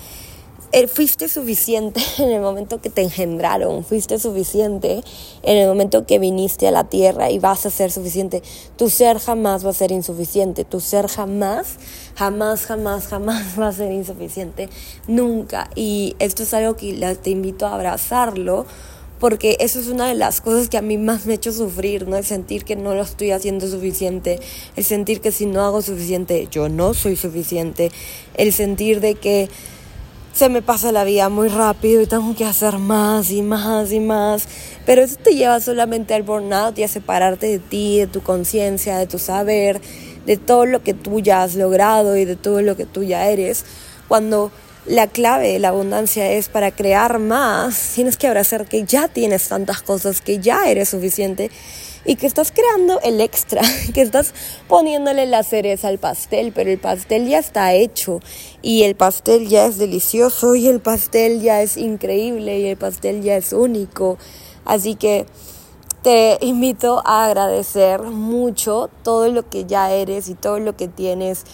fuiste 0.88 1.28
suficiente 1.28 2.00
en 2.18 2.30
el 2.30 2.40
momento 2.40 2.80
que 2.80 2.90
te 2.90 3.02
engendraron, 3.02 3.84
fuiste 3.84 4.18
suficiente 4.18 5.02
en 5.42 5.56
el 5.58 5.68
momento 5.68 6.06
que 6.06 6.18
viniste 6.18 6.66
a 6.66 6.70
la 6.70 6.84
tierra 6.84 7.30
y 7.30 7.38
vas 7.38 7.66
a 7.66 7.70
ser 7.70 7.90
suficiente. 7.90 8.42
Tu 8.76 8.88
ser 8.88 9.18
jamás 9.18 9.64
va 9.64 9.70
a 9.70 9.74
ser 9.74 9.92
insuficiente, 9.92 10.64
tu 10.64 10.80
ser 10.80 11.08
jamás, 11.08 11.76
jamás, 12.16 12.66
jamás, 12.66 13.06
jamás 13.06 13.44
va 13.60 13.68
a 13.68 13.72
ser 13.72 13.92
insuficiente, 13.92 14.68
nunca. 15.06 15.68
Y 15.74 16.16
esto 16.18 16.42
es 16.42 16.54
algo 16.54 16.76
que 16.76 17.16
te 17.22 17.30
invito 17.30 17.66
a 17.66 17.74
abrazarlo 17.74 18.66
porque 19.22 19.56
eso 19.60 19.78
es 19.78 19.86
una 19.86 20.08
de 20.08 20.16
las 20.16 20.40
cosas 20.40 20.68
que 20.68 20.76
a 20.76 20.82
mí 20.82 20.98
más 20.98 21.26
me 21.26 21.34
ha 21.34 21.36
hecho 21.36 21.52
sufrir, 21.52 22.08
¿no? 22.08 22.16
El 22.16 22.24
sentir 22.24 22.64
que 22.64 22.74
no 22.74 22.92
lo 22.96 23.02
estoy 23.02 23.30
haciendo 23.30 23.68
suficiente, 23.68 24.40
el 24.74 24.82
sentir 24.82 25.20
que 25.20 25.30
si 25.30 25.46
no 25.46 25.62
hago 25.62 25.80
suficiente, 25.80 26.48
yo 26.50 26.68
no 26.68 26.92
soy 26.92 27.14
suficiente, 27.14 27.92
el 28.34 28.52
sentir 28.52 29.00
de 29.00 29.14
que 29.14 29.48
se 30.32 30.48
me 30.48 30.62
pasa 30.62 30.92
la 30.92 31.04
vida 31.04 31.28
muy 31.28 31.48
rápido 31.48 32.00
y 32.00 32.06
tengo 32.06 32.34
que 32.34 32.44
hacer 32.44 32.78
más 32.78 33.30
y 33.30 33.42
más 33.42 33.92
y 33.92 34.00
más. 34.00 34.48
Pero 34.86 35.02
eso 35.02 35.16
te 35.22 35.34
lleva 35.34 35.60
solamente 35.60 36.14
al 36.14 36.22
burnout 36.22 36.78
y 36.78 36.84
a 36.84 36.88
separarte 36.88 37.46
de 37.46 37.58
ti, 37.58 37.98
de 37.98 38.06
tu 38.06 38.22
conciencia, 38.22 38.96
de 38.96 39.06
tu 39.06 39.18
saber, 39.18 39.80
de 40.24 40.36
todo 40.38 40.64
lo 40.64 40.82
que 40.82 40.94
tú 40.94 41.20
ya 41.20 41.42
has 41.42 41.54
logrado 41.54 42.16
y 42.16 42.24
de 42.24 42.36
todo 42.36 42.62
lo 42.62 42.76
que 42.76 42.86
tú 42.86 43.02
ya 43.02 43.28
eres. 43.28 43.64
Cuando 44.08 44.50
la 44.86 45.06
clave 45.06 45.52
de 45.52 45.58
la 45.58 45.68
abundancia 45.68 46.30
es 46.32 46.48
para 46.48 46.70
crear 46.70 47.18
más, 47.18 47.92
tienes 47.94 48.16
que 48.16 48.26
abrazar 48.26 48.66
que 48.66 48.84
ya 48.84 49.08
tienes 49.08 49.48
tantas 49.48 49.82
cosas, 49.82 50.22
que 50.22 50.38
ya 50.38 50.68
eres 50.68 50.88
suficiente 50.88 51.50
y 52.04 52.16
que 52.16 52.26
estás 52.26 52.52
creando 52.52 53.00
el 53.02 53.20
extra, 53.20 53.62
que 53.94 54.02
estás 54.02 54.34
poniéndole 54.68 55.26
la 55.26 55.42
cereza 55.42 55.88
al 55.88 55.98
pastel, 55.98 56.52
pero 56.52 56.70
el 56.70 56.78
pastel 56.78 57.28
ya 57.28 57.38
está 57.38 57.74
hecho 57.74 58.20
y 58.60 58.82
el 58.82 58.94
pastel 58.94 59.48
ya 59.48 59.66
es 59.66 59.78
delicioso 59.78 60.54
y 60.54 60.68
el 60.68 60.80
pastel 60.80 61.40
ya 61.40 61.62
es 61.62 61.76
increíble 61.76 62.60
y 62.60 62.66
el 62.66 62.76
pastel 62.76 63.22
ya 63.22 63.36
es 63.36 63.52
único. 63.52 64.18
Así 64.64 64.94
que 64.94 65.26
te 66.02 66.38
invito 66.40 67.02
a 67.04 67.26
agradecer 67.26 68.02
mucho 68.02 68.90
todo 69.02 69.28
lo 69.28 69.48
que 69.48 69.66
ya 69.66 69.92
eres 69.92 70.28
y 70.28 70.34
todo 70.34 70.58
lo 70.58 70.76
que 70.76 70.88
tienes 70.88 71.44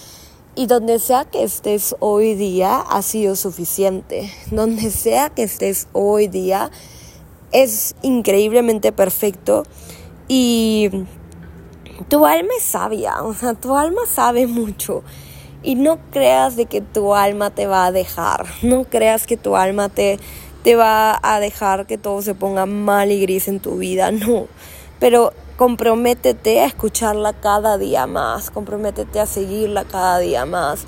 y 0.59 0.67
donde 0.67 0.99
sea 0.99 1.25
que 1.25 1.45
estés 1.45 1.95
hoy 2.01 2.35
día 2.35 2.79
ha 2.81 3.03
sido 3.03 3.37
suficiente. 3.37 4.29
Donde 4.51 4.91
sea 4.91 5.31
que 5.31 5.45
estés 5.45 5.87
hoy 5.93 6.27
día 6.27 6.73
es 7.53 7.95
increíblemente 8.03 8.91
perfecto. 8.91 9.63
Y 10.29 10.91
tu 12.09 12.27
alma 12.27 12.51
es 12.57 12.63
sabia, 12.63 13.23
o 13.23 13.35
sea, 13.35 13.55
tu 13.55 13.75
alma 13.75 14.03
sabe 14.07 14.47
mucho. 14.47 15.03
Y 15.63 15.75
no 15.75 15.99
creas 16.13 16.55
de 16.55 16.67
que 16.67 16.81
tu 16.81 17.15
alma 17.15 17.51
te 17.51 17.67
va 17.67 17.87
a 17.87 17.93
dejar. 17.93 18.47
No 18.63 18.85
creas 18.85 19.27
que 19.27 19.37
tu 19.37 19.57
alma 19.57 19.89
te, 19.89 20.21
te 20.63 20.77
va 20.77 21.19
a 21.23 21.41
dejar 21.41 21.87
que 21.87 21.99
todo 21.99 22.23
se 22.23 22.35
ponga 22.35 22.67
mal 22.67 23.11
y 23.11 23.21
gris 23.21 23.49
en 23.49 23.59
tu 23.59 23.79
vida. 23.79 24.13
No. 24.13 24.47
Pero 25.01 25.33
comprométete 25.57 26.61
a 26.61 26.67
escucharla 26.67 27.33
cada 27.33 27.79
día 27.79 28.07
más, 28.07 28.51
comprométete 28.51 29.19
a 29.19 29.27
seguirla 29.27 29.85
cada 29.85 30.21
día 30.21 30.45
más, 30.45 30.87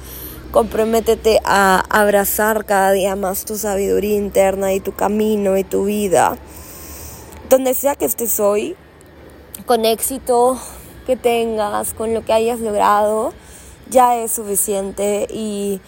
comprométete 0.53 1.41
a 1.45 1.83
abrazar 1.91 2.65
cada 2.65 2.93
día 2.93 3.17
más 3.17 3.45
tu 3.45 3.57
sabiduría 3.57 4.17
interna 4.17 4.73
y 4.73 4.79
tu 4.79 4.93
camino 4.93 5.57
y 5.59 5.65
tu 5.65 5.87
vida. 5.87 6.39
Donde 7.49 7.75
sea 7.75 7.97
que 7.97 8.05
estés 8.05 8.39
hoy, 8.39 8.77
con 9.67 9.85
éxito 9.85 10.59
que 11.07 11.17
tengas, 11.17 11.95
con 11.95 12.15
lo 12.15 12.25
que 12.25 12.33
hayas 12.33 12.61
logrado, 12.61 13.33
ya 13.89 14.17
es 14.17 14.33
suficiente 14.33 15.27
y 15.31 15.81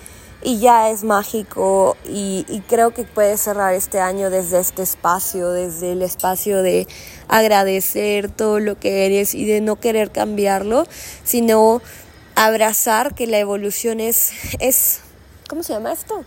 y 0.45 0.59
ya 0.59 0.91
es 0.91 1.05
mágico 1.05 1.97
y, 2.05 2.45
creo 2.69 2.93
que 2.93 3.05
puedes 3.05 3.41
cerrar 3.41 3.75
este 3.75 4.01
año 4.01 4.31
desde 4.31 4.59
este 4.59 4.83
espacio, 4.83 5.51
desde 5.51 5.93
el 5.93 6.03
espacio 6.03 6.63
de 6.63 6.87
agradecer 7.29 8.31
todo 8.31 8.59
lo 8.59 8.79
que 8.79 9.07
eres 9.07 9.35
y 9.35 9.45
de 9.45 9.61
no 9.61 9.77
querer 9.77 10.11
cambiarlo, 10.11 10.87
sino 11.23 11.81
abrazar 12.35 13.15
que 13.15 13.27
la 13.27 13.39
evolución 13.39 14.01
es, 14.01 14.33
es 14.59 15.01
¿cómo 15.49 15.63
se 15.63 15.75
llama 15.75 15.93
esto? 15.93 16.25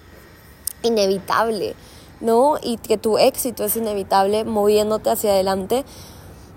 Inevitable, 0.84 1.76
¿no? 2.22 2.58
Y 2.62 2.78
que 2.78 2.98
tu 2.98 3.18
éxito 3.18 3.66
es 3.66 3.76
inevitable 3.76 4.46
moviéndote 4.46 5.10
hacia 5.10 5.32
adelante 5.32 5.84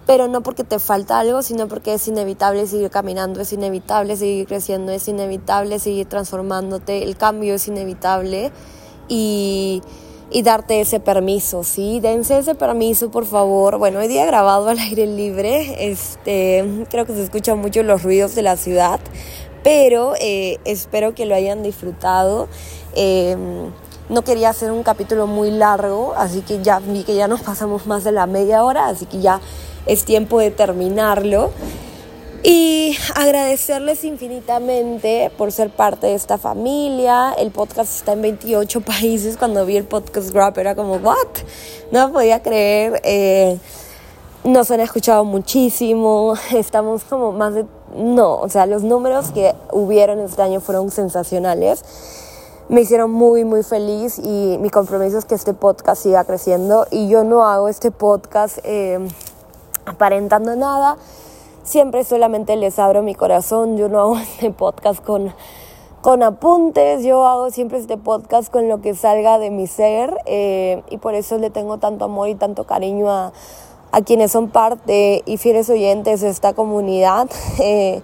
pero 0.09 0.27
no 0.27 0.43
porque 0.43 0.65
te 0.65 0.79
falta 0.79 1.19
algo, 1.19 1.43
sino 1.43 1.69
porque 1.69 1.93
es 1.93 2.09
inevitable 2.09 2.67
seguir 2.67 2.89
caminando, 2.89 3.43
es 3.43 3.53
inevitable 3.53 4.17
seguir 4.17 4.47
creciendo, 4.47 4.91
es 4.91 5.07
inevitable 5.07 5.79
seguir 5.79 6.09
transformándote, 6.09 7.03
el 7.03 7.19
cambio 7.19 7.55
es 7.57 7.69
inevitable 7.69 8.51
y, 9.07 9.83
y 10.31 10.41
darte 10.41 10.81
ese 10.81 10.99
permiso, 10.99 11.63
¿sí? 11.63 12.01
Dense 12.01 12.39
ese 12.39 12.55
permiso, 12.55 13.11
por 13.11 13.27
favor. 13.27 13.77
Bueno, 13.77 13.99
hoy 13.99 14.09
día 14.09 14.25
grabado 14.25 14.71
al 14.71 14.79
aire 14.79 15.07
libre, 15.07 15.91
este, 15.91 16.87
creo 16.89 17.05
que 17.05 17.13
se 17.13 17.25
escuchan 17.25 17.59
mucho 17.59 17.83
los 17.83 18.03
ruidos 18.03 18.35
de 18.35 18.41
la 18.41 18.57
ciudad, 18.57 19.01
pero 19.63 20.15
eh, 20.23 20.57
espero 20.65 21.15
que 21.15 21.27
lo 21.27 21.35
hayan 21.35 21.63
disfrutado. 21.63 22.49
Em, 22.95 23.71
no 24.09 24.25
quería 24.25 24.49
hacer 24.49 24.73
un 24.73 24.85
capítulo 24.85 25.27
muy 25.27 25.51
largo, 25.51 26.15
así 26.17 26.41
que 26.41 26.63
ya 26.63 26.79
vi 26.79 27.05
que 27.05 27.15
ya 27.15 27.29
nos 27.29 27.43
pasamos 27.43 27.87
más 27.87 28.05
de 28.05 28.13
la 28.13 28.27
media 28.27 28.65
hora, 28.65 28.87
así 28.87 29.05
que 29.05 29.21
ya 29.21 29.43
es 29.89 30.05
tiempo 30.05 30.39
de 30.39 30.51
terminarlo. 30.51 31.51
Y 32.45 32.97
agradecerles 33.17 34.05
infinitamente 34.05 35.33
por 35.37 35.51
ser 35.51 35.71
parte 35.71 36.07
de 36.07 36.15
esta 36.15 36.39
familia. 36.39 37.33
El 37.37 37.51
podcast 37.51 37.93
está 37.97 38.13
en 38.13 38.23
28 38.23 38.81
países. 38.87 39.37
Cuando 39.37 39.67
vi 39.67 39.77
el 39.77 39.85
podcast 39.85 40.31
Grab 40.31 40.57
era 40.59 40.77
como, 40.77 40.97
¿what? 40.97 41.17
No 41.91 42.13
podía 42.13 42.41
creer. 42.41 43.01
Eh, 43.03 43.59
nos 44.45 44.71
han 44.71 44.81
escuchado 44.81 45.25
muchísimo. 45.25 46.35
Estamos 46.55 47.03
como 47.05 47.33
más 47.33 47.55
de... 47.55 47.67
No, 47.97 48.37
o 48.37 48.49
sea, 48.49 48.67
los 48.67 48.85
números 48.85 49.33
que 49.33 49.55
hubieron 49.73 50.21
este 50.21 50.41
año 50.43 50.61
fueron 50.61 50.91
sensacionales. 50.93 51.83
Me 52.69 52.83
hicieron 52.83 53.11
muy, 53.11 53.45
muy 53.45 53.63
feliz 53.63 54.19
y 54.19 54.59
mi 54.61 54.69
compromiso 54.69 55.19
es 55.19 55.25
que 55.25 55.35
este 55.35 55.55
podcast 55.55 56.03
siga 56.03 56.25
creciendo. 56.25 56.87
Y 56.91 57.09
yo 57.09 57.25
no 57.25 57.45
hago 57.45 57.69
este 57.69 57.91
podcast... 57.91 58.59
Eh, 58.63 59.01
aparentando 59.89 60.57
nada. 60.57 60.97
Siempre 61.65 62.05
solamente 62.05 62.57
les 62.57 62.79
abro 62.79 63.03
mi 63.03 63.15
corazón. 63.15 63.77
Yo 63.77 63.89
no 63.89 64.01
hago 64.01 64.19
este 64.19 64.51
podcast 64.51 65.03
con, 65.05 65.35
con 66.01 66.23
apuntes. 66.23 67.05
Yo 67.05 67.27
hago 67.27 67.51
siempre 67.51 67.79
este 67.79 67.97
podcast 67.97 68.51
con 68.51 68.69
lo 68.69 68.81
que 68.81 68.95
salga 68.95 69.39
de 69.39 69.51
mi 69.51 69.67
ser. 69.67 70.17
Eh, 70.27 70.83
y 70.91 70.99
por 70.99 71.15
eso 71.15 71.39
le 71.39 71.51
tengo 71.51 71.79
tanto 71.79 72.05
amor 72.05 72.29
y 72.29 72.35
tanto 72.35 72.65
cariño 72.65 73.11
a, 73.11 73.33
a 73.93 74.03
quienes 74.03 74.33
son 74.33 74.49
parte 74.49 75.23
y 75.27 75.37
fieles 75.37 75.69
oyentes 75.71 76.21
de 76.21 76.29
esta 76.29 76.53
comunidad. 76.53 77.29
Eh, 77.61 78.03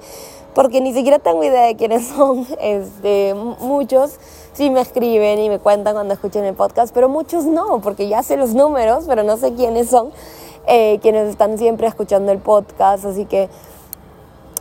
porque 0.55 0.81
ni 0.81 0.95
siquiera 0.95 1.19
tengo 1.19 1.43
idea 1.43 1.67
de 1.67 1.77
quiénes 1.77 2.07
son. 2.07 2.47
Este, 2.61 3.35
muchos 3.35 4.19
sí 4.53 4.71
me 4.71 4.81
escriben 4.81 5.39
y 5.41 5.49
me 5.49 5.59
cuentan 5.59 5.95
cuando 5.95 6.15
escuchen 6.15 6.45
el 6.45 6.55
podcast, 6.55 6.95
pero 6.95 7.09
muchos 7.09 7.45
no, 7.45 7.81
porque 7.81 8.09
ya 8.09 8.23
sé 8.23 8.37
los 8.37 8.55
números, 8.55 9.05
pero 9.07 9.23
no 9.23 9.37
sé 9.37 9.53
quiénes 9.55 9.91
son. 9.91 10.11
Eh, 10.67 10.99
quienes 11.03 11.29
están 11.29 11.59
siempre 11.59 11.87
escuchando 11.87 12.33
el 12.33 12.39
podcast, 12.39 13.05
así 13.05 13.27
que 13.27 13.51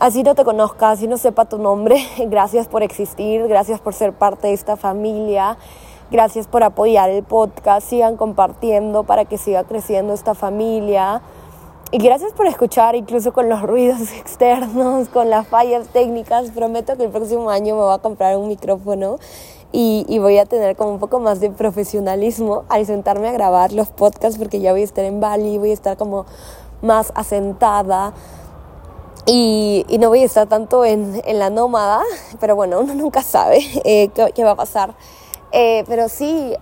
así 0.00 0.22
no 0.22 0.34
te 0.34 0.44
conozca, 0.44 0.90
así 0.90 1.08
no 1.08 1.16
sepa 1.16 1.46
tu 1.46 1.56
nombre, 1.58 1.96
gracias 2.26 2.68
por 2.68 2.82
existir, 2.82 3.48
gracias 3.48 3.80
por 3.80 3.94
ser 3.94 4.12
parte 4.12 4.48
de 4.48 4.52
esta 4.52 4.76
familia, 4.76 5.56
gracias 6.10 6.46
por 6.46 6.62
apoyar 6.62 7.08
el 7.08 7.22
podcast, 7.22 7.88
sigan 7.88 8.16
compartiendo 8.18 9.04
para 9.04 9.24
que 9.24 9.38
siga 9.38 9.64
creciendo 9.64 10.12
esta 10.12 10.34
familia. 10.34 11.22
Y 11.90 11.98
gracias 11.98 12.32
por 12.32 12.46
escuchar, 12.48 12.96
incluso 12.96 13.32
con 13.32 13.48
los 13.48 13.62
ruidos 13.62 14.12
externos, 14.18 15.08
con 15.08 15.30
las 15.30 15.46
fallas 15.46 15.86
técnicas. 15.88 16.50
Prometo 16.50 16.96
que 16.96 17.04
el 17.04 17.10
próximo 17.10 17.50
año 17.50 17.76
me 17.76 17.82
voy 17.82 17.94
a 17.94 17.98
comprar 17.98 18.36
un 18.36 18.48
micrófono 18.48 19.18
y, 19.76 20.20
voy 20.20 20.38
a 20.38 20.46
tener 20.46 20.76
como 20.76 20.92
un 20.92 21.00
poco 21.00 21.18
más 21.18 21.40
de 21.40 21.50
profesionalismo 21.50 22.62
al 22.68 22.86
sentarme 22.86 23.28
a 23.28 23.32
grabar 23.32 23.72
los 23.72 23.88
podcasts 23.88 24.38
porque 24.38 24.60
ya 24.60 24.70
voy 24.70 24.82
a 24.82 24.84
estar 24.84 25.04
en 25.04 25.18
Bali, 25.18 25.58
voy 25.58 25.70
a 25.70 25.74
estar 25.74 25.96
como 25.96 26.26
más 26.80 27.10
asentada 27.16 28.14
y, 29.26 29.84
no 29.98 30.10
voy 30.10 30.20
a 30.20 30.26
estar 30.26 30.46
tanto 30.46 30.84
en, 30.84 31.20
la 31.26 31.50
nómada, 31.50 32.02
pero 32.38 32.54
bueno, 32.54 32.78
uno 32.78 32.94
nunca 32.94 33.22
sabe 33.24 33.66
eh, 33.84 34.10
qué, 34.32 34.44
va 34.44 34.52
a 34.52 34.56
pasar. 34.56 34.94
Eh, 35.50 35.82
pero 35.88 36.08
sí, 36.08 36.54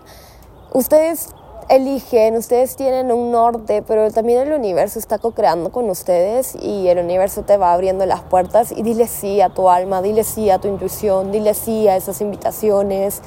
ustedes 0.73 1.35
eligen, 1.75 2.37
ustedes 2.37 2.77
tienen 2.77 3.11
un 3.11 3.31
norte, 3.31 3.83
pero 3.83 4.11
también 4.11 4.41
el 4.41 4.53
universo 4.53 4.99
está 4.99 5.19
co-creando 5.19 5.73
con 5.73 5.89
ustedes 5.89 6.55
y 6.55 6.87
el 6.89 6.99
universo 6.99 7.43
te 7.43 7.57
va 7.57 7.73
abriendo 7.73 8.05
las 8.05 8.21
puertas 8.21 8.73
y 8.73 8.83
dile 8.83 9.07
sí 9.07 9.41
a 9.41 9.49
tu 9.49 9.71
alma, 9.71 10.03
dile 10.03 10.23
sí 10.23 10.51
a 10.51 10.59
tu 10.59 10.69
intuición, 10.69 11.33
dile 11.33 11.55
sí 11.55 11.89
a 11.89 11.97
esas 11.97 12.21
invitaciones 12.21 13.23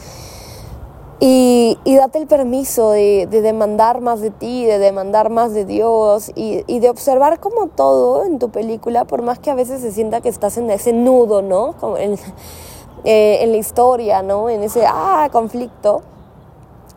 y, 1.19 1.79
date 1.85 2.19
el 2.19 2.27
permiso 2.27 2.91
de, 2.91 3.25
demandar 3.31 4.01
más 4.01 4.21
de 4.21 4.29
ti, 4.29 4.65
de 4.65 4.77
demandar 4.77 5.31
más 5.31 5.53
de 5.53 5.65
Dios 5.65 6.31
y, 6.35 6.61
de 6.79 6.89
observar 6.89 7.39
como 7.39 7.67
todo 7.67 8.25
en 8.25 8.37
tu 8.37 8.49
película, 8.49 9.05
por 9.05 9.23
más 9.23 9.39
que 9.39 9.49
a 9.49 9.55
veces 9.55 9.81
se 9.81 9.91
sienta 9.91 10.21
que 10.21 10.29
estás 10.29 10.57
en 10.57 10.69
ese 10.69 10.93
nudo, 10.93 11.41
¿no? 11.41 11.73
Como 11.79 11.97
en, 11.97 12.13
eh, 13.05 13.39
en 13.41 13.51
la 13.51 13.57
historia, 13.57 14.21
¿no? 14.21 14.49
En 14.49 14.61
ese, 14.61 14.85
ah, 14.85 15.29
conflicto 15.31 16.03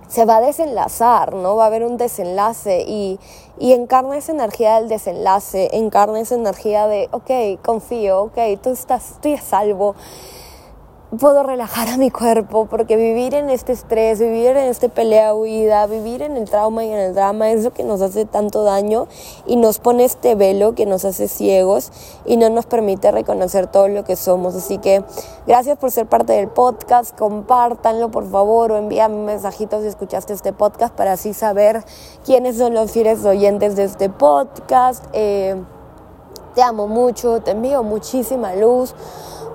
se 0.09 0.24
va 0.24 0.38
a 0.38 0.40
desenlazar, 0.40 1.34
¿no? 1.34 1.56
Va 1.56 1.64
a 1.64 1.66
haber 1.66 1.84
un 1.84 1.96
desenlace 1.96 2.84
y, 2.86 3.20
y 3.59 3.72
encarna 3.72 4.16
esa 4.16 4.32
energía 4.32 4.80
del 4.80 4.88
desenlace, 4.88 5.68
encarna 5.72 6.20
esa 6.20 6.34
energía 6.34 6.86
de, 6.86 7.09
ok, 7.12 7.62
confío, 7.62 8.22
ok, 8.22 8.38
tú 8.62 8.70
estás, 8.70 9.12
estoy 9.12 9.34
a 9.34 9.40
salvo, 9.40 9.94
puedo 11.16 11.42
relajar 11.42 11.88
a 11.88 11.96
mi 11.96 12.11
cuerpo, 12.11 12.66
porque 12.66 12.96
vivir 12.96 13.34
en 13.34 13.48
este 13.48 13.72
estrés, 13.72 14.18
vivir 14.18 14.48
en 14.48 14.68
este 14.68 14.90
pelea 14.90 15.34
huida, 15.34 15.86
vivir 15.86 16.20
en 16.20 16.36
el 16.36 16.44
trauma 16.44 16.84
y 16.84 16.92
en 16.92 16.98
el 16.98 17.14
drama 17.14 17.50
es 17.50 17.64
lo 17.64 17.72
que 17.72 17.82
nos 17.82 18.02
hace 18.02 18.26
tanto 18.26 18.62
daño 18.62 19.09
y 19.46 19.56
nos 19.56 19.78
pone 19.78 20.04
este 20.04 20.34
velo 20.34 20.74
que 20.74 20.84
nos 20.84 21.06
hace 21.06 21.26
ciegos 21.26 21.92
y 22.26 22.36
no 22.36 22.50
nos 22.50 22.66
permite 22.66 23.11
reconocer 23.11 23.68
todo 23.68 23.88
lo 23.88 24.04
que 24.04 24.16
somos. 24.16 24.54
Así 24.54 24.76
que 24.76 25.02
gracias 25.46 25.78
por 25.78 25.90
ser 25.90 26.06
parte 26.06 26.34
del 26.34 26.48
podcast, 26.48 27.16
compártanlo 27.16 28.11
por 28.11 28.30
favor 28.30 28.72
o 28.72 28.76
envíame 28.76 29.16
mensajitos 29.24 29.82
si 29.82 29.88
escuchaste 29.88 30.34
este 30.34 30.52
podcast 30.52 30.94
para 30.94 31.12
así 31.12 31.32
saber 31.32 31.84
quiénes 32.24 32.59
son 32.59 32.74
los 32.74 32.90
fieles 32.90 33.24
oyentes 33.24 33.76
de 33.76 33.84
este 33.84 34.11
podcast. 34.11 35.04
Eh, 35.14 35.56
te 36.54 36.62
amo 36.62 36.86
mucho, 36.86 37.40
te 37.40 37.52
envío 37.52 37.82
muchísima 37.82 38.54
luz 38.56 38.94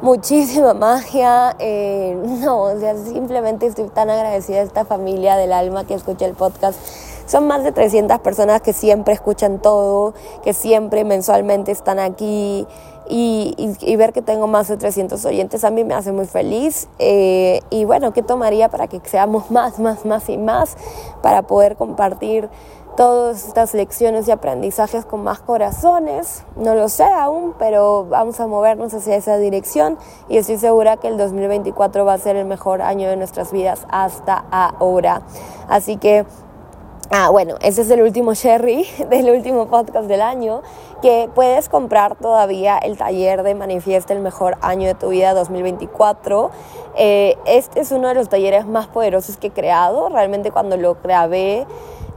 muchísima 0.04 0.74
magia. 0.76 1.56
Eh, 1.58 2.16
no, 2.42 2.64
o 2.64 2.80
sea, 2.80 2.96
simplemente 2.98 3.66
estoy 3.66 3.88
tan 3.88 4.10
agradecida 4.12 4.58
a 4.58 4.64
esta 4.64 4.86
familia 4.86 5.36
del 5.38 5.54
alma 5.54 5.86
que 5.88 5.96
escucha 5.96 6.26
el 6.26 6.34
podcast. 6.34 6.78
Son 7.26 7.48
más 7.48 7.64
de 7.64 7.72
300 7.72 8.20
personas 8.20 8.62
que 8.62 8.74
siempre 8.74 9.14
escuchan 9.14 9.60
todo, 9.60 10.14
que 10.44 10.54
siempre 10.54 11.06
mensualmente 11.06 11.72
están 11.72 11.98
aquí. 11.98 12.68
Y, 13.10 13.76
y, 13.82 13.96
ver 13.98 14.14
que 14.14 14.22
tengo 14.22 14.48
más 14.48 14.70
de 14.70 14.78
300 14.78 15.26
oyentes 15.26 15.66
a 15.66 15.72
mí 15.72 15.84
me 15.84 15.94
hace 15.94 16.14
muy 16.14 16.26
feliz. 16.26 16.88
Eh, 17.00 17.60
y 17.70 17.84
bueno, 17.84 18.14
¿qué 18.14 18.24
tomaría 18.24 18.70
para 18.70 18.88
que 18.88 19.02
seamos 19.04 19.52
más, 19.52 19.80
más, 19.80 20.06
más 20.06 20.30
y 20.30 20.38
más? 20.38 20.78
Para 21.22 21.42
poder 21.42 21.76
compartir 21.76 22.50
todas 22.96 23.48
estas 23.48 23.74
lecciones 23.74 24.28
y 24.28 24.32
aprendizajes 24.32 25.06
con 25.06 25.24
más 25.24 25.40
corazones. 25.40 26.44
No 26.56 26.76
lo 26.76 26.90
sé 26.90 27.04
aún, 27.04 27.54
pero 27.58 28.06
vamos 28.06 28.40
a 28.40 28.48
movernos 28.48 28.94
hacia 28.94 29.16
esa 29.16 29.38
dirección 29.38 29.98
y 30.30 30.38
estoy 30.38 30.58
segura 30.58 30.98
que 30.98 31.08
el 31.08 31.18
2024 31.18 32.06
va 32.06 32.14
a 32.14 32.18
ser 32.18 32.36
el 32.36 32.46
mejor 32.46 32.82
año 32.82 33.10
de 33.10 33.16
nuestras 33.16 33.52
vidas 33.52 33.86
hasta 33.90 34.46
ahora. 34.52 35.24
Así 35.68 35.98
que, 35.98 36.26
ah, 37.10 37.30
bueno, 37.30 37.56
ese 37.62 37.82
es 37.82 37.90
el 37.90 38.02
último 38.02 38.34
Sherry 38.34 38.86
del 39.10 39.30
último 39.30 39.68
podcast 39.68 40.08
del 40.08 40.22
año, 40.22 40.62
que 41.02 41.30
puedes 41.34 41.70
comprar 41.70 42.16
todavía 42.16 42.78
el 42.78 42.98
taller 42.98 43.44
de 43.44 43.56
Manifiesta 43.56 44.14
el 44.14 44.20
mejor 44.20 44.58
año 44.62 44.88
de 44.88 44.94
tu 44.94 45.10
vida 45.10 45.34
2024. 45.34 46.52
Eh, 46.96 47.38
este 47.48 47.80
es 47.82 47.92
uno 47.92 48.08
de 48.10 48.14
los 48.14 48.30
talleres 48.30 48.68
más 48.68 48.88
poderosos 48.88 49.38
que 49.38 49.48
he 49.48 49.52
creado. 49.52 50.10
Realmente 50.10 50.52
cuando 50.52 50.78
lo 50.78 50.96
grabé, 51.04 51.66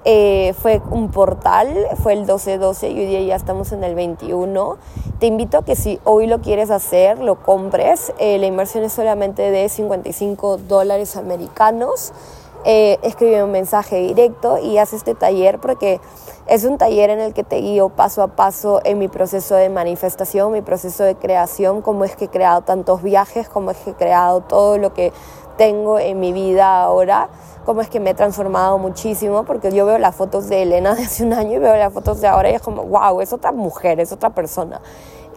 eh, 0.09 0.55
fue 0.63 0.81
un 0.93 1.11
portal, 1.11 1.89
fue 2.01 2.13
el 2.13 2.29
12-12 2.29 2.93
y 2.93 2.99
hoy 3.01 3.07
día 3.07 3.21
ya 3.23 3.35
estamos 3.35 3.73
en 3.73 3.83
el 3.83 3.97
21. 3.97 4.77
Te 5.19 5.27
invito 5.27 5.59
a 5.59 5.65
que 5.65 5.75
si 5.75 5.99
hoy 6.05 6.29
lo 6.29 6.41
quieres 6.41 6.71
hacer, 6.71 7.19
lo 7.19 7.43
compres. 7.43 8.13
Eh, 8.21 8.39
la 8.39 8.47
inversión 8.47 8.85
es 8.85 8.93
solamente 8.93 9.51
de 9.51 9.69
55 9.69 10.59
dólares 10.59 11.17
americanos. 11.17 12.13
Eh, 12.65 13.01
escribe 13.03 13.43
un 13.43 13.51
mensaje 13.51 13.97
directo 13.97 14.59
y 14.59 14.79
haz 14.79 14.93
este 14.93 15.17
taller 15.17 15.59
porque 15.59 16.01
es 16.47 16.63
un 16.63 16.79
taller 16.79 17.11
en 17.11 17.19
el 17.19 17.35
que 17.35 17.43
te 17.43 17.57
guío 17.57 17.89
paso 17.89 18.23
a 18.23 18.29
paso 18.29 18.81
en 18.85 19.01
mi 19.01 19.09
proceso 19.09 19.57
de 19.57 19.71
manifestación, 19.71 20.53
mi 20.53 20.63
proceso 20.63 21.03
de 21.03 21.17
creación, 21.17 21.83
cómo 21.83 22.05
es 22.05 22.15
que 22.15 22.27
he 22.27 22.29
creado 22.29 22.61
tantos 22.61 23.03
viajes, 23.03 23.49
cómo 23.49 23.73
es 23.73 23.77
que 23.79 23.91
he 23.91 23.95
creado 23.95 24.41
todo 24.43 24.79
lo 24.79 24.95
que 24.95 25.13
tengo 25.57 25.99
en 25.99 26.21
mi 26.21 26.33
vida 26.33 26.83
ahora 26.83 27.29
cómo 27.67 27.81
es 27.81 27.91
que 27.91 27.99
me 28.01 28.11
he 28.11 28.15
transformado 28.15 28.79
muchísimo, 28.79 29.45
porque 29.45 29.73
yo 29.73 29.85
veo 29.85 29.99
las 29.99 30.15
fotos 30.15 30.49
de 30.49 30.63
Elena 30.63 30.95
de 30.95 31.03
hace 31.03 31.25
un 31.25 31.35
año 31.35 31.57
y 31.57 31.59
veo 31.59 31.77
las 31.77 31.93
fotos 31.93 32.21
de 32.21 32.29
ahora 32.29 32.49
y 32.51 32.55
es 32.55 32.63
como, 32.63 32.85
wow, 32.85 33.21
es 33.21 33.33
otra 33.33 33.53
mujer, 33.53 34.01
es 34.01 34.13
otra 34.13 34.31
persona. 34.31 34.81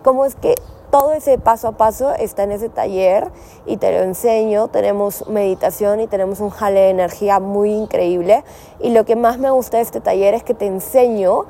Cómo 0.04 0.24
es 0.24 0.36
que 0.36 0.56
todo 0.92 1.12
ese 1.14 1.38
paso 1.38 1.68
a 1.68 1.72
paso 1.74 2.14
está 2.14 2.44
en 2.44 2.52
ese 2.52 2.70
taller 2.70 3.30
y 3.66 3.78
te 3.78 3.92
lo 3.92 4.04
enseño. 4.04 4.70
Tenemos 4.70 5.28
meditación 5.28 6.00
y 6.00 6.08
tenemos 6.08 6.40
un 6.40 6.52
jale 6.52 6.80
de 6.80 6.90
energía 6.90 7.40
muy 7.40 7.72
increíble. 7.74 8.44
Y 8.80 8.92
lo 8.92 9.06
que 9.06 9.16
más 9.16 9.40
me 9.40 9.50
gusta 9.50 9.78
de 9.78 9.84
este 9.84 10.00
taller 10.00 10.36
es 10.36 10.44
que 10.44 10.54
te 10.54 10.68
enseño 10.68 11.46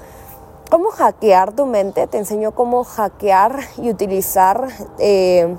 cómo 0.69 0.89
hackear 0.89 1.53
tu 1.53 1.65
mente, 1.65 2.07
te 2.07 2.17
enseño 2.17 2.53
cómo 2.53 2.83
hackear 2.85 3.59
y 3.77 3.89
utilizar... 3.89 4.67
Eh, 4.97 5.55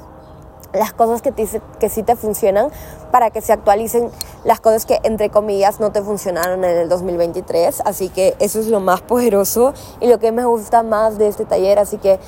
las 0.72 0.92
cosas 0.92 1.22
que, 1.22 1.32
te, 1.32 1.48
que 1.78 1.88
sí 1.88 2.02
te 2.02 2.16
funcionan 2.16 2.70
para 3.10 3.30
que 3.30 3.40
se 3.40 3.52
actualicen 3.52 4.10
las 4.44 4.60
cosas 4.60 4.86
que 4.86 5.00
entre 5.02 5.30
comillas 5.30 5.80
no 5.80 5.92
te 5.92 6.02
funcionaron 6.02 6.64
en 6.64 6.76
el 6.76 6.88
2023 6.88 7.82
así 7.84 8.08
que 8.08 8.34
eso 8.38 8.60
es 8.60 8.66
lo 8.66 8.80
más 8.80 9.00
poderoso 9.00 9.74
y 10.00 10.06
lo 10.06 10.18
que 10.18 10.32
me 10.32 10.44
gusta 10.44 10.82
más 10.82 11.18
de 11.18 11.28
este 11.28 11.44
taller. 11.44 11.78
Así 11.78 11.98
que 11.98 12.18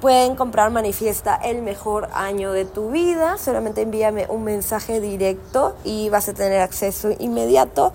pueden 0.00 0.34
comprar 0.34 0.70
manifiesta 0.70 1.36
el 1.36 1.62
mejor 1.62 2.08
año 2.12 2.52
de 2.52 2.64
tu 2.64 2.90
vida. 2.90 3.38
Solamente 3.38 3.82
envíame 3.82 4.26
un 4.28 4.44
mensaje 4.44 5.00
directo 5.00 5.76
y 5.84 6.08
vas 6.08 6.28
a 6.28 6.34
tener 6.34 6.60
acceso 6.60 7.10
inmediato 7.18 7.92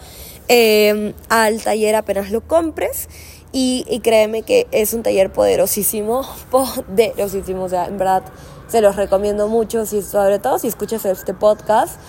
eh, 0.47 1.13
al 1.29 1.61
taller 1.61 1.95
apenas 1.95 2.31
lo 2.31 2.41
compres. 2.41 3.09
Y, 3.53 3.85
y 3.89 4.01
créeme 4.01 4.43
que 4.43 4.67
es 4.71 4.93
un 4.93 5.03
taller 5.03 5.31
poderosísimo 5.31 6.23
poderosísimo 6.51 7.63
o 7.63 7.69
sea 7.69 7.85
en 7.85 7.97
verdad 7.97 8.21
se 8.67 8.81
los 8.81 8.95
recomiendo 8.95 9.47
mucho, 9.47 9.85
si, 9.85 10.01
sobre 10.01 10.39
todo 10.39 10.59
si 10.59 10.67
escuchas 10.67 11.05
este 11.05 11.33
podcast. 11.33 11.99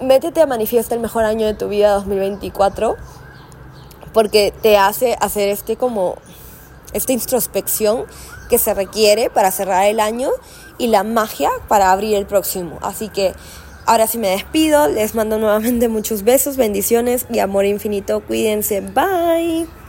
Métete 0.00 0.40
a 0.40 0.46
Manifiesta 0.46 0.94
el 0.94 1.00
mejor 1.00 1.24
año 1.24 1.46
de 1.46 1.54
tu 1.54 1.68
vida 1.68 1.92
2024 1.94 2.96
porque 4.12 4.52
te 4.62 4.76
hace 4.78 5.16
hacer 5.20 5.48
este 5.48 5.76
como 5.76 6.16
esta 6.94 7.12
introspección 7.12 8.04
que 8.48 8.58
se 8.58 8.72
requiere 8.72 9.28
para 9.28 9.50
cerrar 9.50 9.86
el 9.86 10.00
año 10.00 10.30
y 10.78 10.86
la 10.86 11.02
magia 11.02 11.50
para 11.68 11.92
abrir 11.92 12.14
el 12.14 12.26
próximo. 12.26 12.78
Así 12.82 13.08
que 13.08 13.34
ahora 13.86 14.06
sí 14.06 14.18
me 14.18 14.28
despido, 14.28 14.88
les 14.88 15.14
mando 15.14 15.38
nuevamente 15.38 15.88
muchos 15.88 16.22
besos, 16.22 16.56
bendiciones 16.56 17.26
y 17.30 17.40
amor 17.40 17.64
infinito. 17.66 18.20
Cuídense, 18.20 18.80
bye. 18.80 19.83